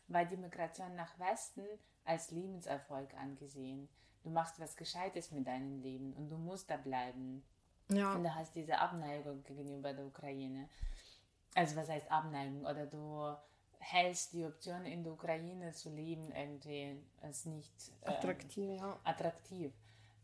war 0.09 0.25
die 0.25 0.37
Migration 0.37 0.95
nach 0.95 1.19
Westen 1.19 1.67
als 2.05 2.31
Lebenserfolg 2.31 3.15
angesehen. 3.15 3.89
Du 4.23 4.31
machst 4.31 4.61
was 4.61 4.77
Gescheites 4.77 5.31
mit 5.33 5.47
deinem 5.47 5.81
Leben 5.81 6.13
und 6.15 6.29
du 6.29 6.37
musst 6.37 6.71
da 6.71 6.77
bleiben. 6.77 7.45
Ja. 7.89 8.15
Und 8.15 8.25
du 8.25 8.35
hast 8.35 8.55
diese 8.55 8.79
Abneigung 8.79 9.43
gegenüber 9.43 9.93
der 9.93 10.07
Ukraine. 10.07 10.69
Also 11.55 11.77
was 11.77 11.89
heißt 11.89 12.11
Abneigung? 12.11 12.65
Oder 12.65 12.87
du 12.87 13.35
hältst 13.83 14.33
die 14.33 14.45
Option 14.45 14.85
in 14.85 15.03
der 15.03 15.13
Ukraine 15.13 15.73
zu 15.73 15.91
leben 15.91 16.33
irgendwie 16.33 16.97
als 17.21 17.45
nicht 17.47 17.73
ähm, 18.03 18.13
attraktiv. 18.13 18.81
Ja. 18.81 19.01
attraktiv. 19.05 19.73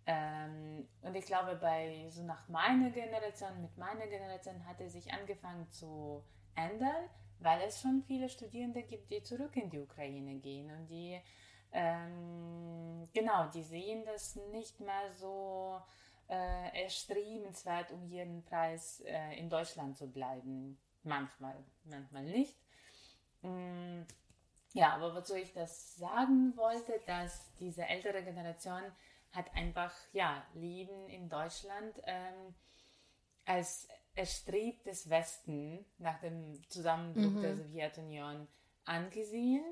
Ähm, 0.07 0.89
und 1.03 1.15
ich 1.15 1.27
glaube, 1.27 1.57
bei 1.57 2.09
so 2.09 2.23
nach 2.23 2.49
meiner 2.49 2.91
Generation, 2.91 3.61
mit 3.61 3.77
meiner 3.77 4.07
Generation 4.07 4.65
hat 4.67 4.81
er 4.81 4.89
sich 4.89 5.13
angefangen 5.13 5.69
zu 5.71 6.23
ändern, 6.55 7.11
weil 7.41 7.61
es 7.63 7.81
schon 7.81 8.03
viele 8.07 8.29
Studierende 8.29 8.83
gibt, 8.83 9.11
die 9.11 9.23
zurück 9.23 9.55
in 9.57 9.69
die 9.69 9.81
Ukraine 9.81 10.37
gehen 10.37 10.71
und 10.71 10.87
die 10.87 11.21
ähm, 11.73 13.09
genau, 13.13 13.49
die 13.53 13.63
sehen 13.63 14.05
das 14.07 14.37
nicht 14.51 14.81
mehr 14.81 15.13
so 15.13 15.81
äh, 16.29 16.83
erstrebenswert, 16.83 17.93
um 17.93 18.07
jeden 18.07 18.43
Preis 18.45 19.01
äh, 19.01 19.39
in 19.39 19.51
Deutschland 19.51 19.97
zu 19.97 20.11
bleiben. 20.11 20.79
Manchmal, 21.03 21.57
manchmal 21.85 22.25
nicht. 22.25 22.57
Mm, 23.43 24.03
ja, 24.73 24.95
aber 24.95 25.15
wozu 25.15 25.35
ich 25.35 25.53
das 25.53 25.97
sagen 25.97 26.57
wollte, 26.57 27.01
dass 27.07 27.53
diese 27.57 27.87
ältere 27.87 28.23
Generation 28.23 28.83
hat 29.33 29.55
einfach, 29.55 29.93
ja, 30.13 30.45
Leben 30.55 31.09
in 31.09 31.29
Deutschland 31.29 32.01
ähm, 32.07 32.55
als 33.45 33.89
erstrebtes 34.15 35.09
Westen 35.09 35.85
nach 35.99 36.21
dem 36.21 36.61
Zusammenbruch 36.69 37.31
mhm. 37.31 37.43
der 37.43 37.57
Sowjetunion 37.57 38.49
angesehen. 38.85 39.65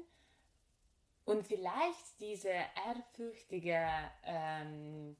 Und 1.25 1.45
vielleicht 1.45 2.21
diese 2.21 2.53
ehrfürchtige 2.87 3.89
ähm, 4.25 5.17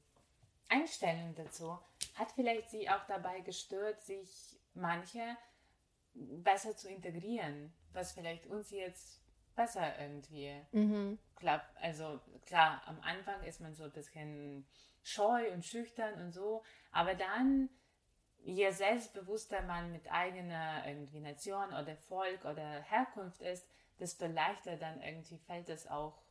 Einstellung 0.69 1.35
dazu 1.35 1.77
hat 2.15 2.31
vielleicht 2.31 2.69
sie 2.69 2.89
auch 2.89 3.05
dabei 3.07 3.41
gestört, 3.41 4.01
sich 4.01 4.57
manche 4.73 5.35
besser 6.13 6.75
zu 6.75 6.89
integrieren, 6.89 7.73
was 7.93 8.11
vielleicht 8.11 8.45
uns 8.47 8.71
jetzt 8.71 9.21
besser 9.55 9.99
irgendwie 9.99 10.53
mhm. 10.71 11.17
klappt. 11.35 11.75
Also 11.81 12.19
klar, 12.45 12.81
am 12.85 12.99
Anfang 13.01 13.43
ist 13.43 13.59
man 13.59 13.75
so 13.75 13.83
ein 13.83 13.91
bisschen 13.91 14.65
scheu 15.03 15.51
und 15.51 15.65
schüchtern 15.65 16.13
und 16.21 16.31
so, 16.31 16.63
aber 16.91 17.15
dann, 17.15 17.69
je 18.43 18.69
selbstbewusster 18.71 19.61
man 19.63 19.91
mit 19.91 20.11
eigener 20.11 20.83
irgendwie 20.85 21.19
Nation 21.19 21.69
oder 21.69 21.95
Volk 21.95 22.45
oder 22.45 22.81
Herkunft 22.83 23.41
ist, 23.41 23.67
desto 23.99 24.27
leichter 24.27 24.77
dann 24.77 25.01
irgendwie 25.01 25.37
fällt 25.39 25.69
es 25.69 25.87
auch 25.87 26.21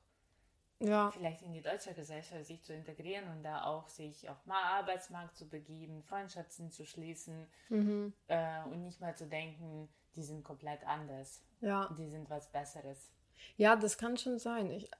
ja. 0.78 1.10
vielleicht 1.10 1.42
in 1.42 1.52
die 1.52 1.62
deutsche 1.62 1.94
Gesellschaft 1.94 2.44
sich 2.44 2.62
zu 2.62 2.74
integrieren 2.74 3.28
und 3.30 3.42
da 3.42 3.64
auch 3.64 3.88
sich 3.88 4.28
auf 4.28 4.42
den 4.44 4.52
Arbeitsmarkt 4.52 5.36
zu 5.36 5.48
begeben, 5.48 6.02
Freundschaften 6.02 6.70
zu 6.70 6.84
schließen 6.84 7.46
mhm. 7.70 8.12
äh, 8.28 8.62
und 8.64 8.82
nicht 8.82 9.00
mal 9.00 9.16
zu 9.16 9.26
denken, 9.26 9.88
die 10.16 10.22
sind 10.22 10.44
komplett 10.44 10.86
anders. 10.86 11.42
Ja. 11.60 11.94
Die 11.98 12.08
sind 12.08 12.28
was 12.30 12.50
Besseres. 12.50 13.10
Ja, 13.56 13.76
das 13.76 13.98
kann 13.98 14.16
schon 14.16 14.38
sein. 14.38 14.70
Ich, 14.70 14.90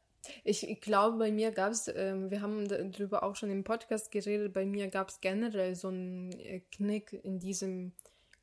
ich, 0.44 0.68
ich 0.68 0.80
glaube, 0.80 1.18
bei 1.18 1.32
mir 1.32 1.52
gab 1.52 1.72
es, 1.72 1.88
äh, 1.88 2.30
wir 2.30 2.42
haben 2.42 2.68
darüber 2.68 3.22
auch 3.22 3.36
schon 3.36 3.50
im 3.50 3.64
Podcast 3.64 4.10
geredet, 4.10 4.52
bei 4.52 4.66
mir 4.66 4.88
gab 4.88 5.08
es 5.08 5.20
generell 5.20 5.74
so 5.74 5.88
einen 5.88 6.32
äh, 6.32 6.60
Knick 6.72 7.12
in 7.12 7.38
diesem 7.38 7.92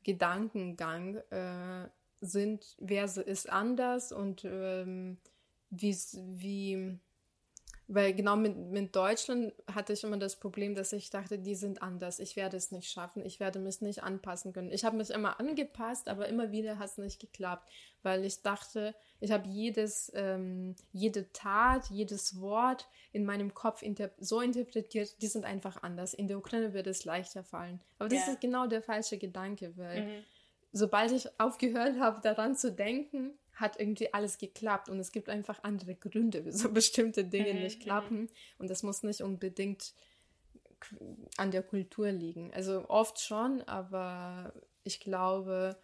Gedankengang. 0.02 1.16
Äh, 1.30 1.88
sind, 2.24 2.76
wer 2.78 3.04
ist 3.04 3.50
anders 3.50 4.12
und 4.12 4.44
ähm, 4.44 5.18
wie, 5.70 5.94
wie 6.14 6.98
weil 7.86 8.14
genau 8.14 8.36
mit, 8.36 8.56
mit 8.56 8.96
Deutschland 8.96 9.52
hatte 9.72 9.92
ich 9.92 10.04
immer 10.04 10.16
das 10.16 10.36
Problem, 10.36 10.74
dass 10.74 10.92
ich 10.92 11.10
dachte, 11.10 11.38
die 11.38 11.54
sind 11.54 11.82
anders. 11.82 12.18
Ich 12.18 12.34
werde 12.34 12.56
es 12.56 12.72
nicht 12.72 12.90
schaffen. 12.90 13.24
Ich 13.24 13.40
werde 13.40 13.58
mich 13.58 13.82
nicht 13.82 14.02
anpassen 14.02 14.54
können. 14.54 14.72
Ich 14.72 14.84
habe 14.84 14.96
mich 14.96 15.10
immer 15.10 15.38
angepasst, 15.38 16.08
aber 16.08 16.28
immer 16.28 16.50
wieder 16.50 16.78
hat 16.78 16.90
es 16.90 16.98
nicht 16.98 17.20
geklappt, 17.20 17.68
weil 18.02 18.24
ich 18.24 18.42
dachte, 18.42 18.94
ich 19.20 19.32
habe 19.32 19.48
jedes, 19.48 20.10
ähm, 20.14 20.76
jede 20.92 21.30
Tat, 21.32 21.90
jedes 21.90 22.40
Wort 22.40 22.88
in 23.12 23.26
meinem 23.26 23.52
Kopf 23.52 23.82
inter 23.82 24.10
so 24.18 24.40
interpretiert, 24.40 25.20
die 25.20 25.26
sind 25.26 25.44
einfach 25.44 25.82
anders. 25.82 26.14
In 26.14 26.26
der 26.26 26.38
Ukraine 26.38 26.72
wird 26.72 26.86
es 26.86 27.04
leichter 27.04 27.44
fallen. 27.44 27.80
Aber 27.98 28.08
das 28.08 28.26
ja. 28.26 28.32
ist 28.32 28.40
genau 28.40 28.66
der 28.66 28.82
falsche 28.82 29.18
Gedanke, 29.18 29.76
weil 29.76 30.06
mhm. 30.06 30.24
sobald 30.72 31.12
ich 31.12 31.28
aufgehört 31.38 31.98
habe, 31.98 32.22
daran 32.22 32.56
zu 32.56 32.72
denken, 32.72 33.38
hat 33.54 33.78
irgendwie 33.78 34.12
alles 34.12 34.38
geklappt 34.38 34.88
und 34.88 34.98
es 34.98 35.12
gibt 35.12 35.28
einfach 35.28 35.62
andere 35.62 35.94
Gründe, 35.94 36.44
wieso 36.44 36.68
bestimmte 36.72 37.24
Dinge 37.24 37.54
mhm, 37.54 37.60
nicht 37.60 37.80
mhm. 37.80 37.84
klappen 37.84 38.28
und 38.58 38.68
das 38.68 38.82
muss 38.82 39.02
nicht 39.02 39.22
unbedingt 39.22 39.94
an 41.36 41.50
der 41.50 41.62
Kultur 41.62 42.10
liegen. 42.10 42.52
Also 42.52 42.88
oft 42.88 43.20
schon, 43.20 43.62
aber 43.62 44.52
ich 44.82 45.00
glaube, 45.00 45.78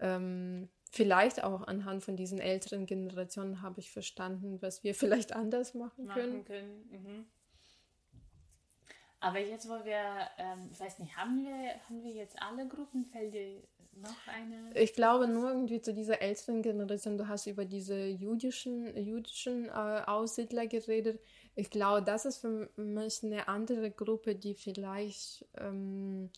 ähm, 0.00 0.68
vielleicht 0.90 1.42
auch 1.44 1.62
anhand 1.62 2.02
von 2.02 2.16
diesen 2.16 2.38
älteren 2.38 2.86
Generationen 2.86 3.62
habe 3.62 3.80
ich 3.80 3.90
verstanden, 3.90 4.60
was 4.60 4.82
wir 4.84 4.94
vielleicht 4.94 5.32
anders 5.32 5.74
machen 5.74 6.08
können. 6.08 6.32
Machen 6.38 6.44
können. 6.44 6.88
Mhm. 6.90 7.26
Aber 9.20 9.38
jetzt, 9.38 9.68
wo 9.68 9.84
wir, 9.84 10.02
ähm, 10.36 10.68
ich 10.72 10.80
weiß 10.80 10.98
nicht, 10.98 11.16
haben 11.16 11.44
wir, 11.44 11.80
haben 11.88 12.02
wir 12.02 12.10
jetzt 12.10 12.42
alle 12.42 12.66
Gruppenfelder 12.66 13.62
noch 13.96 14.26
eine? 14.26 14.70
Ich 14.74 14.94
glaube 14.94 15.28
nur 15.28 15.50
irgendwie 15.50 15.80
zu 15.80 15.92
dieser 15.92 16.20
älteren 16.22 16.62
Generation, 16.62 17.18
du 17.18 17.28
hast 17.28 17.46
über 17.46 17.64
diese 17.64 17.96
jüdischen, 18.06 18.96
jüdischen 18.96 19.68
äh, 19.68 20.02
Aussiedler 20.06 20.66
geredet. 20.66 21.20
Ich 21.54 21.70
glaube, 21.70 22.02
das 22.02 22.24
ist 22.24 22.38
für 22.38 22.70
mich 22.76 23.22
eine 23.22 23.48
andere 23.48 23.90
Gruppe, 23.90 24.34
die 24.34 24.54
vielleicht 24.54 25.46
ähm, 25.56 26.30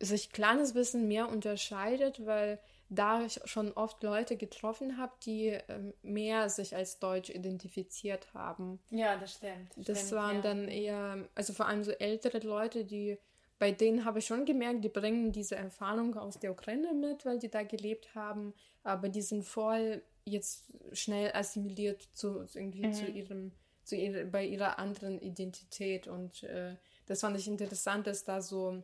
sich 0.00 0.28
ein 0.28 0.32
kleines 0.32 0.72
bisschen 0.72 1.08
mehr 1.08 1.28
unterscheidet, 1.28 2.24
weil 2.24 2.58
da 2.88 3.22
ich 3.22 3.40
schon 3.44 3.72
oft 3.72 4.02
Leute 4.02 4.36
getroffen 4.36 4.98
habe, 4.98 5.12
die 5.24 5.56
ähm, 5.68 5.94
mehr 6.02 6.48
sich 6.48 6.74
als 6.74 6.98
Deutsch 6.98 7.30
identifiziert 7.30 8.34
haben. 8.34 8.80
Ja, 8.90 9.16
das 9.16 9.34
stimmt. 9.34 9.70
Das 9.76 10.06
stimmt, 10.06 10.12
waren 10.12 10.36
ja. 10.36 10.42
dann 10.42 10.68
eher, 10.68 11.28
also 11.36 11.52
vor 11.52 11.66
allem 11.66 11.84
so 11.84 11.92
ältere 11.92 12.38
Leute, 12.38 12.84
die 12.84 13.16
bei 13.60 13.72
denen 13.72 14.06
habe 14.06 14.20
ich 14.20 14.26
schon 14.26 14.46
gemerkt, 14.46 14.82
die 14.82 14.88
bringen 14.88 15.32
diese 15.32 15.54
Erfahrung 15.54 16.16
aus 16.16 16.38
der 16.38 16.50
Ukraine 16.50 16.94
mit, 16.94 17.26
weil 17.26 17.38
die 17.38 17.50
da 17.50 17.62
gelebt 17.62 18.14
haben, 18.14 18.54
aber 18.82 19.10
die 19.10 19.20
sind 19.20 19.44
voll 19.44 20.02
jetzt 20.24 20.72
schnell 20.92 21.30
assimiliert 21.34 22.08
zu 22.14 22.46
irgendwie 22.54 22.86
mhm. 22.86 22.92
zu 22.94 23.06
ihrem 23.06 23.52
zu 23.84 23.96
ihrer, 23.96 24.24
bei 24.24 24.46
ihrer 24.46 24.78
anderen 24.78 25.20
Identität 25.20 26.08
und 26.08 26.42
äh, 26.44 26.76
das 27.04 27.20
fand 27.20 27.36
ich 27.38 27.48
interessant, 27.48 28.06
dass 28.06 28.24
da 28.24 28.40
so 28.40 28.82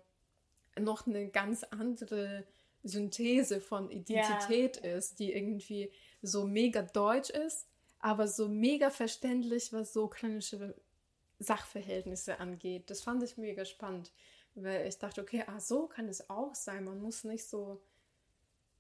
noch 0.79 1.07
eine 1.07 1.29
ganz 1.29 1.65
andere 1.65 2.45
Synthese 2.83 3.61
von 3.63 3.91
Identität 3.91 4.83
ja. 4.85 4.97
ist, 4.97 5.19
die 5.21 5.33
irgendwie 5.33 5.91
so 6.21 6.45
mega 6.45 6.83
deutsch 6.83 7.31
ist, 7.31 7.67
aber 7.99 8.29
so 8.29 8.49
mega 8.49 8.91
verständlich, 8.91 9.73
was 9.73 9.95
so 9.95 10.05
ukrainische 10.05 10.75
Sachverhältnisse 11.39 12.41
angeht. 12.41 12.91
Das 12.91 13.01
fand 13.01 13.23
ich 13.23 13.39
mega 13.39 13.65
spannend, 13.65 14.13
weil 14.57 14.87
ich 14.87 14.99
dachte, 14.99 15.21
okay, 15.21 15.45
ah, 15.47 15.61
so 15.61 15.87
kann 15.87 16.09
es 16.09 16.29
auch 16.29 16.55
sein. 16.55 16.85
Man 16.85 17.01
muss 17.01 17.25
nicht 17.25 17.47
so 17.47 17.81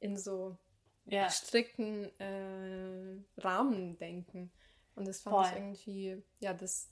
in 0.00 0.16
so 0.16 0.56
ja. 1.04 1.30
strikten 1.30 2.10
äh, 2.18 3.40
Rahmen 3.40 3.96
denken. 3.98 4.50
Und 4.94 5.06
das 5.06 5.20
fand 5.20 5.36
Voll. 5.36 5.46
ich 5.46 5.56
irgendwie, 5.56 6.22
ja, 6.40 6.54
das, 6.54 6.90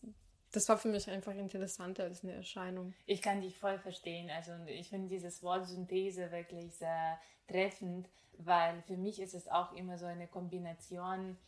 das 0.52 0.68
war 0.68 0.78
für 0.78 0.88
mich 0.88 1.08
einfach 1.08 1.34
interessanter 1.34 2.04
als 2.04 2.22
eine 2.22 2.34
Erscheinung. 2.34 2.94
Ich 3.06 3.22
kann 3.22 3.40
dich 3.40 3.58
voll 3.58 3.78
verstehen. 3.78 4.30
Also 4.30 4.52
ich 4.66 4.90
finde 4.90 5.08
dieses 5.08 5.42
Wort 5.42 5.66
Synthese 5.66 6.30
wirklich 6.30 6.76
sehr 6.76 7.18
treffend, 7.48 8.08
weil 8.38 8.82
für 8.82 8.96
mich 8.96 9.20
ist 9.20 9.34
es 9.34 9.48
auch 9.48 9.72
immer 9.72 9.98
so 9.98 10.04
eine 10.06 10.28
Kombination 10.28 11.38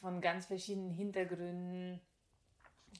von 0.00 0.20
ganz 0.20 0.46
verschiedenen 0.46 0.90
Hintergründen, 0.90 2.00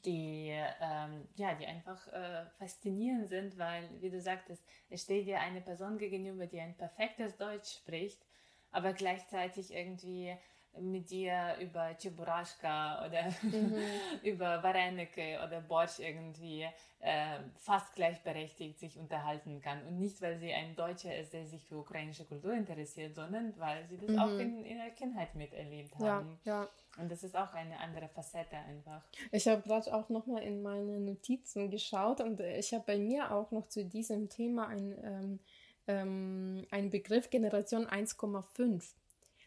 die, 0.04 0.50
ähm, 0.80 1.26
ja, 1.36 1.54
die 1.54 1.66
einfach 1.66 2.06
äh, 2.08 2.46
faszinierend 2.58 3.28
sind, 3.28 3.58
weil, 3.58 3.88
wie 4.00 4.10
du 4.10 4.20
sagtest, 4.20 4.62
es 4.90 5.02
steht 5.02 5.26
dir 5.26 5.40
eine 5.40 5.60
Person 5.60 5.98
gegenüber, 5.98 6.46
die 6.46 6.60
ein 6.60 6.76
perfektes 6.76 7.36
Deutsch 7.36 7.74
spricht, 7.76 8.24
aber 8.70 8.92
gleichzeitig 8.92 9.72
irgendwie 9.72 10.36
mit 10.80 11.10
dir 11.10 11.56
über 11.60 11.94
Chiburaschka 11.98 13.06
oder 13.06 13.24
mhm. 13.42 13.76
über 14.22 14.62
Varenike 14.62 15.40
oder 15.44 15.60
Borsch 15.60 16.00
irgendwie 16.00 16.66
äh, 17.00 17.38
fast 17.58 17.94
gleichberechtigt 17.94 18.78
sich 18.78 18.98
unterhalten 18.98 19.60
kann. 19.60 19.82
Und 19.86 19.98
nicht, 19.98 20.20
weil 20.22 20.38
sie 20.38 20.52
ein 20.52 20.74
Deutscher 20.74 21.16
ist, 21.16 21.32
der 21.32 21.46
sich 21.46 21.64
für 21.64 21.78
ukrainische 21.78 22.24
Kultur 22.24 22.52
interessiert, 22.52 23.14
sondern 23.14 23.54
weil 23.58 23.86
sie 23.88 23.98
das 23.98 24.10
mhm. 24.10 24.18
auch 24.18 24.38
in, 24.38 24.64
in 24.64 24.78
der 24.78 24.90
Kindheit 24.90 25.34
miterlebt 25.34 25.94
haben. 25.98 26.38
Ja, 26.44 26.62
ja. 26.62 26.68
Und 26.96 27.10
das 27.10 27.24
ist 27.24 27.36
auch 27.36 27.52
eine 27.54 27.78
andere 27.80 28.08
Facette 28.08 28.56
einfach. 28.56 29.02
Ich 29.32 29.48
habe 29.48 29.62
gerade 29.62 29.92
auch 29.92 30.08
nochmal 30.08 30.42
in 30.42 30.62
meine 30.62 31.00
Notizen 31.00 31.70
geschaut 31.70 32.20
und 32.20 32.40
ich 32.40 32.72
habe 32.72 32.84
bei 32.86 32.98
mir 32.98 33.32
auch 33.32 33.50
noch 33.50 33.68
zu 33.68 33.84
diesem 33.84 34.28
Thema 34.28 34.68
ein, 34.68 34.94
ähm, 35.02 35.40
ähm, 35.88 36.66
einen 36.70 36.90
Begriff 36.90 37.30
Generation 37.30 37.86
1,5 37.86 38.94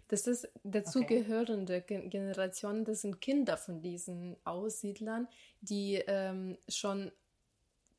das 0.08 0.28
ist 0.28 0.50
dazugehörende 0.64 1.78
okay. 1.84 2.08
Generation, 2.08 2.86
das 2.86 3.02
sind 3.02 3.20
Kinder 3.20 3.58
von 3.58 3.82
diesen 3.82 4.38
Aussiedlern, 4.46 5.28
die 5.62 5.96
ähm, 6.08 6.58
schon 6.70 7.12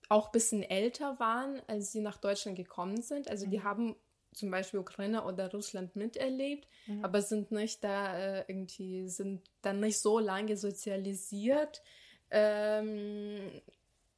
auch 0.09 0.27
ein 0.27 0.33
bisschen 0.33 0.63
älter 0.63 1.19
waren, 1.19 1.61
als 1.67 1.93
sie 1.93 2.01
nach 2.01 2.17
Deutschland 2.17 2.57
gekommen 2.57 3.03
sind. 3.03 3.29
Also 3.29 3.47
mhm. 3.47 3.51
die 3.51 3.63
haben 3.63 3.97
zum 4.33 4.51
Beispiel 4.51 4.81
Ukraine 4.81 5.25
oder 5.25 5.51
Russland 5.51 5.97
miterlebt, 5.97 6.67
mhm. 6.87 7.05
aber 7.05 7.23
sind 7.23 7.51
nicht 7.51 7.85
da 7.85 8.17
äh, 8.19 8.45
irgendwie, 8.49 9.09
sind 9.09 9.43
dann 9.63 9.81
nicht 9.81 9.99
so 10.01 10.19
lange 10.19 10.57
sozialisiert. 10.57 11.83
Ähm, 12.31 13.51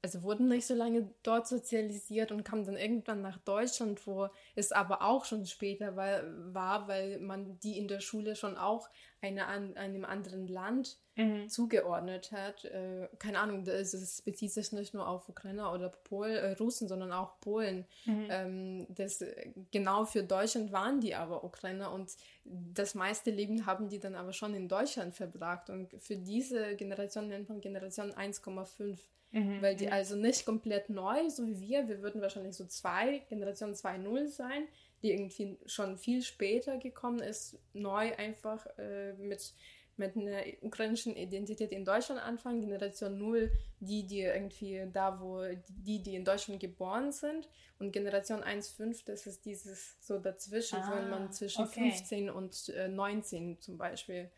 also 0.03 0.23
wurden 0.23 0.49
nicht 0.49 0.67
so 0.67 0.75
lange 0.75 1.11
dort 1.23 1.47
sozialisiert 1.47 2.33
und 2.33 2.45
kamen 2.45 2.65
dann 2.65 2.77
irgendwann 2.77 3.21
nach 3.21 3.39
Deutschland, 3.39 4.07
wo 4.07 4.29
es 4.55 4.73
aber 4.73 5.03
auch 5.03 5.25
schon 5.25 5.45
später 5.47 5.97
war, 5.97 6.23
war 6.55 6.89
weil 6.89 7.19
man 7.21 7.59
die 7.61 7.79
in 7.79 7.89
der 7.89 8.01
Schule 8.01 8.35
schon 8.35 8.57
auch 8.57 8.89
eine, 9.21 9.47
an, 9.47 9.77
einem 9.77 10.07
anderen 10.07 10.49
Land 10.49 10.97
mhm. 11.17 11.49
zugeordnet 11.49 12.33
hat. 12.33 12.65
Äh, 12.65 13.09
keine 13.19 13.41
Ahnung, 13.41 13.65
das, 13.65 13.91
das, 13.91 14.23
bezieht 14.23 14.53
sich 14.53 14.73
nicht 14.73 14.95
nur 14.95 15.07
auf 15.07 15.29
Ukrainer 15.29 15.73
oder 15.73 15.91
Pol, 15.91 16.31
äh, 16.31 16.53
Russen, 16.53 16.89
sondern 16.89 17.13
auch 17.13 17.39
Polen. 17.41 17.85
Mhm. 18.07 18.27
Ähm, 18.31 18.87
das, 18.89 19.23
genau 19.71 20.07
für 20.07 20.23
Deutschland 20.23 20.73
waren 20.73 21.01
die 21.01 21.15
aber 21.15 21.45
Ukrainer 21.45 21.93
und 21.93 22.11
das 22.45 22.95
meiste 22.95 23.31
Leben 23.31 23.67
haben 23.67 23.89
die 23.91 24.01
dann 24.01 24.15
aber 24.15 24.33
schon 24.33 24.55
in 24.55 24.69
Deutschland 24.69 25.15
verbracht. 25.15 25.69
Und 25.69 25.93
für 25.99 26.17
diese 26.17 26.75
Generation 26.77 27.29
nennt 27.29 27.51
man 27.51 27.61
Generation 27.61 28.13
1,5. 28.13 28.99
Mhm. 29.33 29.63
Weil 29.63 29.77
die 29.77 29.87
mhm. 29.87 29.93
also 29.93 30.17
nicht 30.17 30.45
komplett 30.45 30.91
neu, 30.91 31.29
so 31.31 31.47
wie 31.47 31.61
wir, 31.61 31.89
wir 31.89 32.03
würden 32.03 32.21
wahrscheinlich 32.21 32.57
so 32.57 32.67
zwei, 32.67 33.23
Generation 33.29 33.75
2.0 33.75 34.27
sein, 34.29 34.67
die 35.03 35.13
irgendwie 35.13 35.57
schon 35.67 35.97
viel 35.97 36.23
später 36.23 36.79
gekommen 36.79 37.21
ist, 37.21 37.59
neu 37.73 38.15
einfach 38.17 38.67
äh, 38.77 39.13
mit, 39.15 39.55
mit 39.97 40.17
einer 40.17 40.43
ukrainischen 40.63 41.17
Identität 41.17 41.71
in 41.71 41.85
Deutschland 41.85 42.21
anfangen. 42.21 42.61
Generation 42.61 43.19
0, 43.19 43.51
die, 43.79 44.07
die 44.07 44.21
irgendwie 44.21 44.87
da, 44.93 45.21
wo 45.21 45.43
die, 45.69 46.03
die 46.03 46.17
in 46.17 46.25
Deutschland 46.25 46.61
geboren 46.61 47.13
sind. 47.13 47.49
Und 47.79 47.93
Generation 47.93 48.43
1.5, 48.43 49.05
das 49.07 49.27
ist 49.27 49.47
dieses 49.47 49.97
so 50.01 50.19
dazwischen, 50.19 50.81
ah, 50.81 50.97
wenn 50.97 51.09
man 51.09 51.33
zwischen 51.33 51.65
okay. 51.65 51.93
15 51.93 52.29
und 52.29 52.69
äh, 52.71 52.89
19 52.89 53.61
zum 53.61 53.79
Beispiel 53.79 54.31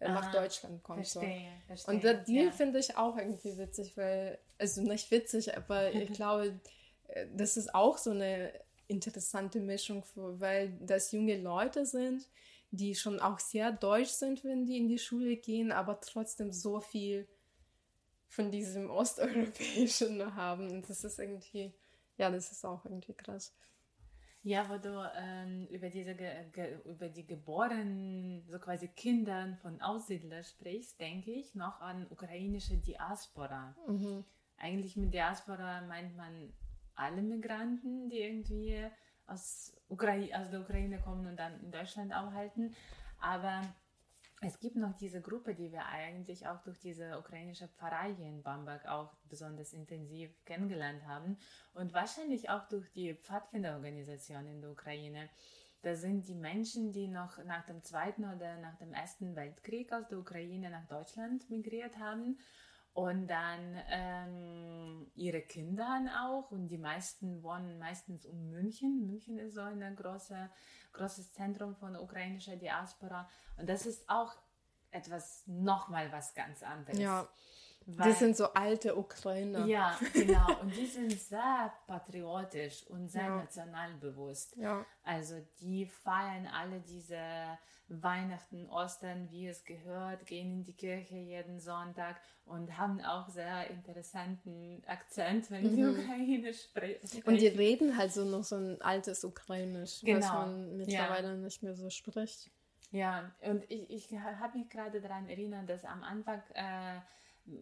äh, 0.00 0.08
nach 0.08 0.30
Deutschland 0.32 0.82
kommt. 0.82 1.06
Verstehe, 1.06 1.50
so. 1.60 1.66
verstehe, 1.66 1.94
und 1.94 2.04
der 2.04 2.14
Deal 2.14 2.46
ja. 2.46 2.52
finde 2.52 2.78
ich 2.78 2.96
auch 2.96 3.16
irgendwie 3.16 3.56
witzig, 3.56 3.96
weil, 3.96 4.38
also 4.58 4.82
nicht 4.82 5.10
witzig, 5.10 5.56
aber 5.56 5.90
ich 5.94 6.12
glaube, 6.12 6.58
äh, 7.08 7.26
das 7.34 7.56
ist 7.56 7.74
auch 7.74 7.98
so 7.98 8.10
eine 8.10 8.52
interessante 8.88 9.60
Mischung, 9.60 10.04
für, 10.04 10.40
weil 10.40 10.76
das 10.80 11.12
junge 11.12 11.40
Leute 11.40 11.86
sind, 11.86 12.28
die 12.70 12.94
schon 12.94 13.20
auch 13.20 13.38
sehr 13.38 13.72
deutsch 13.72 14.10
sind, 14.10 14.44
wenn 14.44 14.66
die 14.66 14.76
in 14.76 14.88
die 14.88 14.98
Schule 14.98 15.36
gehen, 15.36 15.72
aber 15.72 16.00
trotzdem 16.00 16.52
so 16.52 16.80
viel 16.80 17.26
von 18.28 18.50
diesem 18.50 18.90
Osteuropäischen 18.90 20.34
haben. 20.36 20.70
Und 20.70 20.88
das 20.88 21.04
ist 21.04 21.18
irgendwie, 21.18 21.72
ja, 22.18 22.30
das 22.30 22.52
ist 22.52 22.64
auch 22.64 22.84
irgendwie 22.84 23.14
krass. 23.14 23.52
Ja, 24.46 24.68
wo 24.68 24.78
du 24.78 25.10
ähm, 25.18 25.66
über, 25.70 25.88
diese 25.88 26.12
über 26.84 27.08
die 27.08 27.26
geborenen, 27.26 28.44
so 28.48 28.60
quasi 28.60 28.86
Kindern 28.86 29.56
von 29.56 29.80
Aussiedlern 29.80 30.44
sprichst, 30.44 31.00
denke 31.00 31.32
ich 31.32 31.56
noch 31.56 31.80
an 31.80 32.06
ukrainische 32.10 32.76
Diaspora. 32.76 33.74
Mhm. 33.88 34.24
Eigentlich 34.56 34.96
mit 34.96 35.12
Diaspora 35.12 35.80
meint 35.88 36.16
man 36.16 36.52
alle 36.94 37.22
Migranten, 37.22 38.08
die 38.08 38.20
irgendwie 38.20 38.86
aus, 39.26 39.76
Ukra 39.88 40.12
aus 40.12 40.50
der 40.50 40.60
Ukraine 40.60 41.00
kommen 41.00 41.26
und 41.26 41.36
dann 41.36 41.58
in 41.64 41.72
Deutschland 41.72 42.14
aufhalten. 42.14 42.72
Aber 43.18 43.62
es 44.42 44.60
gibt 44.60 44.76
noch 44.76 44.94
diese 44.96 45.22
Gruppe, 45.22 45.54
die 45.54 45.72
wir 45.72 45.86
eigentlich 45.86 46.46
auch 46.46 46.62
durch 46.62 46.78
diese 46.78 47.18
ukrainische 47.18 47.68
Pfarrei 47.68 48.14
hier 48.14 48.26
in 48.26 48.42
Bamberg 48.42 48.86
auch 48.86 49.14
besonders 49.28 49.72
intensiv 49.72 50.30
kennengelernt 50.44 51.06
haben 51.06 51.38
und 51.74 51.94
wahrscheinlich 51.94 52.50
auch 52.50 52.68
durch 52.68 52.90
die 52.92 53.14
Pfadfinderorganisation 53.14 54.46
in 54.46 54.60
der 54.60 54.70
Ukraine. 54.70 55.30
Das 55.82 56.02
sind 56.02 56.28
die 56.28 56.34
Menschen, 56.34 56.92
die 56.92 57.08
noch 57.08 57.42
nach 57.44 57.64
dem 57.64 57.82
Zweiten 57.82 58.24
oder 58.24 58.58
nach 58.58 58.76
dem 58.76 58.92
Ersten 58.92 59.36
Weltkrieg 59.36 59.92
aus 59.92 60.06
der 60.08 60.18
Ukraine 60.18 60.68
nach 60.68 60.86
Deutschland 60.86 61.48
migriert 61.48 61.98
haben 61.98 62.38
und 62.96 63.26
dann 63.26 63.78
ähm, 63.90 65.10
ihre 65.14 65.42
Kinder 65.42 66.00
auch 66.24 66.50
und 66.50 66.68
die 66.68 66.78
meisten 66.78 67.42
wohnen 67.42 67.78
meistens 67.78 68.24
um 68.24 68.50
München. 68.50 69.06
München 69.06 69.38
ist 69.38 69.54
so 69.54 69.60
ein 69.60 69.94
große, 69.94 70.48
großes 70.94 71.34
Zentrum 71.34 71.76
von 71.76 71.94
ukrainischer 71.94 72.56
Diaspora 72.56 73.28
und 73.58 73.68
das 73.68 73.84
ist 73.84 74.08
auch 74.08 74.34
etwas, 74.90 75.42
nochmal 75.46 76.10
was 76.10 76.34
ganz 76.34 76.62
anderes. 76.62 76.98
Ja. 76.98 77.28
Weil, 77.84 78.08
die 78.08 78.18
sind 78.18 78.36
so 78.36 78.52
alte 78.54 78.96
Ukrainer. 78.96 79.66
Ja, 79.66 79.96
genau. 80.14 80.58
Und 80.62 80.74
die 80.74 80.86
sind 80.86 81.12
sehr 81.12 81.72
patriotisch 81.86 82.86
und 82.88 83.08
sehr 83.08 83.24
ja. 83.24 83.36
nationalbewusst. 83.36 84.56
Ja. 84.56 84.86
Also 85.04 85.34
die 85.60 85.84
feiern 85.84 86.46
alle 86.46 86.80
diese 86.80 87.18
Weihnachten, 87.88 88.68
Ostern, 88.68 89.30
wie 89.30 89.46
es 89.46 89.64
gehört, 89.64 90.26
gehen 90.26 90.52
in 90.52 90.64
die 90.64 90.72
Kirche 90.72 91.14
jeden 91.14 91.60
Sonntag 91.60 92.20
und 92.44 92.76
haben 92.76 93.00
auch 93.00 93.28
sehr 93.28 93.70
interessanten 93.70 94.82
Akzent, 94.86 95.50
wenn 95.50 95.70
sie 95.70 95.82
mhm. 95.82 95.98
Ukrainisch 95.98 96.64
sprechen. 96.64 97.22
Und 97.24 97.40
die 97.40 97.46
reden 97.46 97.96
halt 97.96 98.12
so 98.12 98.24
noch 98.24 98.44
so 98.44 98.56
ein 98.56 98.80
altes 98.82 99.24
Ukrainisch, 99.24 100.00
genau. 100.02 100.18
was 100.18 100.32
man 100.32 100.76
mittlerweile 100.76 101.28
ja. 101.28 101.36
nicht 101.36 101.62
mehr 101.62 101.74
so 101.74 101.88
spricht. 101.90 102.50
Ja, 102.90 103.32
und 103.42 103.64
ich, 103.70 103.90
ich 103.90 104.18
habe 104.18 104.58
mich 104.58 104.68
gerade 104.68 105.00
daran 105.00 105.28
erinnert, 105.28 105.68
dass 105.68 105.84
am 105.84 106.02
Anfang 106.02 106.42
äh, 106.54 107.00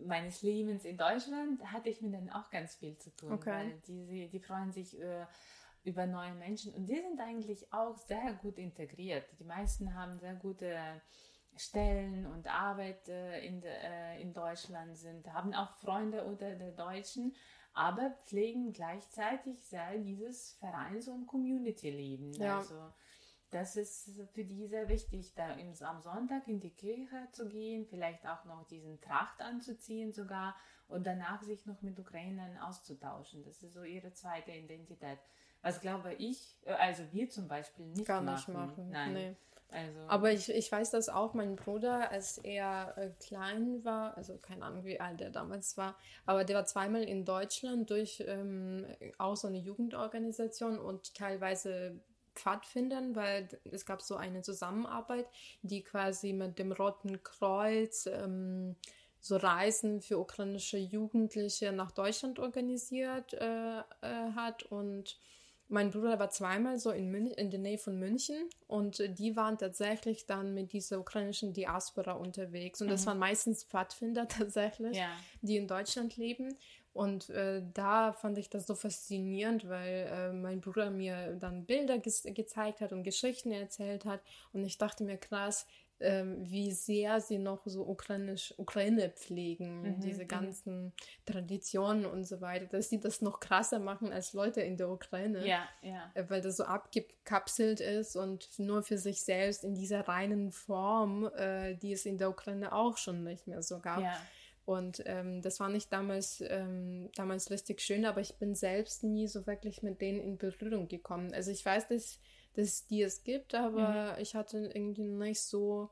meines 0.07 0.43
Lebens 0.43 0.85
in 0.85 0.97
Deutschland 0.97 1.63
hatte 1.73 1.89
ich 1.91 2.01
mit 2.01 2.13
denen 2.13 2.31
auch 2.31 2.51
ganz 2.51 2.77
viel 2.77 2.97
zu 2.97 3.15
tun, 3.17 3.33
okay. 3.33 3.51
weil 3.51 3.81
die, 3.87 4.29
die 4.29 4.41
freuen 4.41 4.73
sich 4.73 4.97
über, 4.97 5.29
über 5.85 6.07
neue 6.07 6.35
Menschen 6.35 6.75
und 6.75 6.87
die 6.87 6.97
sind 6.97 7.21
eigentlich 7.21 7.73
auch 7.73 7.97
sehr 7.97 8.33
gut 8.35 8.59
integriert. 8.59 9.27
Die 9.39 9.45
meisten 9.45 9.95
haben 9.95 10.19
sehr 10.19 10.35
gute 10.35 10.77
Stellen 11.57 12.27
und 12.27 12.49
Arbeit 12.49 13.09
äh, 13.09 13.47
in, 13.47 13.61
de, 13.61 13.71
äh, 13.71 14.21
in 14.21 14.33
Deutschland, 14.33 14.97
sind, 14.97 15.33
haben 15.33 15.55
auch 15.55 15.73
Freunde 15.77 16.25
unter 16.25 16.55
den 16.55 16.75
Deutschen, 16.75 17.35
aber 17.75 18.11
pflegen 18.25 18.73
gleichzeitig 18.73 19.63
sehr 19.65 19.99
dieses 19.99 20.55
Vereins- 20.55 21.09
und 21.09 21.27
Community-Leben. 21.27 22.33
Ja. 22.35 22.59
Also 22.59 22.93
das 23.51 23.77
ist 23.77 24.21
für 24.33 24.45
die 24.45 24.67
sehr 24.67 24.89
wichtig, 24.89 25.35
da 25.35 25.57
am 25.87 26.01
Sonntag 26.01 26.49
in 26.49 26.59
die 26.59 26.75
Kirche 26.75 27.29
zu 27.31 27.49
gehen, 27.49 27.87
vielleicht 27.87 28.27
auch 28.27 28.45
noch 28.47 28.67
diesen 28.67 29.01
Tracht 29.01 29.41
anzuziehen 29.41 30.13
sogar 30.13 30.57
und 30.89 31.07
danach 31.07 31.41
sich 31.43 31.65
noch 31.67 31.81
mit 31.83 31.99
Ukrainern 31.99 32.57
auszutauschen. 32.59 33.45
Das 33.45 33.63
ist 33.63 33.75
so 33.75 33.85
ihre 33.85 34.13
zweite 34.13 34.51
Identität. 34.51 35.21
Was 35.65 35.81
glaube 35.81 36.15
ich, 36.15 36.57
äh, 36.67 36.73
also 36.73 37.03
wir 37.11 37.29
zum 37.31 37.49
Beispiel 37.49 37.87
nicht 37.87 38.07
Gar 38.07 38.23
machen. 38.23 38.35
nicht 38.37 38.49
machen. 38.49 38.91
Nein. 38.91 39.13
Nee. 39.15 39.37
Also, 39.71 39.99
Aber 40.07 40.31
ich, 40.31 40.49
ich 40.51 40.71
weiß 40.71 40.93
das 40.93 41.09
auch, 41.09 41.35
mein 41.35 41.57
Bruder, 41.57 42.13
als 42.13 42.39
er 42.39 42.97
äh, 42.97 43.11
klein 43.19 43.85
war, 43.85 44.17
also 44.17 44.37
keine 44.39 44.65
Ahnung, 44.65 44.85
wie 44.85 45.01
alt 45.01 45.21
er 45.21 45.31
damals 45.31 45.77
war, 45.77 45.97
aber 46.27 46.45
der 46.45 46.57
war 46.57 46.65
zweimal 46.65 47.03
in 47.03 47.25
Deutschland 47.25 47.91
durch 47.91 48.23
ähm, 48.25 48.87
auch 49.19 49.37
so 49.37 49.49
eine 49.49 49.59
Jugendorganisation 49.59 50.79
und 50.79 51.15
teilweise 51.15 51.99
Pfadfindern, 52.37 53.17
weil 53.17 53.49
es 53.65 53.85
gab 53.85 54.03
so 54.03 54.15
eine 54.15 54.43
Zusammenarbeit, 54.43 55.27
die 55.63 55.83
quasi 55.83 56.33
mit 56.33 56.59
dem 56.59 56.71
Roten 56.71 57.23
Kreuz 57.25 58.07
ähm, 58.07 58.77
so 59.19 59.37
Reisen 59.37 60.03
für 60.03 60.19
ukrainische 60.19 60.79
Jugendliche 60.79 61.73
nach 61.73 61.91
Deutschland 61.91 62.39
organisiert 62.39 63.33
äh, 63.35 63.79
äh, 63.79 63.83
hat 64.37 64.65
und 64.65 65.19
mein 65.69 65.91
Bruder 65.91 66.19
war 66.19 66.31
zweimal 66.31 66.79
so 66.79 66.91
in, 66.91 67.11
Münch, 67.11 67.33
in 67.37 67.51
der 67.51 67.59
Nähe 67.61 67.79
von 67.79 67.99
München 67.99 68.37
und 68.67 69.03
die 69.19 69.35
waren 69.37 69.57
tatsächlich 69.59 70.27
dann 70.27 70.55
mit 70.55 70.73
dieser 70.73 70.99
ukrainischen 71.01 71.53
Diaspora 71.53 72.13
unterwegs. 72.13 72.81
Und 72.83 72.89
das 72.89 73.03
Mhm. 73.03 73.07
waren 73.07 73.19
meistens 73.19 73.65
Pfadfinder 73.65 74.29
tatsächlich, 74.29 74.97
ja. 74.97 75.11
die 75.43 75.57
in 75.57 75.67
Deutschland 75.67 76.17
leben. 76.17 76.57
Und 76.93 77.29
äh, 77.31 77.61
da 77.75 78.13
fand 78.13 78.39
ich 78.39 78.51
das 78.51 78.69
so 78.69 78.77
faszinierend, 78.77 79.69
weil 79.69 80.07
äh, 80.13 80.33
mein 80.33 80.61
Bruder 80.61 80.91
mir 80.91 81.35
dann 81.41 81.65
Bilder 81.67 81.99
ges 81.99 82.23
gezeigt 82.23 82.81
hat 82.81 82.93
und 82.93 83.03
Geschichten 83.03 83.51
erzählt 83.51 84.05
hat. 84.05 84.21
Und 84.53 84.65
ich 84.65 84.79
dachte 84.79 85.03
mir, 85.03 85.17
krass, 85.17 85.67
ähm, 86.05 86.37
wie 86.49 86.71
sehr 86.73 87.21
sie 87.21 87.39
noch 87.39 87.63
so 87.65 87.83
ukrainisch, 87.87 88.55
Ukraine 88.59 89.11
pflegen, 89.11 89.83
Mhm, 89.83 90.01
diese 90.01 90.25
mhm. 90.25 90.29
ganzen 90.29 90.93
Traditionen 91.27 92.07
und 92.07 92.25
so 92.25 92.41
weiter, 92.41 92.67
dass 92.67 92.91
sie 92.91 93.01
das 93.01 93.23
noch 93.23 93.41
krasser 93.41 93.79
machen 93.79 94.13
als 94.13 94.33
Leute 94.35 94.61
in 94.61 94.77
der 94.77 94.89
Ukraine 94.91 95.47
Ja, 95.47 95.67
ja. 95.83 96.11
äh, 96.15 96.25
weil 96.29 96.41
das 96.41 96.57
so 96.59 96.65
abgekapselt 96.65 97.81
ist 97.81 98.17
und 98.17 98.49
nur 98.59 98.83
für 98.83 98.99
sich 98.99 99.23
selbst 99.23 99.65
in 99.65 99.75
dieser 99.75 100.07
reinen 100.07 100.53
Form, 100.53 101.31
äh, 101.37 101.75
die 101.75 101.93
es 101.93 102.07
in 102.07 102.19
der 102.19 102.31
Ukraine 102.31 102.73
auch 102.73 102.97
schon 102.99 103.25
nicht 103.25 103.47
mehr 103.47 103.63
so 103.63 103.81
gab. 103.81 104.01
ja. 104.01 104.17
Und 104.67 105.03
ähm, 105.05 105.43
das 105.43 105.61
war 105.61 105.69
nicht 105.69 105.93
damals, 105.93 106.43
ähm, 106.49 107.11
damals 107.17 107.51
richtig 107.51 107.83
schön, 107.83 108.07
aber 108.07 108.23
ich 108.23 108.37
bin 108.37 108.55
selbst 108.55 109.05
nie 109.05 109.29
so 109.29 109.47
wirklich 109.47 109.83
mit 109.83 110.01
denen 110.01 110.21
in 110.21 110.39
Berührung 110.39 110.89
gekommen. 110.89 111.35
Also 111.35 111.51
ich 111.51 111.65
weiß, 111.65 111.89
dass, 111.89 112.19
dass 112.55 112.87
die 112.87 113.03
es 113.03 113.23
gibt, 113.23 113.55
aber 113.55 114.17
ich 114.19 114.35
hatte 114.35 114.71
irgendwie 114.75 115.05
nicht 115.05 115.43
so 115.43 115.91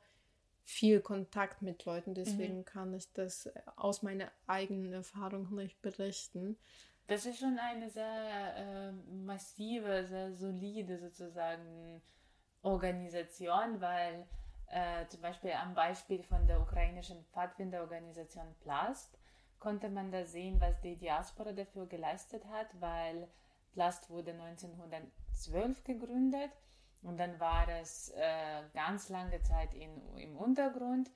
viel 0.64 1.00
Kontakt 1.00 1.62
mit 1.62 1.84
Leuten, 1.84 2.14
deswegen 2.14 2.64
kann 2.64 2.94
ich 2.94 3.12
das 3.12 3.46
äh, 3.46 3.62
aus 3.76 4.02
meiner 4.02 4.30
eigenen 4.46 4.92
Erfahrung 4.92 5.54
nicht 5.54 5.82
berichten. 5.82 6.56
Das 7.08 7.26
ist 7.26 7.40
schon 7.40 7.58
eine 7.58 7.90
sehr 7.90 8.56
äh, 8.56 8.92
massive, 9.12 10.06
sehr 10.06 10.32
solide 10.32 10.98
sozusagen 10.98 12.00
Organisation, 12.62 13.80
weil 13.80 14.26
äh, 14.68 15.06
zum 15.08 15.20
Beispiel 15.20 15.52
am 15.52 15.74
Beispiel 15.74 16.22
von 16.22 16.46
der 16.46 16.60
ukrainischen 16.60 17.24
Pfadfinderorganisation 17.32 18.54
Plast 18.60 19.18
konnte 19.58 19.88
man 19.90 20.10
da 20.10 20.24
sehen, 20.24 20.60
was 20.60 20.80
die 20.80 20.96
Diaspora 20.96 21.52
dafür 21.52 21.86
geleistet 21.86 22.44
hat, 22.46 22.68
weil 22.80 23.28
Plast 23.72 24.10
wurde 24.10 24.32
1912 24.32 25.84
gegründet 25.84 26.50
und 27.02 27.18
dann 27.18 27.38
war 27.40 27.68
es 27.68 28.10
äh, 28.10 28.62
ganz 28.74 29.08
lange 29.08 29.42
Zeit 29.42 29.74
in, 29.74 30.16
im 30.16 30.36
Untergrund 30.36 31.10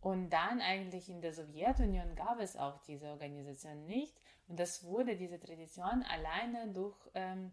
und 0.00 0.30
dann 0.30 0.60
eigentlich 0.60 1.08
in 1.08 1.20
der 1.20 1.32
Sowjetunion 1.32 2.14
gab 2.14 2.40
es 2.40 2.56
auch 2.56 2.78
diese 2.82 3.08
Organisation 3.08 3.86
nicht. 3.86 4.16
Und 4.46 4.58
das 4.60 4.84
wurde, 4.84 5.16
diese 5.16 5.40
Tradition, 5.40 6.04
alleine 6.08 6.72
durch 6.72 6.96
ähm, 7.14 7.52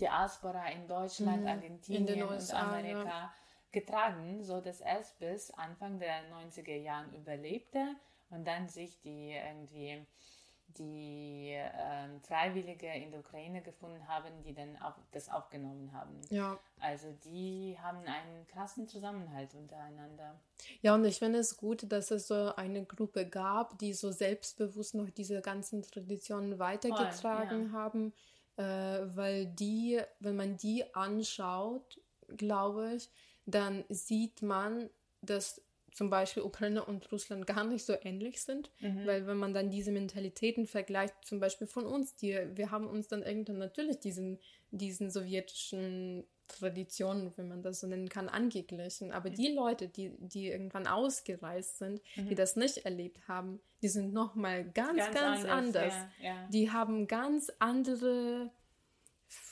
Diaspora 0.00 0.70
in 0.70 0.88
Deutschland, 0.88 1.42
Mhm. 1.42 1.48
Argentinien 1.48 2.06
In 2.06 2.14
den 2.14 2.22
und 2.24 2.30
USA, 2.30 2.72
Amerika 2.72 3.32
getragen, 3.72 4.42
so 4.42 4.60
dass 4.60 4.80
es 4.80 5.12
bis 5.18 5.50
Anfang 5.52 5.98
der 5.98 6.28
90er 6.32 6.76
Jahren 6.76 7.12
überlebte 7.12 7.94
und 8.30 8.46
dann 8.46 8.68
sich 8.68 9.00
die 9.02 9.32
irgendwie 9.32 10.04
die 10.78 11.52
ähm, 11.54 12.20
Freiwillige 12.22 12.86
in 12.86 13.10
der 13.10 13.20
Ukraine 13.20 13.62
gefunden 13.62 14.06
haben, 14.08 14.42
die 14.44 14.54
dann 14.54 14.76
auch 14.82 14.94
das 15.12 15.28
aufgenommen 15.28 15.92
haben. 15.92 16.20
Ja, 16.30 16.58
Also 16.80 17.12
die 17.24 17.76
haben 17.80 17.98
einen 17.98 18.46
krassen 18.48 18.86
Zusammenhalt 18.88 19.54
untereinander. 19.54 20.40
Ja, 20.82 20.94
und 20.94 21.04
ich 21.04 21.18
finde 21.18 21.38
es 21.38 21.56
gut, 21.56 21.90
dass 21.90 22.10
es 22.10 22.28
so 22.28 22.54
eine 22.56 22.84
Gruppe 22.84 23.26
gab, 23.26 23.78
die 23.78 23.92
so 23.92 24.10
selbstbewusst 24.10 24.94
noch 24.94 25.10
diese 25.10 25.40
ganzen 25.40 25.82
Traditionen 25.82 26.58
weitergetragen 26.58 27.70
Voll, 27.70 27.78
haben, 27.78 28.12
äh, 28.56 28.62
weil 29.16 29.46
die, 29.46 30.00
wenn 30.20 30.36
man 30.36 30.56
die 30.56 30.94
anschaut, 30.94 32.00
glaube 32.36 32.94
ich, 32.96 33.10
dann 33.46 33.84
sieht 33.88 34.42
man, 34.42 34.90
dass 35.22 35.62
zum 35.96 36.10
Beispiel 36.10 36.42
Ukraine 36.42 36.84
und 36.84 37.10
Russland 37.10 37.46
gar 37.46 37.64
nicht 37.64 37.84
so 37.86 37.94
ähnlich 38.02 38.42
sind, 38.42 38.70
Mhm. 38.80 39.06
weil 39.06 39.26
wenn 39.26 39.38
man 39.38 39.54
dann 39.54 39.70
diese 39.70 39.90
Mentalitäten 39.92 40.66
vergleicht, 40.66 41.14
zum 41.24 41.40
Beispiel 41.40 41.66
von 41.66 41.86
uns, 41.86 42.14
die, 42.16 42.38
wir 42.54 42.70
haben 42.70 42.86
uns 42.86 43.08
dann 43.08 43.22
irgendwann 43.22 43.56
natürlich 43.58 43.98
diesen, 44.00 44.38
diesen 44.70 45.10
sowjetischen 45.10 46.24
Traditionen, 46.48 47.32
wenn 47.36 47.48
man 47.48 47.62
das 47.62 47.80
so 47.80 47.86
nennen 47.86 48.08
kann, 48.10 48.28
angeglichen. 48.28 49.10
Aber 49.10 49.30
die 49.30 49.48
Leute, 49.48 49.88
die, 49.88 50.12
die 50.18 50.48
irgendwann 50.48 50.86
ausgereist 50.86 51.78
sind, 51.78 52.00
die 52.16 52.20
Mhm. 52.20 52.36
das 52.36 52.56
nicht 52.56 52.78
erlebt 52.84 53.26
haben, 53.26 53.60
die 53.82 53.88
sind 53.88 54.12
nochmal 54.12 54.64
ganz, 54.72 54.98
ganz, 54.98 55.14
Ganz 55.14 55.44
anders. 55.46 55.94
Ja, 55.94 56.24
ja. 56.28 56.48
Die 56.52 56.70
haben 56.70 57.06
ganz 57.08 57.50
andere, 57.58 58.50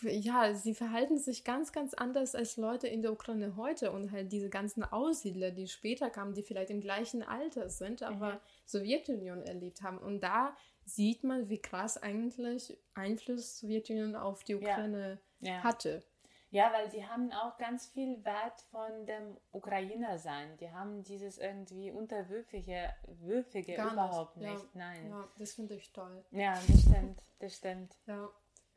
ja, 0.02 0.54
sie 0.54 0.74
verhalten 0.74 1.18
sich 1.18 1.44
ganz, 1.44 1.72
ganz 1.72 1.94
anders 1.94 2.34
als 2.34 2.56
Leute 2.56 2.88
in 2.88 3.02
der 3.02 3.12
Ukraine 3.12 3.56
heute 3.56 3.92
und 3.92 4.12
halt 4.12 4.32
diese 4.32 4.50
ganzen 4.50 4.84
Aussiedler, 4.84 5.50
die 5.50 5.68
später 5.68 6.10
kamen, 6.10 6.34
die 6.34 6.42
vielleicht 6.42 6.70
im 6.70 6.80
gleichen 6.80 7.22
Alter 7.22 7.68
sind, 7.68 8.02
aber 8.02 8.34
Mhm. 8.34 8.40
Sowjetunion 8.66 9.42
erlebt 9.42 9.82
haben. 9.82 9.98
Und 9.98 10.20
da 10.20 10.56
sieht 10.84 11.24
man, 11.24 11.48
wie 11.48 11.60
krass 11.60 11.96
eigentlich 12.02 12.76
Einfluss 12.94 13.58
Sowjetunion 13.58 14.14
auf 14.16 14.44
die 14.44 14.52
Ja. 14.52 14.58
Ukraine 14.58 15.18
ja. 15.40 15.62
hatte. 15.62 16.02
Ja, 16.50 16.72
weil 16.72 16.88
die 16.88 17.04
haben 17.04 17.32
auch 17.32 17.56
ganz 17.58 17.88
viel 17.88 18.24
Wert 18.24 18.60
von 18.70 19.06
dem 19.06 19.36
Ukrainer 19.50 20.18
sein. 20.18 20.56
Die 20.58 20.70
haben 20.70 21.02
dieses 21.02 21.38
irgendwie 21.38 21.90
unterwürfige, 21.90 22.90
würfige 23.08 23.74
Gar 23.74 23.84
nicht, 23.86 23.92
überhaupt 23.94 24.36
ja. 24.36 24.52
nicht. 24.52 24.74
Nein. 24.74 25.10
Ja, 25.10 25.28
das 25.36 25.54
finde 25.54 25.74
ich 25.74 25.92
toll. 25.92 26.24
Ja, 26.30 26.52
das 26.52 26.82
stimmt, 26.82 27.20
das 27.40 27.56
stimmt. 27.56 27.96
Ja. 28.06 28.30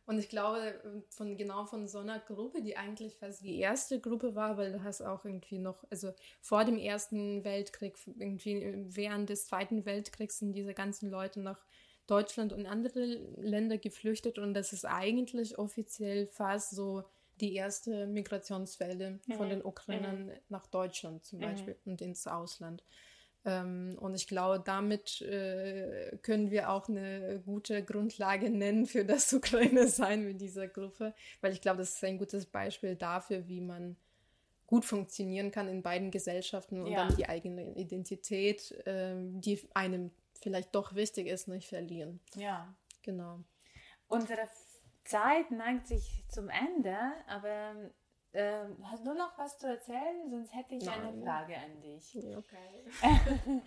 Und 0.08 0.20
ich 0.20 0.30
glaube, 0.30 1.04
von 1.10 1.38
genau 1.38 1.66
von 1.66 1.88
so 1.88 2.00
einer 2.00 2.20
Gruppe, 2.20 2.62
die 2.64 2.78
eigentlich 2.78 3.18
fast 3.18 3.44
die 3.44 3.60
erste 3.60 4.00
Gruppe 4.00 4.36
war, 4.36 4.58
weil 4.58 4.72
du 4.72 4.84
hast 4.84 5.02
auch 5.02 5.26
irgendwie 5.26 5.60
noch, 5.60 5.84
also 5.92 6.14
vor 6.42 6.66
dem 6.66 6.78
Ersten 6.78 7.44
Weltkrieg, 7.44 7.98
irgendwie 8.18 8.86
während 8.88 9.30
des 9.30 9.48
Zweiten 9.48 9.86
Weltkriegs 9.86 10.40
sind 10.40 10.54
diese 10.54 10.74
ganzen 10.74 11.12
Leute 11.12 11.42
nach 11.42 11.66
Deutschland 12.08 12.54
und 12.54 12.66
andere 12.68 13.04
Länder 13.36 13.78
geflüchtet 13.78 14.40
und 14.40 14.54
das 14.54 14.72
ist 14.74 14.86
eigentlich 14.86 15.60
offiziell 15.60 16.28
fast 16.28 16.72
so 16.72 17.04
die 17.42 17.54
erste 17.56 18.08
Migrationswelle 18.08 19.20
von 19.30 19.50
Mhm. 19.50 19.52
den 19.52 19.64
Ukrainern 19.64 20.32
nach 20.50 20.68
Deutschland 20.68 21.26
zum 21.26 21.42
Mhm. 21.42 21.46
Beispiel 21.48 21.78
und 21.86 22.02
ins 22.02 22.26
Ausland. 22.28 22.84
Ähm, 23.48 23.98
und 24.02 24.14
ich 24.14 24.28
glaube, 24.28 24.62
damit 24.64 25.22
äh, 25.22 26.18
können 26.22 26.52
wir 26.52 26.70
auch 26.70 26.90
eine 26.90 27.42
gute 27.46 27.82
Grundlage 27.84 28.50
nennen 28.50 28.86
für 28.86 29.06
das 29.06 29.32
Ukraine-Sein 29.34 30.26
mit 30.26 30.42
dieser 30.42 30.68
Gruppe, 30.68 31.14
weil 31.40 31.54
ich 31.54 31.62
glaube, 31.62 31.78
das 31.80 31.94
ist 31.96 32.04
ein 32.04 32.18
gutes 32.18 32.46
Beispiel 32.46 32.96
dafür, 32.98 33.48
wie 33.48 33.62
man 33.62 33.96
gut 34.68 34.84
funktionieren 34.84 35.50
kann 35.50 35.70
in 35.70 35.82
beiden 35.82 36.12
Gesellschaften 36.12 36.82
und 36.82 36.92
Ja. 36.92 37.06
dann 37.08 37.16
die 37.16 37.30
eigene 37.30 37.74
Identität, 37.78 38.78
ähm, 38.86 39.40
die 39.40 39.62
einem 39.74 40.12
vielleicht 40.42 40.76
doch 40.76 40.94
wichtig 40.94 41.28
ist, 41.28 41.48
nicht 41.48 41.70
verlieren. 41.70 42.20
Ja. 42.36 42.76
Genau. 43.02 43.40
Unsere 44.10 44.42
Zeit 45.06 45.52
neigt 45.52 45.88
sich 45.88 46.26
zum 46.28 46.50
Ende, 46.50 46.98
aber 47.28 47.92
ähm, 48.38 48.78
hast 48.84 49.06
du 49.06 49.16
noch 49.16 49.36
was 49.38 49.58
zu 49.58 49.68
erzählen? 49.68 50.30
Sonst 50.30 50.54
hätte 50.54 50.76
ich 50.76 50.88
eine 50.88 51.12
Nein. 51.12 51.24
Frage 51.24 51.58
an 51.58 51.82
dich. 51.82 52.16
Okay. 52.16 52.84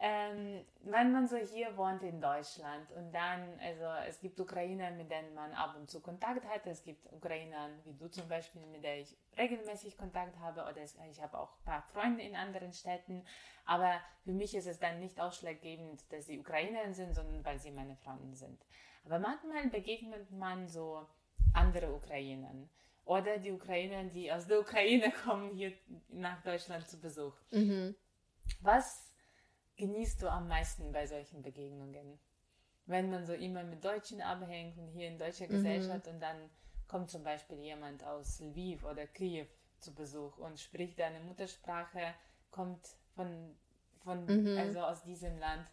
ähm, 0.00 0.66
wenn 0.82 1.12
man 1.12 1.26
so 1.26 1.36
hier 1.36 1.74
wohnt 1.78 2.02
in 2.02 2.20
Deutschland 2.20 2.90
und 2.92 3.10
dann, 3.12 3.58
also 3.58 3.84
es 4.06 4.20
gibt 4.20 4.38
Ukrainer, 4.38 4.90
mit 4.90 5.10
denen 5.10 5.34
man 5.34 5.52
ab 5.54 5.76
und 5.78 5.90
zu 5.90 6.00
Kontakt 6.00 6.46
hat, 6.46 6.66
es 6.66 6.84
gibt 6.84 7.10
Ukrainer, 7.10 7.70
wie 7.84 7.94
du 7.94 8.06
zum 8.08 8.28
Beispiel, 8.28 8.66
mit 8.66 8.84
der 8.84 9.00
ich 9.00 9.16
regelmäßig 9.38 9.96
Kontakt 9.96 10.38
habe 10.40 10.60
oder 10.60 10.82
ich 11.10 11.22
habe 11.22 11.38
auch 11.38 11.56
ein 11.60 11.64
paar 11.64 11.82
Freunde 11.94 12.22
in 12.22 12.36
anderen 12.36 12.74
Städten, 12.74 13.24
aber 13.64 13.98
für 14.24 14.32
mich 14.32 14.54
ist 14.54 14.66
es 14.66 14.78
dann 14.78 15.00
nicht 15.00 15.18
ausschlaggebend, 15.20 16.12
dass 16.12 16.26
sie 16.26 16.38
Ukrainer 16.38 16.92
sind, 16.92 17.14
sondern 17.14 17.42
weil 17.46 17.58
sie 17.58 17.70
meine 17.70 17.96
Freunde 17.96 18.36
sind. 18.36 18.62
Aber 19.06 19.18
manchmal 19.18 19.68
begegnet 19.70 20.30
man 20.32 20.68
so 20.68 21.06
andere 21.54 21.94
Ukrainern 21.94 22.68
oder 23.04 23.38
die 23.38 23.52
Ukrainer, 23.52 24.04
die 24.04 24.30
aus 24.32 24.46
der 24.46 24.60
Ukraine 24.60 25.12
kommen, 25.24 25.50
hier 25.54 25.72
nach 26.08 26.42
Deutschland 26.42 26.88
zu 26.88 26.98
Besuch. 26.98 27.34
Mhm. 27.50 27.94
Was 28.60 29.12
genießt 29.76 30.22
du 30.22 30.30
am 30.30 30.48
meisten 30.48 30.92
bei 30.92 31.06
solchen 31.06 31.42
Begegnungen? 31.42 32.18
Wenn 32.86 33.10
man 33.10 33.24
so 33.26 33.32
immer 33.32 33.62
mit 33.62 33.84
Deutschen 33.84 34.20
abhängt 34.20 34.76
und 34.78 34.88
hier 34.88 35.08
in 35.08 35.18
deutscher 35.18 35.46
Mhm. 35.46 35.50
Gesellschaft 35.52 36.06
und 36.08 36.20
dann 36.20 36.50
kommt 36.88 37.10
zum 37.10 37.22
Beispiel 37.22 37.58
jemand 37.58 38.04
aus 38.04 38.40
Lviv 38.40 38.84
oder 38.84 39.06
Kiew 39.06 39.46
zu 39.78 39.94
Besuch 39.94 40.36
und 40.38 40.60
spricht 40.60 40.98
deine 40.98 41.20
Muttersprache, 41.20 42.14
kommt 42.50 42.86
von, 43.14 43.56
von 44.04 44.26
Mhm. 44.26 44.58
also 44.58 44.80
aus 44.80 45.02
diesem 45.02 45.38
Land. 45.38 45.66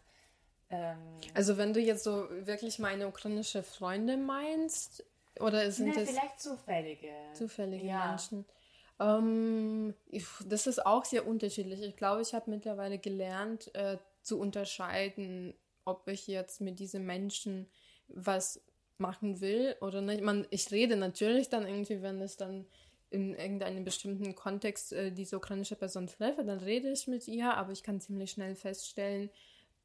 Ähm, 0.70 1.18
Also 1.34 1.58
wenn 1.58 1.72
du 1.72 1.80
jetzt 1.80 2.04
so 2.04 2.28
wirklich 2.46 2.78
meine 2.78 3.08
ukrainische 3.08 3.62
Freunde 3.62 4.16
meinst, 4.16 5.04
oder 5.38 5.70
sind 5.70 5.94
ne, 5.94 6.02
es 6.02 6.10
vielleicht 6.10 6.40
zufällige. 6.40 7.12
zufällige 7.34 7.86
ja. 7.86 8.08
Menschen? 8.08 8.44
Ähm, 8.98 9.94
ich, 10.08 10.26
das 10.44 10.66
ist 10.66 10.84
auch 10.84 11.04
sehr 11.04 11.26
unterschiedlich. 11.26 11.82
Ich 11.82 11.96
glaube, 11.96 12.22
ich 12.22 12.34
habe 12.34 12.50
mittlerweile 12.50 12.98
gelernt 12.98 13.74
äh, 13.74 13.96
zu 14.22 14.38
unterscheiden, 14.38 15.54
ob 15.84 16.06
ich 16.08 16.26
jetzt 16.26 16.60
mit 16.60 16.78
diesen 16.78 17.06
Menschen 17.06 17.68
was 18.08 18.60
machen 18.98 19.40
will 19.40 19.76
oder 19.80 20.02
nicht. 20.02 20.22
Man, 20.22 20.46
ich 20.50 20.70
rede 20.70 20.96
natürlich 20.96 21.48
dann 21.48 21.66
irgendwie, 21.66 22.02
wenn 22.02 22.20
es 22.20 22.36
dann 22.36 22.66
in 23.10 23.34
irgendeinem 23.34 23.84
bestimmten 23.84 24.34
Kontext 24.34 24.92
äh, 24.92 25.10
diese 25.10 25.36
ukrainische 25.36 25.74
Person 25.74 26.06
treffe, 26.06 26.44
dann 26.44 26.60
rede 26.60 26.90
ich 26.90 27.08
mit 27.08 27.26
ihr, 27.26 27.54
aber 27.54 27.72
ich 27.72 27.82
kann 27.82 28.00
ziemlich 28.00 28.30
schnell 28.30 28.54
feststellen, 28.54 29.30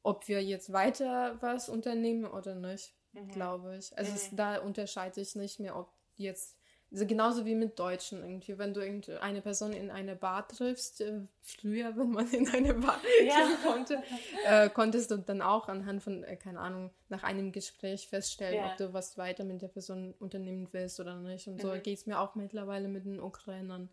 ob 0.02 0.28
wir 0.28 0.42
jetzt 0.42 0.72
weiter 0.72 1.36
was 1.40 1.68
unternehmen 1.68 2.24
oder 2.24 2.54
nicht, 2.54 2.92
Mhm. 3.16 3.30
glaube 3.30 3.76
ich. 3.76 3.96
Also 3.96 4.12
es, 4.14 4.30
Mhm. 4.32 4.36
da 4.36 4.58
unterscheide 4.58 5.20
ich 5.20 5.34
nicht 5.34 5.60
mehr, 5.60 5.76
ob 5.76 5.88
jetzt, 6.16 6.56
also 6.92 7.04
genauso 7.06 7.44
wie 7.44 7.54
mit 7.54 7.78
Deutschen 7.78 8.22
irgendwie, 8.22 8.56
wenn 8.58 8.72
du 8.72 8.80
irgendeine 8.80 9.42
Person 9.42 9.72
in 9.72 9.90
eine 9.90 10.14
Bar 10.16 10.46
triffst, 10.48 11.00
äh, 11.00 11.20
früher, 11.42 11.96
wenn 11.96 12.10
man 12.10 12.30
in 12.32 12.48
eine 12.48 12.74
Bar 12.74 13.00
Ja. 13.26 13.36
gehen 13.46 13.56
konnte, 13.64 14.02
äh, 14.44 14.70
konntest 14.70 15.10
du 15.10 15.18
dann 15.18 15.42
auch 15.42 15.68
anhand 15.68 16.02
von, 16.02 16.22
äh, 16.24 16.36
keine 16.36 16.60
Ahnung, 16.60 16.90
nach 17.08 17.22
einem 17.24 17.52
Gespräch 17.52 18.08
feststellen, 18.08 18.56
Ja. 18.58 18.66
ob 18.70 18.76
du 18.76 18.92
was 18.92 19.18
weiter 19.18 19.44
mit 19.44 19.60
der 19.62 19.68
Person 19.68 20.14
unternehmen 20.20 20.68
willst 20.72 21.00
oder 21.00 21.16
nicht. 21.16 21.48
Und 21.48 21.60
so 21.60 21.68
Mhm. 21.68 21.82
geht 21.82 21.98
es 21.98 22.06
mir 22.06 22.20
auch 22.20 22.34
mittlerweile 22.34 22.88
mit 22.88 23.04
den 23.04 23.20
Ukrainern. 23.20 23.88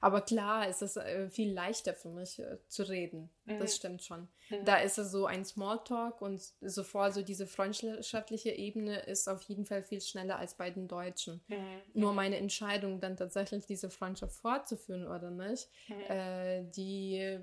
Aber 0.00 0.20
klar 0.20 0.68
ist 0.68 0.82
es 0.82 0.96
äh, 0.96 1.28
viel 1.30 1.52
leichter 1.52 1.94
für 1.94 2.10
mich 2.10 2.38
äh, 2.38 2.58
zu 2.68 2.82
reden. 2.82 3.30
Mhm. 3.44 3.58
Das 3.58 3.76
stimmt 3.76 4.02
schon. 4.02 4.28
Mhm. 4.50 4.64
Da 4.64 4.76
ist 4.76 4.98
es 4.98 5.10
so 5.10 5.26
ein 5.26 5.44
Smalltalk 5.44 6.20
und 6.20 6.40
sofort 6.60 7.14
so 7.14 7.22
diese 7.22 7.46
freundschaftliche 7.46 8.50
Ebene 8.50 8.98
ist 9.00 9.26
auf 9.28 9.42
jeden 9.44 9.64
Fall 9.64 9.82
viel 9.82 10.00
schneller 10.00 10.38
als 10.38 10.54
bei 10.54 10.70
den 10.70 10.86
Deutschen. 10.86 11.42
Mhm. 11.48 11.80
Nur 11.94 12.12
meine 12.12 12.36
Entscheidung, 12.36 13.00
dann 13.00 13.16
tatsächlich 13.16 13.64
diese 13.66 13.88
Freundschaft 13.90 14.36
fortzuführen 14.36 15.06
oder 15.08 15.30
nicht, 15.30 15.68
Mhm. 15.88 16.00
äh, 16.08 16.62
die 16.70 17.40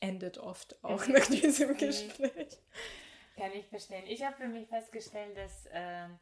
endet 0.00 0.38
oft 0.38 0.82
auch 0.84 1.06
Mhm. 1.06 1.12
nach 1.14 1.26
diesem 1.26 1.70
Mhm. 1.70 1.76
Gespräch. 1.78 2.58
Kann 3.36 3.52
ich 3.52 3.66
verstehen. 3.66 4.04
Ich 4.06 4.24
habe 4.24 4.36
für 4.36 4.48
mich 4.48 4.68
festgestellt, 4.68 5.36
dass 5.36 5.66
ähm, 5.72 6.18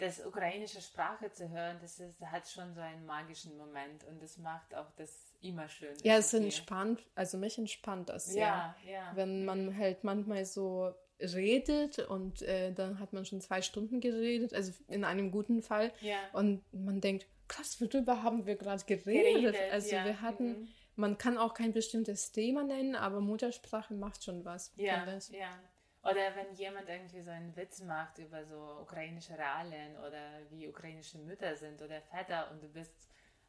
das 0.00 0.24
ukrainische 0.24 0.80
Sprache 0.80 1.30
zu 1.30 1.48
hören, 1.48 1.78
das 1.80 2.00
ist, 2.00 2.20
hat 2.20 2.48
schon 2.48 2.74
so 2.74 2.80
einen 2.80 3.06
magischen 3.06 3.56
Moment 3.56 4.04
und 4.04 4.22
das 4.22 4.38
macht 4.38 4.74
auch 4.74 4.90
das 4.96 5.32
immer 5.40 5.68
schön. 5.68 5.94
Ja, 6.02 6.16
es 6.16 6.32
irgendwie. 6.32 6.46
entspannt, 6.48 7.02
also 7.14 7.38
mich 7.38 7.56
entspannt 7.58 8.08
das 8.08 8.26
sehr. 8.26 8.42
Ja, 8.42 8.76
ja. 8.86 9.12
Wenn 9.14 9.44
man 9.44 9.76
halt 9.76 10.02
manchmal 10.04 10.44
so 10.44 10.92
redet 11.20 11.98
und 11.98 12.42
äh, 12.42 12.72
dann 12.72 12.98
hat 12.98 13.12
man 13.12 13.24
schon 13.24 13.40
zwei 13.40 13.62
Stunden 13.62 14.00
geredet, 14.00 14.54
also 14.54 14.72
in 14.88 15.04
einem 15.04 15.30
guten 15.30 15.62
Fall, 15.62 15.92
ja. 16.00 16.16
und 16.32 16.62
man 16.72 17.00
denkt, 17.00 17.26
krass, 17.46 17.80
worüber 17.80 18.22
haben 18.22 18.46
wir 18.46 18.56
gerade 18.56 18.82
geredet? 18.84 19.52
Geredet, 19.52 19.72
Also 19.72 19.94
ja. 19.94 20.04
wir 20.04 20.22
hatten, 20.22 20.62
Mhm. 20.62 20.68
man 20.96 21.18
kann 21.18 21.36
auch 21.36 21.52
kein 21.54 21.72
bestimmtes 21.72 22.32
Thema 22.32 22.64
nennen, 22.64 22.94
aber 22.94 23.20
Muttersprache 23.20 23.92
macht 23.94 24.24
schon 24.24 24.44
was. 24.44 24.72
Ja, 24.76 25.04
ja. 25.30 25.58
Oder 26.02 26.34
wenn 26.34 26.54
jemand 26.54 26.88
irgendwie 26.88 27.20
so 27.20 27.30
einen 27.30 27.54
Witz 27.56 27.80
macht 27.82 28.18
über 28.18 28.44
so 28.46 28.78
ukrainische 28.80 29.36
Realien 29.36 29.96
oder 29.98 30.40
wie 30.50 30.66
ukrainische 30.66 31.18
Mütter 31.18 31.54
sind 31.56 31.82
oder 31.82 32.00
Väter 32.00 32.50
und 32.50 32.62
du 32.62 32.68
bist 32.68 32.94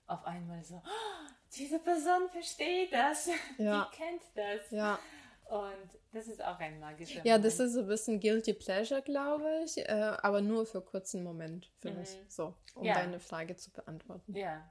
auf 0.07 0.25
einmal 0.25 0.61
so, 0.63 0.75
"Oh, 0.75 1.31
diese 1.55 1.79
Person 1.79 2.29
versteht 2.29 2.91
das, 2.91 3.27
Ja. 3.57 3.89
die 3.91 3.95
kennt 3.97 4.21
das. 4.35 4.69
Ja. 4.71 4.99
Und 5.45 5.99
das 6.11 6.27
ist 6.27 6.41
auch 6.43 6.59
ein 6.59 6.79
magischer 6.79 7.25
Ja, 7.25 7.37
das 7.37 7.55
Moment. 7.57 7.59
ist 7.69 7.73
so 7.73 7.79
ein 7.81 7.87
bisschen 7.87 8.19
Guilty 8.19 8.53
Pleasure, 8.53 9.01
glaube 9.01 9.61
ich, 9.65 9.77
äh, 9.77 10.17
aber 10.21 10.41
nur 10.41 10.65
für 10.65 10.79
einen 10.79 10.87
kurzen 10.87 11.23
Moment, 11.23 11.71
für 11.79 11.91
Mhm. 11.91 11.99
mich. 11.99 12.17
So, 12.27 12.53
um 12.75 12.85
Ja. 12.85 12.95
deine 12.95 13.19
Frage 13.19 13.55
zu 13.55 13.71
beantworten. 13.71 14.35
Ja. 14.35 14.69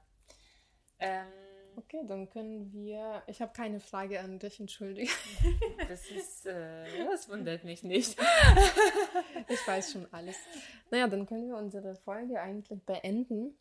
Ähm, 0.99 1.27
Okay, 1.75 2.01
dann 2.05 2.29
können 2.29 2.71
wir. 2.73 3.23
Ich 3.27 3.41
habe 3.41 3.53
keine 3.53 3.79
Frage 3.79 4.19
an 4.19 4.39
dich, 4.39 4.59
entschuldige. 4.59 5.11
das 5.89 6.09
ist, 6.11 6.45
äh, 6.45 7.05
das 7.05 7.29
wundert 7.29 7.63
mich 7.63 7.83
nicht. 7.83 8.17
Ich 9.47 9.67
weiß 9.67 9.91
schon 9.93 10.07
alles. 10.13 10.37
Naja, 10.91 11.07
dann 11.07 11.25
können 11.25 11.49
wir 11.49 11.57
unsere 11.57 11.95
Folge 11.95 12.39
eigentlich 12.39 12.79
beenden 12.85 13.57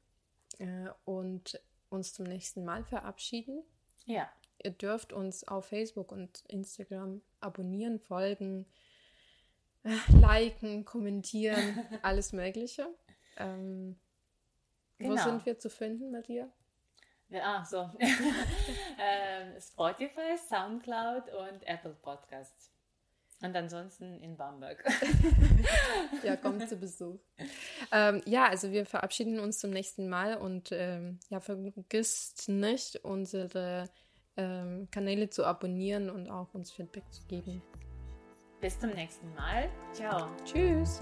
äh, 0.59 0.89
und 1.05 1.61
uns 1.89 2.13
zum 2.13 2.27
nächsten 2.27 2.65
Mal 2.65 2.85
verabschieden. 2.85 3.63
Ja, 4.07 4.31
Ihr 4.63 4.73
dürft 4.73 5.13
uns 5.13 5.43
auf 5.49 5.67
Facebook 5.67 6.13
und 6.13 6.45
Instagram 6.49 7.23
abonnieren, 7.41 7.99
folgen, 7.99 8.67
äh, 9.85 9.97
liken, 10.21 10.85
kommentieren, 10.85 11.79
alles 12.03 12.33
Mögliche. 12.33 12.87
Ähm, 13.39 13.99
Wo 14.99 15.09
Genau. 15.09 15.25
sind 15.25 15.47
wir 15.47 15.59
zu 15.59 15.71
finden, 15.71 16.11
Maria? 16.11 16.49
Ja 17.31 17.65
so. 17.65 17.91
ähm, 18.01 19.61
Spotify, 19.61 20.37
Soundcloud 20.49 21.25
und 21.35 21.67
Apple 21.67 21.97
Podcasts. 22.03 22.71
Und 23.43 23.57
ansonsten 23.57 24.21
in 24.21 24.37
Bamberg. 24.37 24.85
Ja, 26.23 26.37
kommt 26.37 26.69
zu 26.69 26.77
Besuch. 26.77 27.19
Ähm, 27.93 28.21
ja, 28.27 28.47
also 28.47 28.71
wir 28.73 28.85
verabschieden 28.85 29.39
uns 29.41 29.59
zum 29.59 29.71
nächsten 29.71 30.09
Mal 30.09 30.37
und 30.37 30.71
ähm, 30.73 31.19
ja, 31.31 31.41
vergisst 31.41 32.49
nicht, 32.49 32.97
unsere 33.05 33.89
ähm, 34.37 34.89
Kanäle 34.91 35.31
zu 35.31 35.45
abonnieren 35.45 36.11
und 36.11 36.29
auch 36.29 36.53
uns 36.53 36.71
Feedback 36.73 37.05
zu 37.11 37.23
geben. 37.27 37.63
Bis 38.61 38.79
zum 38.79 38.91
nächsten 38.91 39.35
Mal. 39.35 39.71
Ciao. 39.95 40.29
Tschüss! 40.45 41.01